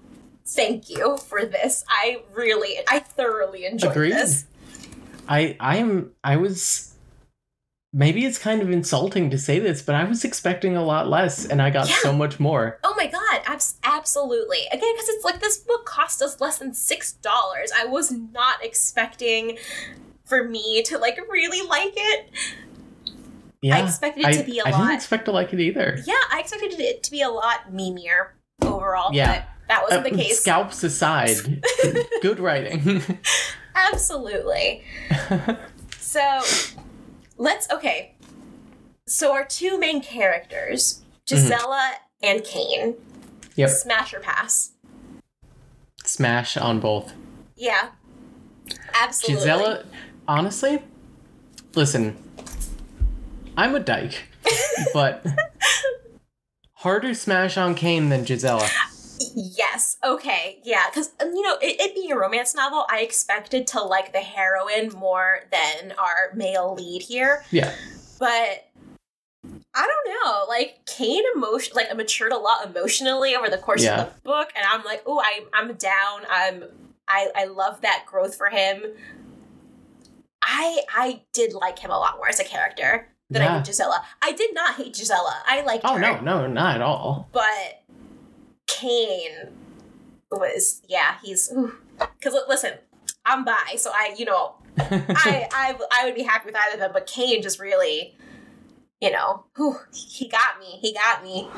[0.44, 4.12] thank you for this i really i thoroughly enjoyed Agreed.
[4.12, 4.44] this
[5.28, 6.91] i i am i was
[7.92, 11.44] maybe it's kind of insulting to say this but i was expecting a lot less
[11.44, 11.96] and i got Yeah.
[12.02, 16.22] so much more oh my god abs- absolutely again because it's like this book cost
[16.22, 19.58] us less than six dollars i was not expecting
[20.24, 22.30] for me to like really like it
[23.60, 24.74] yeah i expected it to be a I lot.
[24.80, 27.70] I didn't expect to like it either yeah i expected it to be a lot
[27.72, 28.28] memier
[28.62, 29.40] overall Yeah.
[29.40, 31.62] but that wasn't Uh, the case Scalps aside,
[32.22, 33.02] good writing.
[33.74, 34.82] Absolutely.
[35.98, 36.40] So
[37.36, 38.14] let's okay.
[39.06, 41.36] So our two main characters, mhm.
[41.48, 41.90] Gisella
[42.22, 42.94] and Kaine.
[43.56, 43.68] Yep.
[43.70, 44.72] Smash or pass.
[46.04, 47.12] Smash on both.
[47.56, 47.90] Yeah.
[48.94, 49.46] Absolutely.
[49.46, 49.84] Gisella,
[50.26, 50.82] honestly,
[51.74, 52.16] listen,
[53.56, 54.22] I'm a dyke,
[54.94, 55.24] but
[56.74, 58.68] harder smash on Kaine than Gisella.
[59.34, 59.96] Yes.
[60.04, 60.60] Okay.
[60.64, 60.84] Yeah.
[60.90, 64.18] Because um, you know, it, it being a romance novel, I expected to like the
[64.20, 67.44] heroine more than our male lead here.
[67.50, 67.72] Yeah.
[68.18, 68.68] But
[69.74, 70.44] I don't know.
[70.48, 74.02] Like Kaine emotion, like matured a lot emotionally over the course Yeah.
[74.02, 76.22] of the book, and I'm like, oh, I'm I'm down.
[76.30, 76.64] I'm
[77.08, 78.82] I I love that growth for him.
[80.42, 83.08] I I did like him a lot more as a character.
[83.30, 84.02] than I did Gisella.
[84.20, 85.32] I did not hate Gisella.
[85.46, 86.00] I liked Oh her.
[86.00, 87.28] no, no, not at all.
[87.32, 87.81] But
[88.72, 89.52] Kaine
[90.30, 91.52] was yeah, he's
[92.18, 92.72] because listen,
[93.26, 96.80] I'm bi, so I you know I I I would be happy with either of
[96.80, 98.16] them, but Kaine just really,
[99.00, 100.78] you know, whew, he got me.
[100.80, 101.48] He got me.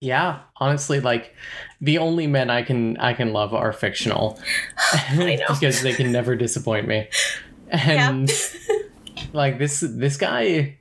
[0.00, 1.34] yeah, honestly, like
[1.80, 4.38] the only men I can I can love are fictional
[5.14, 5.36] know.
[5.48, 7.08] because they can never disappoint me.
[7.72, 8.28] And
[9.32, 10.78] like this this guy,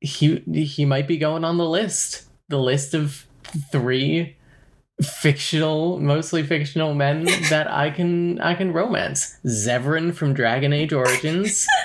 [0.00, 3.26] he he might be going on the list, the list of
[3.70, 4.35] three
[5.02, 9.36] fictional, mostly fictional men that I can I can romance.
[9.46, 11.66] Zevran from Dragon Age Origins.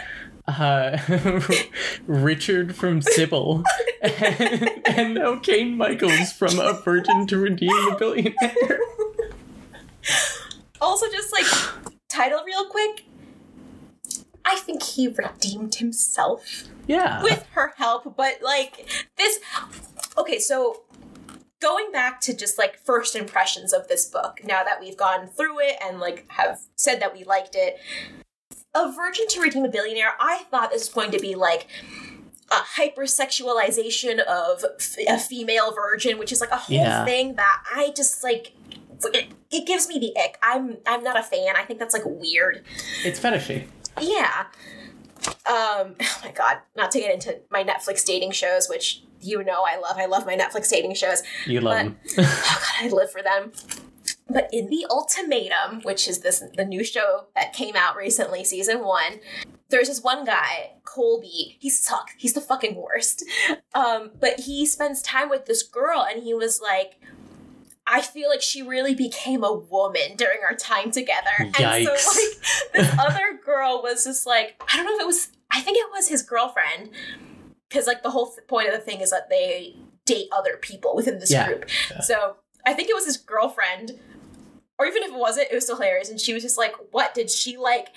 [0.48, 0.98] Uh,
[2.08, 3.64] Richard from Sybil,
[4.02, 8.80] and, and now Kaine Michaels from A Virgin to Redeem the Billionaire.
[10.82, 11.46] Also, just like
[12.10, 13.06] title real quick.
[14.44, 19.40] I think he redeemed himself Yeah, with her help, but like this.
[20.18, 20.82] Okay, so
[21.62, 25.60] going back to just like first impressions of this book, now that we've gone through
[25.60, 27.78] it and like have said that we liked it,
[28.76, 31.68] A Virgin to Redeem a Billionaire, I thought this was going to be like
[32.52, 37.06] a hypersexualization of f- a female virgin, which is like a whole Yeah.
[37.06, 38.54] thing that I just like.
[39.14, 40.38] It, it gives me the ick.
[40.44, 41.56] I'm I'm not a fan.
[41.56, 42.64] I think that's like weird.
[43.04, 43.68] it's fetishy.
[44.00, 44.46] Yeah.
[45.28, 49.64] Um, oh my god, not to get into my Netflix dating shows, which you know
[49.66, 49.98] I love.
[49.98, 51.24] I love my Netflix dating shows.
[51.46, 52.00] You love them.
[52.18, 53.52] Oh god, I live for them.
[54.30, 58.84] But in the ultimatum, which is this the new show that came out recently, season
[58.84, 59.20] one,
[59.70, 61.58] there's this one guy, Colby.
[61.60, 62.14] He sucks.
[62.18, 63.24] He's the fucking worst.
[63.74, 67.00] Um, but he spends time with this girl, and he was like,
[67.88, 71.30] I feel like she really became a woman during our time together.
[71.40, 71.94] And so like
[72.74, 75.88] this other girl was just like, I don't know if it was I think it
[75.92, 76.92] was his girlfriend.
[77.70, 79.76] Cause like the whole point of the thing is that they
[80.06, 81.48] date other people within this Yeah.
[81.48, 81.66] group.
[81.90, 82.02] Yeah.
[82.02, 82.36] So
[82.66, 83.92] I think it was his girlfriend.
[84.80, 86.10] Or even if it wasn't, it was still hilarious.
[86.10, 87.14] And she was just like, what?
[87.14, 87.90] Did she like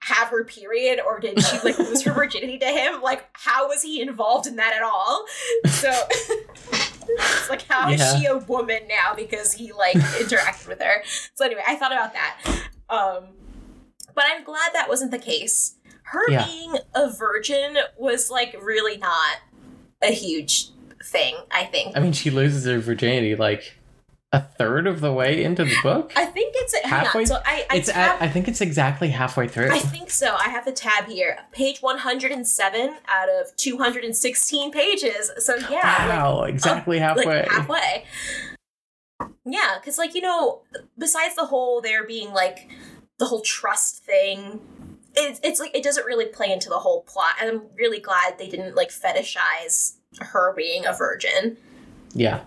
[0.00, 3.00] have her period or did she like lose her virginity to him?
[3.00, 5.24] Like, how was he involved in that at all?
[5.66, 5.90] So
[7.08, 8.18] it's like, how is Yeah.
[8.18, 11.02] she a woman now because he like interacted with her?
[11.34, 12.40] So anyway, I thought about that.
[12.88, 13.24] Um,
[14.14, 15.74] but I'm glad that wasn't the case.
[16.04, 16.44] Her Yeah.
[16.46, 19.38] being a virgin was like really not
[20.02, 20.68] a huge
[21.04, 21.96] thing, I think.
[21.96, 23.75] I mean, she loses her virginity like
[24.36, 26.12] a third of the way into the book.
[26.14, 27.26] I think it's Halfway- on.
[27.26, 29.70] So I, I it's tab- at, I think it's exactly halfway through.
[29.72, 30.34] I think so.
[30.36, 31.38] I have the tab here.
[31.52, 35.30] Page 107 out of 216 pages.
[35.38, 37.24] So yeah, like, wow, oh, exactly halfway.
[37.42, 38.04] like halfway.
[39.44, 40.62] Yeah, because like you know,
[40.98, 42.68] besides the whole there being like
[43.18, 44.60] the whole trust thing,
[45.14, 48.38] it's it's like it doesn't really play into the whole plot, and I'm really glad
[48.38, 51.56] they didn't like fetishize her being a virgin.
[52.12, 52.40] yeah,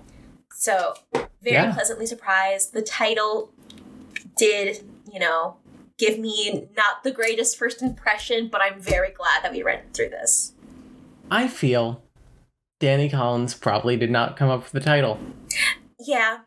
[0.59, 0.93] So
[1.41, 1.73] very Yeah.
[1.73, 2.73] pleasantly surprised.
[2.73, 3.53] The title
[4.37, 5.55] did, you know,
[5.97, 10.09] give me not the greatest first impression, but I'm very glad that we read through
[10.09, 10.51] this.
[11.31, 12.03] I feel
[12.81, 15.17] Dani Collins probably did not come up with the title.
[15.97, 16.39] Yeah.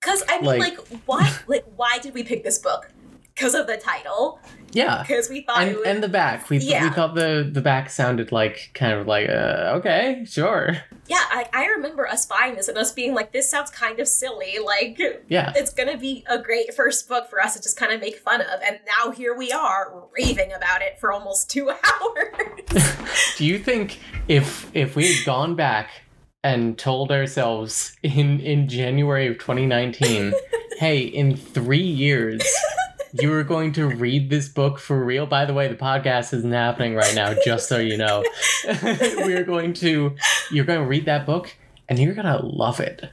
[0.00, 2.90] Cause I mean Like- like, why like why did we pick this book?
[3.34, 4.40] Because of the title.
[4.72, 6.50] Yeah, Because we thought and was and the back.
[6.50, 10.76] We we thought the the back sounded like kind of like uh, okay, sure,
[11.06, 14.08] Yeah, I, I remember us buying this and us being like, this sounds kind of
[14.08, 14.58] silly.
[14.64, 15.52] Like yeah.
[15.56, 18.40] it's gonna be a great first book for us to just kind of make fun
[18.40, 18.60] of.
[18.62, 23.06] And now here we are raving about it for almost two hours.
[23.36, 25.90] Do you think if if we had gone back
[26.44, 30.34] and told ourselves in in January of 2019,
[30.78, 32.42] hey, in 3 years
[33.12, 35.26] you were going to read this book for real?
[35.26, 38.24] By the way, the podcast isn't happening right now, just so you know.
[38.82, 40.16] We're going to
[40.50, 41.54] you're going to read that book
[41.88, 43.10] and you're going to love it.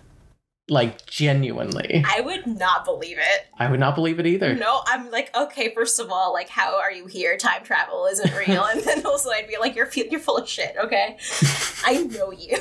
[0.68, 2.04] Like genuinely.
[2.08, 3.48] I would not believe it.
[3.60, 4.56] I would not believe it either.
[4.56, 7.38] No, I'm like, okay, first of all, like, how are you here?
[7.38, 8.64] Time travel isn't real.
[8.64, 10.76] And then also, I'd be like, you're you're full of shit.
[10.84, 11.18] Okay,
[11.86, 12.58] I know you.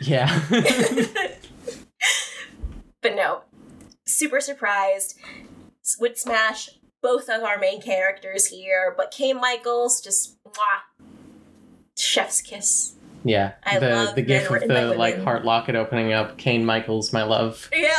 [0.00, 0.42] Yeah.
[3.00, 3.42] but no,
[4.06, 5.18] super surprised.
[6.00, 6.70] Would smash
[7.02, 11.06] both of our main characters here, but Kaine Michaels just mwah,
[11.96, 12.94] chef's kiss.
[13.24, 13.52] yeah.
[13.64, 17.22] I the the men gif of the like heart locket opening up, Kaine Michaels, my
[17.22, 17.68] love.
[17.76, 17.96] Yeah,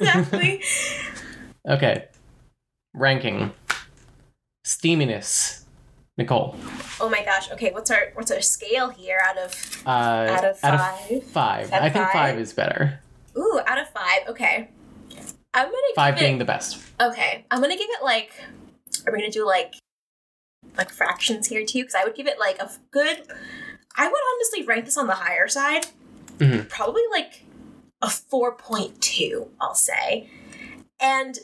[0.00, 0.62] exactly.
[1.68, 2.06] Okay.
[2.94, 3.52] Ranking.
[4.64, 5.64] Steaminess.
[6.16, 6.56] Nicole.
[7.00, 7.50] oh my gosh.
[7.52, 11.24] Okay, what's our what's our scale here out of Uh, out of five?
[11.24, 11.72] five.
[11.72, 12.12] Out of I think five?
[12.12, 13.00] five is better.
[13.36, 14.20] Ooh, out of five.
[14.28, 14.70] Okay,
[15.58, 16.78] I'm gonna Five give it, being the best.
[17.00, 18.30] Okay, I'm gonna give it like.
[19.06, 19.74] Are we gonna do like
[20.76, 23.22] like fractions here too because I would give it like a good.
[23.96, 25.86] I would honestly rank this on the higher side,
[26.38, 26.68] Mhm.
[26.68, 27.42] probably like
[28.02, 29.50] a four point two.
[29.60, 30.28] I'll say,
[31.00, 31.38] and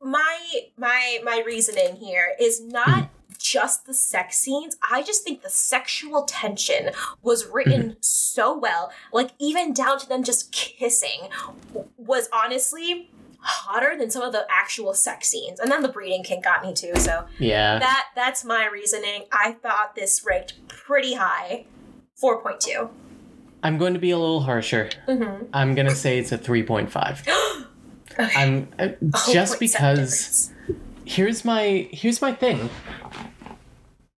[0.00, 0.38] my
[0.76, 4.76] my my reasoning here is not just the sex scenes.
[4.90, 6.90] I just think the sexual tension
[7.22, 8.90] was written so well.
[9.12, 11.28] Like even down to them just kissing
[11.96, 15.60] was honestly hotter than some of the actual sex scenes.
[15.60, 16.94] And then the breeding kink got me too.
[16.96, 17.78] So Yeah.
[17.78, 19.24] that that's my reasoning.
[19.32, 21.64] I thought this ranked pretty high.
[22.22, 22.90] 4.2.
[23.62, 24.90] I'm going to be a little harsher.
[25.06, 25.46] Mm-hmm.
[25.52, 27.64] I'm going to say it's a 3.5.
[28.20, 28.32] Okay.
[28.34, 28.88] I'm uh,
[29.30, 30.90] just because difference.
[31.04, 32.68] here's my here's my thing.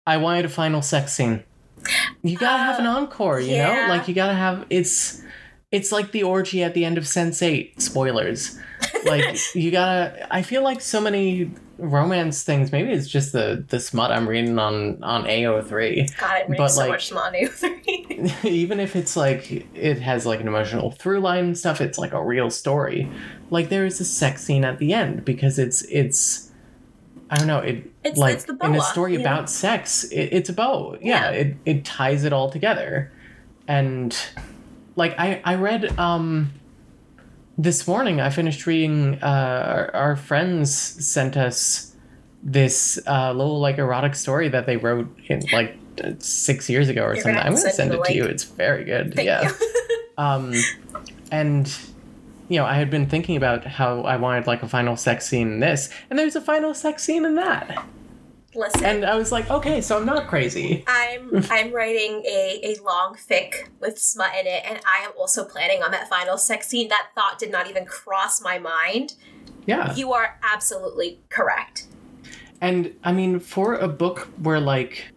[0.07, 1.43] I wanted a final sex scene.
[2.23, 3.87] You gotta have an encore, you yeah.
[3.87, 3.93] know?
[3.93, 5.21] Like you gotta have it's
[5.71, 7.81] it's like the orgy at the end of Sense Eight.
[7.81, 8.57] Spoilers.
[9.05, 13.79] Like you gotta I feel like so many romance things, maybe it's just the the
[13.79, 16.17] smut I'm reading on on AO3.
[16.19, 18.33] God, I'm reading but, so like- much Mono 3.
[18.43, 22.11] even if it's like it has like an emotional through line and stuff it's like
[22.11, 23.09] a real story
[23.49, 26.51] like there is a sex scene at the end because it's it's
[27.29, 29.21] i don't know it It's- like it's the in a story know?
[29.21, 31.37] about sex it, it's a bow yeah, Yeah.
[31.37, 33.09] it, it ties it all together
[33.69, 34.13] and
[34.97, 36.51] like i i read um
[37.59, 39.25] this morning i finished reading uh
[39.67, 41.93] our, our friends sent us
[42.41, 45.77] this uh little like erotic story that they wrote in like
[46.19, 47.35] six years ago or You're something.
[47.35, 48.23] gonna i'm gonna send send it to you.
[48.23, 49.13] It's very good.
[49.13, 49.51] Thank yeah.
[50.17, 50.53] um
[51.33, 51.69] and
[52.47, 55.51] you know i had been thinking about how i wanted like a final sex scene
[55.51, 57.85] in this and there's a final sex scene in that
[58.55, 58.83] Listen.
[58.83, 63.15] and i was like okay so i'm not crazy I'm I'm writing a, a long
[63.15, 66.89] fic with smut in it, and I am also planning on that final sex scene.
[66.89, 69.15] That thought did not even cross my mind.
[69.65, 71.87] yeah You are absolutely correct.
[72.61, 75.11] And I mean, for a book where, like,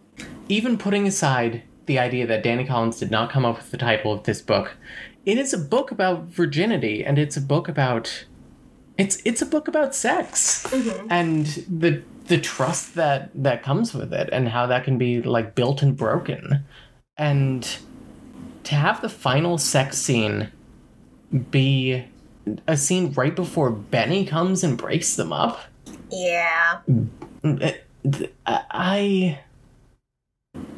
[0.47, 4.13] even putting aside the idea that Dani Collins did not come up with the title
[4.13, 4.77] of this book,
[5.25, 8.25] it is a book about virginity, and it's a book about
[8.97, 11.07] it's it's a book about sex mm-hmm.
[11.09, 15.55] and the the trust that that comes with it, and how that can be like
[15.55, 16.63] built and broken,
[17.17, 17.77] and
[18.63, 20.51] to have the final sex scene
[21.51, 22.05] be
[22.67, 25.61] a scene right before Benny comes and breaks them up.
[26.09, 26.79] Yeah.
[26.87, 27.77] Mm,
[28.45, 29.39] I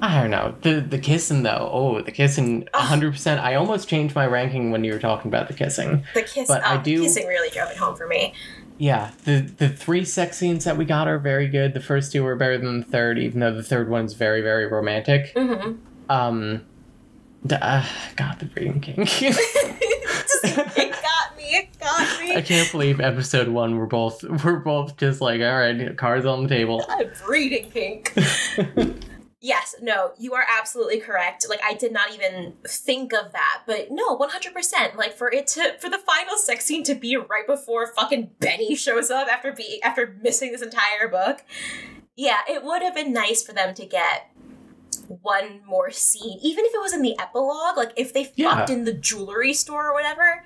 [0.01, 1.69] I don't know the the kissing though.
[1.71, 2.79] Oh, the kissing, oh.
[2.79, 3.41] hundred percent.
[3.41, 6.03] I almost changed my ranking when you were talking about the kissing.
[6.13, 8.33] The kiss But I oh, do- kissing really drove it home for me.
[8.77, 11.73] Yeah, the the three sex scenes that we got are very good.
[11.73, 14.65] The first two were better than the third, even though the third one's very very
[14.65, 15.33] romantic.
[15.33, 16.11] Mm-hmm.
[16.11, 16.65] Um,
[17.43, 17.85] the, uh,
[18.15, 19.21] God, the breeding kink.
[19.21, 21.43] it got me.
[21.43, 22.35] It got me.
[22.35, 26.43] I can't believe episode one we're both we're both just like all right, cards on
[26.43, 26.81] the table.
[26.99, 28.13] A breeding kink.
[29.45, 31.45] yes, no, you are absolutely correct.
[31.47, 34.95] Like I did not even think of that, but no, one hundred percent.
[34.97, 38.75] Like for it to for the final sex scene to be right before fucking Benny
[38.85, 41.43] shows up after be after missing this entire book.
[42.15, 44.31] Yeah, it would have been nice for them to get
[45.21, 47.77] one more scene, even if it was in the epilogue.
[47.77, 48.55] Like if they Yeah.
[48.55, 50.43] fucked in the jewelry store or whatever.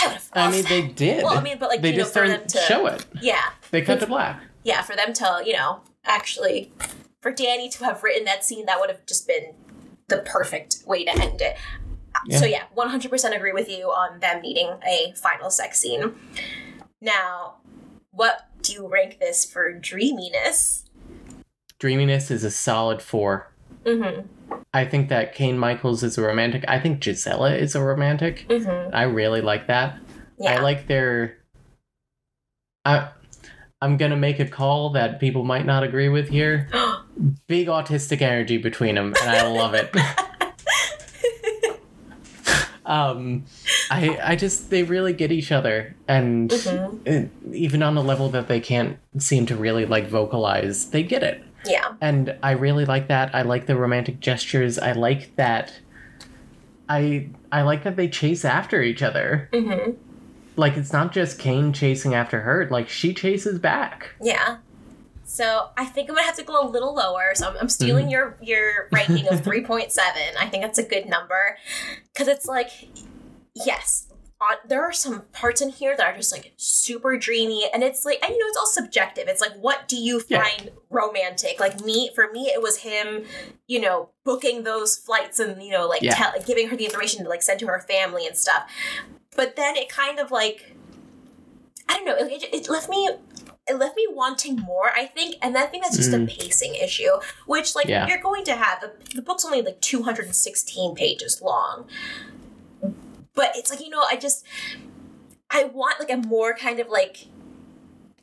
[0.00, 0.30] I would have.
[0.34, 1.24] I mean, they did.
[1.24, 3.04] Well, I mean, but like they you know, just for started them to show it.
[3.20, 4.40] Yeah, They cut to black.
[4.62, 6.72] yeah, for them to, you know, actually,
[7.20, 9.54] for Dani to have written that scene, that would have just been
[10.08, 11.56] the perfect way to end it.
[12.30, 16.14] So, yeah, 100% agree with you on them needing a final sex scene.
[17.00, 17.54] Now,
[18.10, 20.84] what do you rank this for dreaminess?
[21.78, 23.52] Dreaminess is a solid four.
[23.84, 24.26] Mm
[24.72, 26.64] I think that Kaine Michaels is a romantic.
[26.68, 28.40] I think Gisella is a romantic.
[28.40, 28.52] hmm.
[28.52, 28.94] Mm hmm.
[28.94, 29.98] I really like that.
[30.38, 30.58] Yeah.
[30.58, 31.38] I like their.
[32.84, 33.10] I,
[33.82, 36.68] I'm gonna make a call that people might not agree with here.
[37.46, 39.94] Big autistic energy between them, and I love it.
[42.86, 43.44] um,
[43.90, 47.06] I I just they really get each other, and Mhm.
[47.06, 51.22] it- even on a level that they can't seem to really like vocalize, they get
[51.22, 51.92] it yeah.
[52.00, 53.34] and I really like that.
[53.34, 54.78] I like the romantic gestures.
[54.78, 55.72] I like that.
[56.88, 59.48] I I like that they chase after each other.
[59.52, 59.90] Mm hmm.
[60.60, 62.68] Like it's not just Kaine chasing after her.
[62.70, 64.10] Like she chases back.
[64.22, 64.58] Yeah.
[65.24, 67.30] So I think I'm gonna have to go a little lower.
[67.34, 68.10] So I'm, I'm stealing Mm-hmm.
[68.12, 69.98] your your ranking of 3.7.
[70.38, 71.56] I think that's a good number
[72.12, 72.70] because it's like,
[73.54, 74.06] yes,
[74.66, 78.18] there are some parts in here that are just like super dreamy, and it's like,
[78.24, 79.24] and you know, it's all subjective.
[79.28, 80.42] It's like, what do you Yeah.
[80.42, 81.60] find romantic?
[81.60, 83.24] Like me, for me, it was him,
[83.66, 86.14] you know, booking those flights and you know, like Yeah.
[86.14, 88.68] tell, giving her the information to like send to her family and stuff.
[89.36, 90.74] But then it kind of like
[91.88, 92.16] I don't know.
[92.16, 93.08] It, it left me
[93.68, 96.24] it left me wanting more, I think, and I think that's just Mm.
[96.24, 97.10] a pacing issue,
[97.46, 98.06] which like Yeah.
[98.08, 98.80] you're going to have.
[98.80, 101.86] The, the book's only like 216 pages long.
[103.34, 104.44] But it's like, you know, I just
[105.50, 107.26] I want like a more kind of like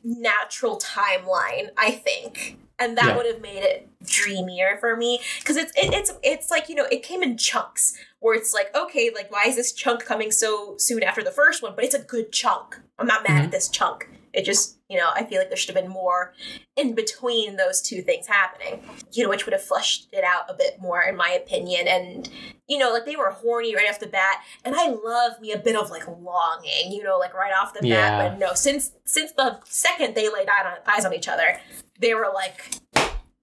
[0.04, 2.58] natural timeline, I think.
[2.78, 3.16] And that Yeah.
[3.16, 6.84] would have made it dreamier for me because it's it, it's it's like you know
[6.84, 10.76] it came in chunks where it's like okay like why is this chunk coming so
[10.78, 11.72] soon after the first one?
[11.74, 12.78] But it's a good chunk.
[12.98, 13.44] I'm not mad Mhm.
[13.46, 14.08] at this chunk.
[14.32, 16.34] It just you know I feel like there should have been more
[16.76, 18.82] in between those two things happening
[19.12, 21.88] you know which would have flushed it out a bit more in my opinion.
[21.88, 22.28] And
[22.68, 24.42] you know like they were horny right off the bat.
[24.64, 27.86] And I love me a bit of like longing you know like right off the
[27.86, 28.18] Yeah.
[28.18, 28.32] bat.
[28.32, 30.48] But no since since the second they laid
[30.86, 31.60] eyes on each other
[32.00, 32.76] they were like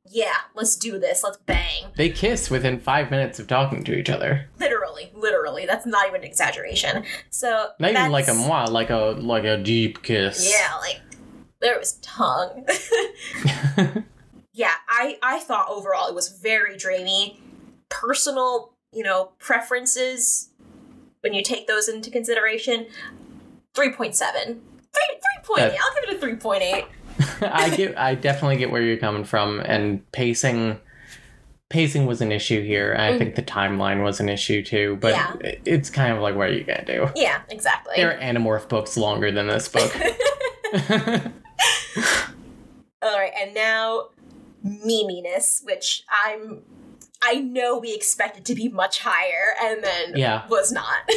[0.07, 1.23] yeah, let's do this.
[1.23, 1.86] Let's bang.
[1.95, 4.49] They kiss within five minutes of talking to each other.
[4.60, 5.65] Literally, literally.
[5.65, 7.03] That's not even an exaggeration.
[7.30, 10.48] So Not even like a moi, like a like a deep kiss.
[10.49, 11.02] Yeah, like
[11.60, 12.68] there was tongue.
[14.53, 17.41] yeah, I I thought overall it was very dreamy.
[17.90, 20.49] Personal, you know, preferences
[21.22, 22.88] when you take those into consideration.
[23.73, 24.15] 3.7.
[24.15, 24.60] 3
[25.44, 25.56] 3.8.
[25.57, 26.86] That- I'll give it a 3.8.
[27.41, 30.79] I get I definitely get where you're coming from and pacing
[31.69, 32.95] pacing was an issue here.
[32.97, 35.43] I think the timeline was an issue too, but Mm.
[35.43, 35.55] Yeah.
[35.65, 37.09] it's kind of like what are you gonna do?
[37.15, 37.93] Yeah, exactly.
[37.97, 39.91] There are Animorph books longer than this book.
[43.01, 44.09] All right, and now
[44.63, 46.61] meminess, which I'm
[47.23, 50.47] I know we expected to be much higher and then Yeah.
[50.49, 51.09] was not.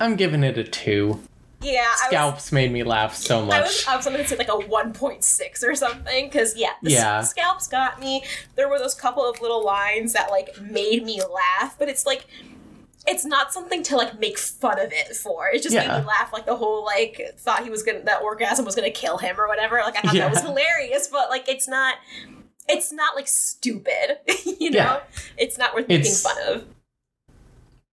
[0.00, 1.20] I'm giving it a two.
[1.60, 3.60] Yeah, I was, Scalps made me laugh so I much.
[3.62, 7.20] was I was gonna say like a 1.6 or something because yeah, the s- Yeah.
[7.22, 8.22] scalps got me.
[8.54, 12.26] There were those couple of little lines that like made me laugh, but it's like
[13.06, 15.48] it's not something to like make fun of it for.
[15.48, 18.64] It just made me laugh like the whole like thought he was gonna that orgasm
[18.64, 19.76] was gonna kill him or whatever.
[19.78, 21.96] Like I thought that was hilarious, but like it's not
[22.68, 24.18] it's not like stupid,
[24.60, 24.78] you know?
[24.78, 25.00] Yeah.
[25.38, 26.64] It's not worth making It's- fun of.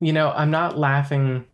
[0.01, 1.45] you know, I'm not laughing.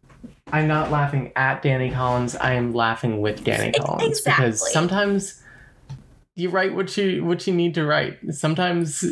[0.52, 2.36] I'm not laughing at Dani Collins.
[2.36, 5.42] I am laughing with Dani Collins because sometimes
[6.36, 8.18] you write what you what you need to write.
[8.32, 9.04] Sometimes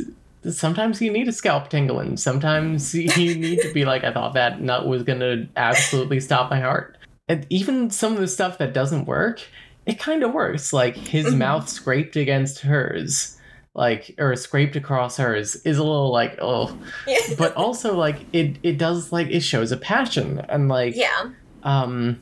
[0.49, 2.17] sometimes you need a scalp tingling.
[2.17, 6.59] Sometimes you need to be like, I thought that nut was gonna absolutely stop my
[6.59, 6.97] heart.
[7.27, 9.41] And even some of the stuff that doesn't work,
[9.85, 10.73] it kind of works.
[10.73, 11.37] Like his Mhm.
[11.37, 13.37] mouth scraped against hers,
[13.79, 16.77] like or scraped across hers, is is a little like oh
[17.07, 17.17] Yeah.
[17.37, 21.29] but also like it it does like it shows a passion and like yeah.
[21.63, 22.19] um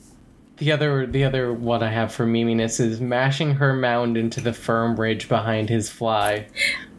[0.57, 4.53] the other the other one I have for meminess is mashing her mound into the
[4.53, 6.47] firm ridge behind his fly.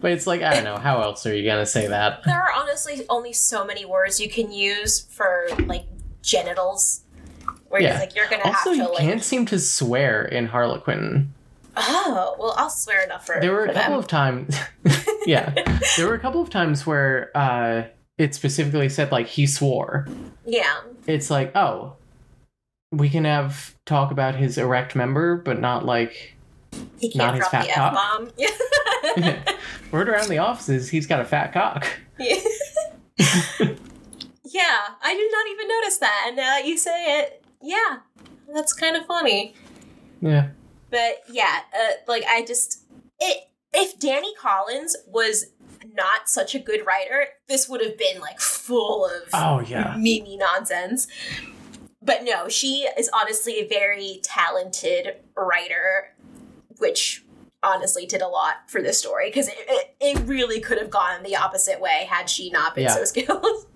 [0.01, 2.22] But it's like I don't know how else are you gonna say that?
[2.24, 5.86] There are honestly only so many words you can use for like
[6.22, 7.02] genitals.
[7.68, 7.90] Where Yeah.
[7.90, 11.32] you're like you're gonna Also, have you like can't seem to swear in Harlequin.
[11.80, 13.98] Oh, well I'll swear enough for There were for a couple them.
[14.00, 14.59] of times,
[15.26, 15.55] yeah,
[15.96, 17.84] there were a couple of times where uh,
[18.18, 20.06] it specifically said like he swore.
[20.46, 20.80] Yeah.
[21.06, 21.94] It's like oh,
[22.92, 26.34] we can have talk about his erect member, but not like
[26.98, 28.32] He Not can't his drop fat cock.
[28.36, 29.42] Yeah.
[29.90, 31.86] word around the offices he's got a fat cock.
[32.18, 32.36] yeah.
[34.50, 37.98] Yeah, I did not even notice that, and now that you say it, yeah,
[38.55, 39.55] that's kind of funny.
[40.22, 40.48] Yeah.
[40.90, 42.82] But yeah, uh, like I just
[43.20, 45.47] it if Dani Collins was
[45.94, 49.94] not such a good writer, this would have been like full of Oh yeah.
[49.94, 51.06] memey nonsense.
[52.01, 56.15] But no, she is honestly a very talented writer,
[56.78, 57.24] which
[57.62, 61.23] honestly did a lot for this story because it, it, it really could have gone
[61.24, 62.94] the opposite way had she not been Yeah.
[62.94, 63.66] so skilled.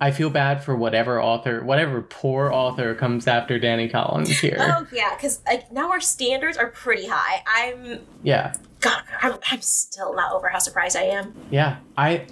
[0.00, 4.56] I feel bad for whatever author, whatever poor author comes after Dani Collins here.
[4.60, 7.42] oh yeah, because like now our standards are pretty high.
[7.46, 8.52] I'm Yeah.
[8.80, 11.34] God, I'm, I'm still not over how surprised I am.
[11.50, 11.78] Yeah.
[11.96, 12.26] I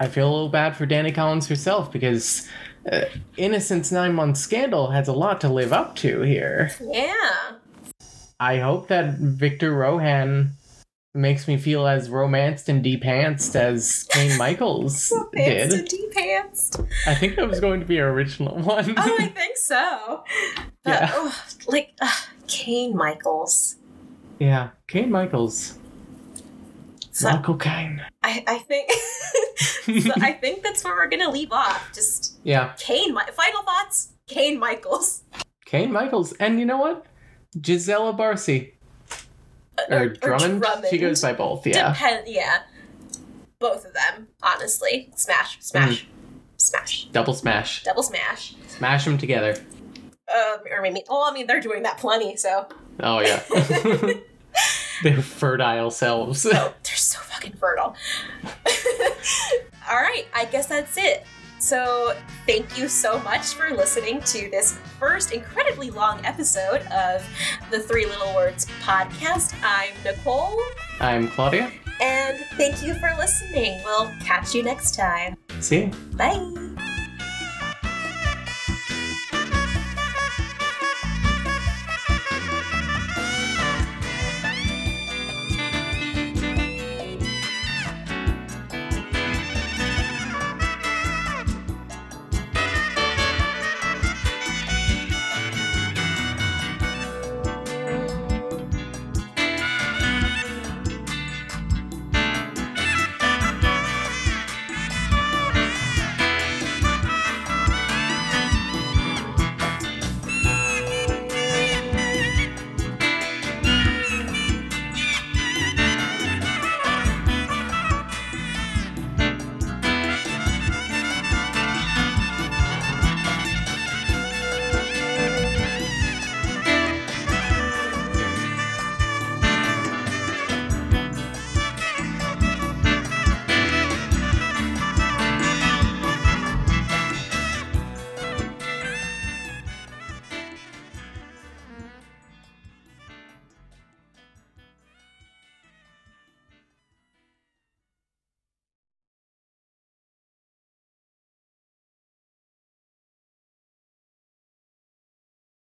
[0.00, 2.48] I feel a little bad for Dani Collins herself because
[2.90, 3.02] uh,
[3.36, 6.72] Innocence 9 Month Scandal has a lot to live up to here.
[6.80, 7.52] Yeah.
[8.40, 10.50] I hope that Victor Rohan
[11.14, 15.88] makes me feel as romanced and depantsed as Kaine Michaels did.
[16.12, 16.70] pants.
[17.06, 18.94] I think that was going to be our original one.
[18.96, 20.24] Oh, I think so.
[20.82, 21.10] But, Yeah.
[21.14, 22.10] oh, like uh,
[22.48, 23.76] Kaine Michaels.
[24.40, 25.78] yeah, Kaine Michaels.
[27.12, 28.02] So Michael Caine.
[28.24, 28.90] I, I think
[30.04, 31.90] so I think that's where we're gonna leave off.
[31.94, 33.14] Just Yeah, Kaine.
[33.14, 34.08] Final thoughts.
[34.26, 35.22] Kaine Michaels
[35.64, 36.32] Kaine Michaels.
[36.40, 37.06] And you know what?
[37.58, 38.73] Gisella Barcy.
[39.78, 40.64] Uh, Or, Drummond.
[40.90, 41.92] She goes by both, yeah.
[41.92, 42.28] Depend.
[42.28, 42.62] Yeah.
[43.58, 44.28] Both of them.
[44.42, 46.06] Honestly, smash, smash,
[46.56, 47.82] smash, Double smash.
[47.82, 48.54] double smash.
[48.68, 49.56] Smash them together.
[50.32, 51.02] Um, or maybe.
[51.08, 52.36] Well, I mean, they're doing that plenty.
[52.36, 52.66] So.
[53.00, 53.42] Oh, yeah.
[55.02, 56.46] Their fertile selves.
[56.46, 57.96] oh, they're so fucking fertile.
[59.90, 61.24] All right, I guess that's it.
[61.64, 62.14] So,
[62.46, 67.26] thank you so much for listening to this first incredibly long episode of
[67.70, 69.54] the Three Little Words podcast.
[69.64, 70.60] I'm Nicole,
[71.00, 71.72] I'm Claudia.
[72.02, 73.80] and thank you for listening.
[73.82, 75.38] We'll catch you next time.
[75.60, 75.86] See you.
[76.12, 76.63] Bye.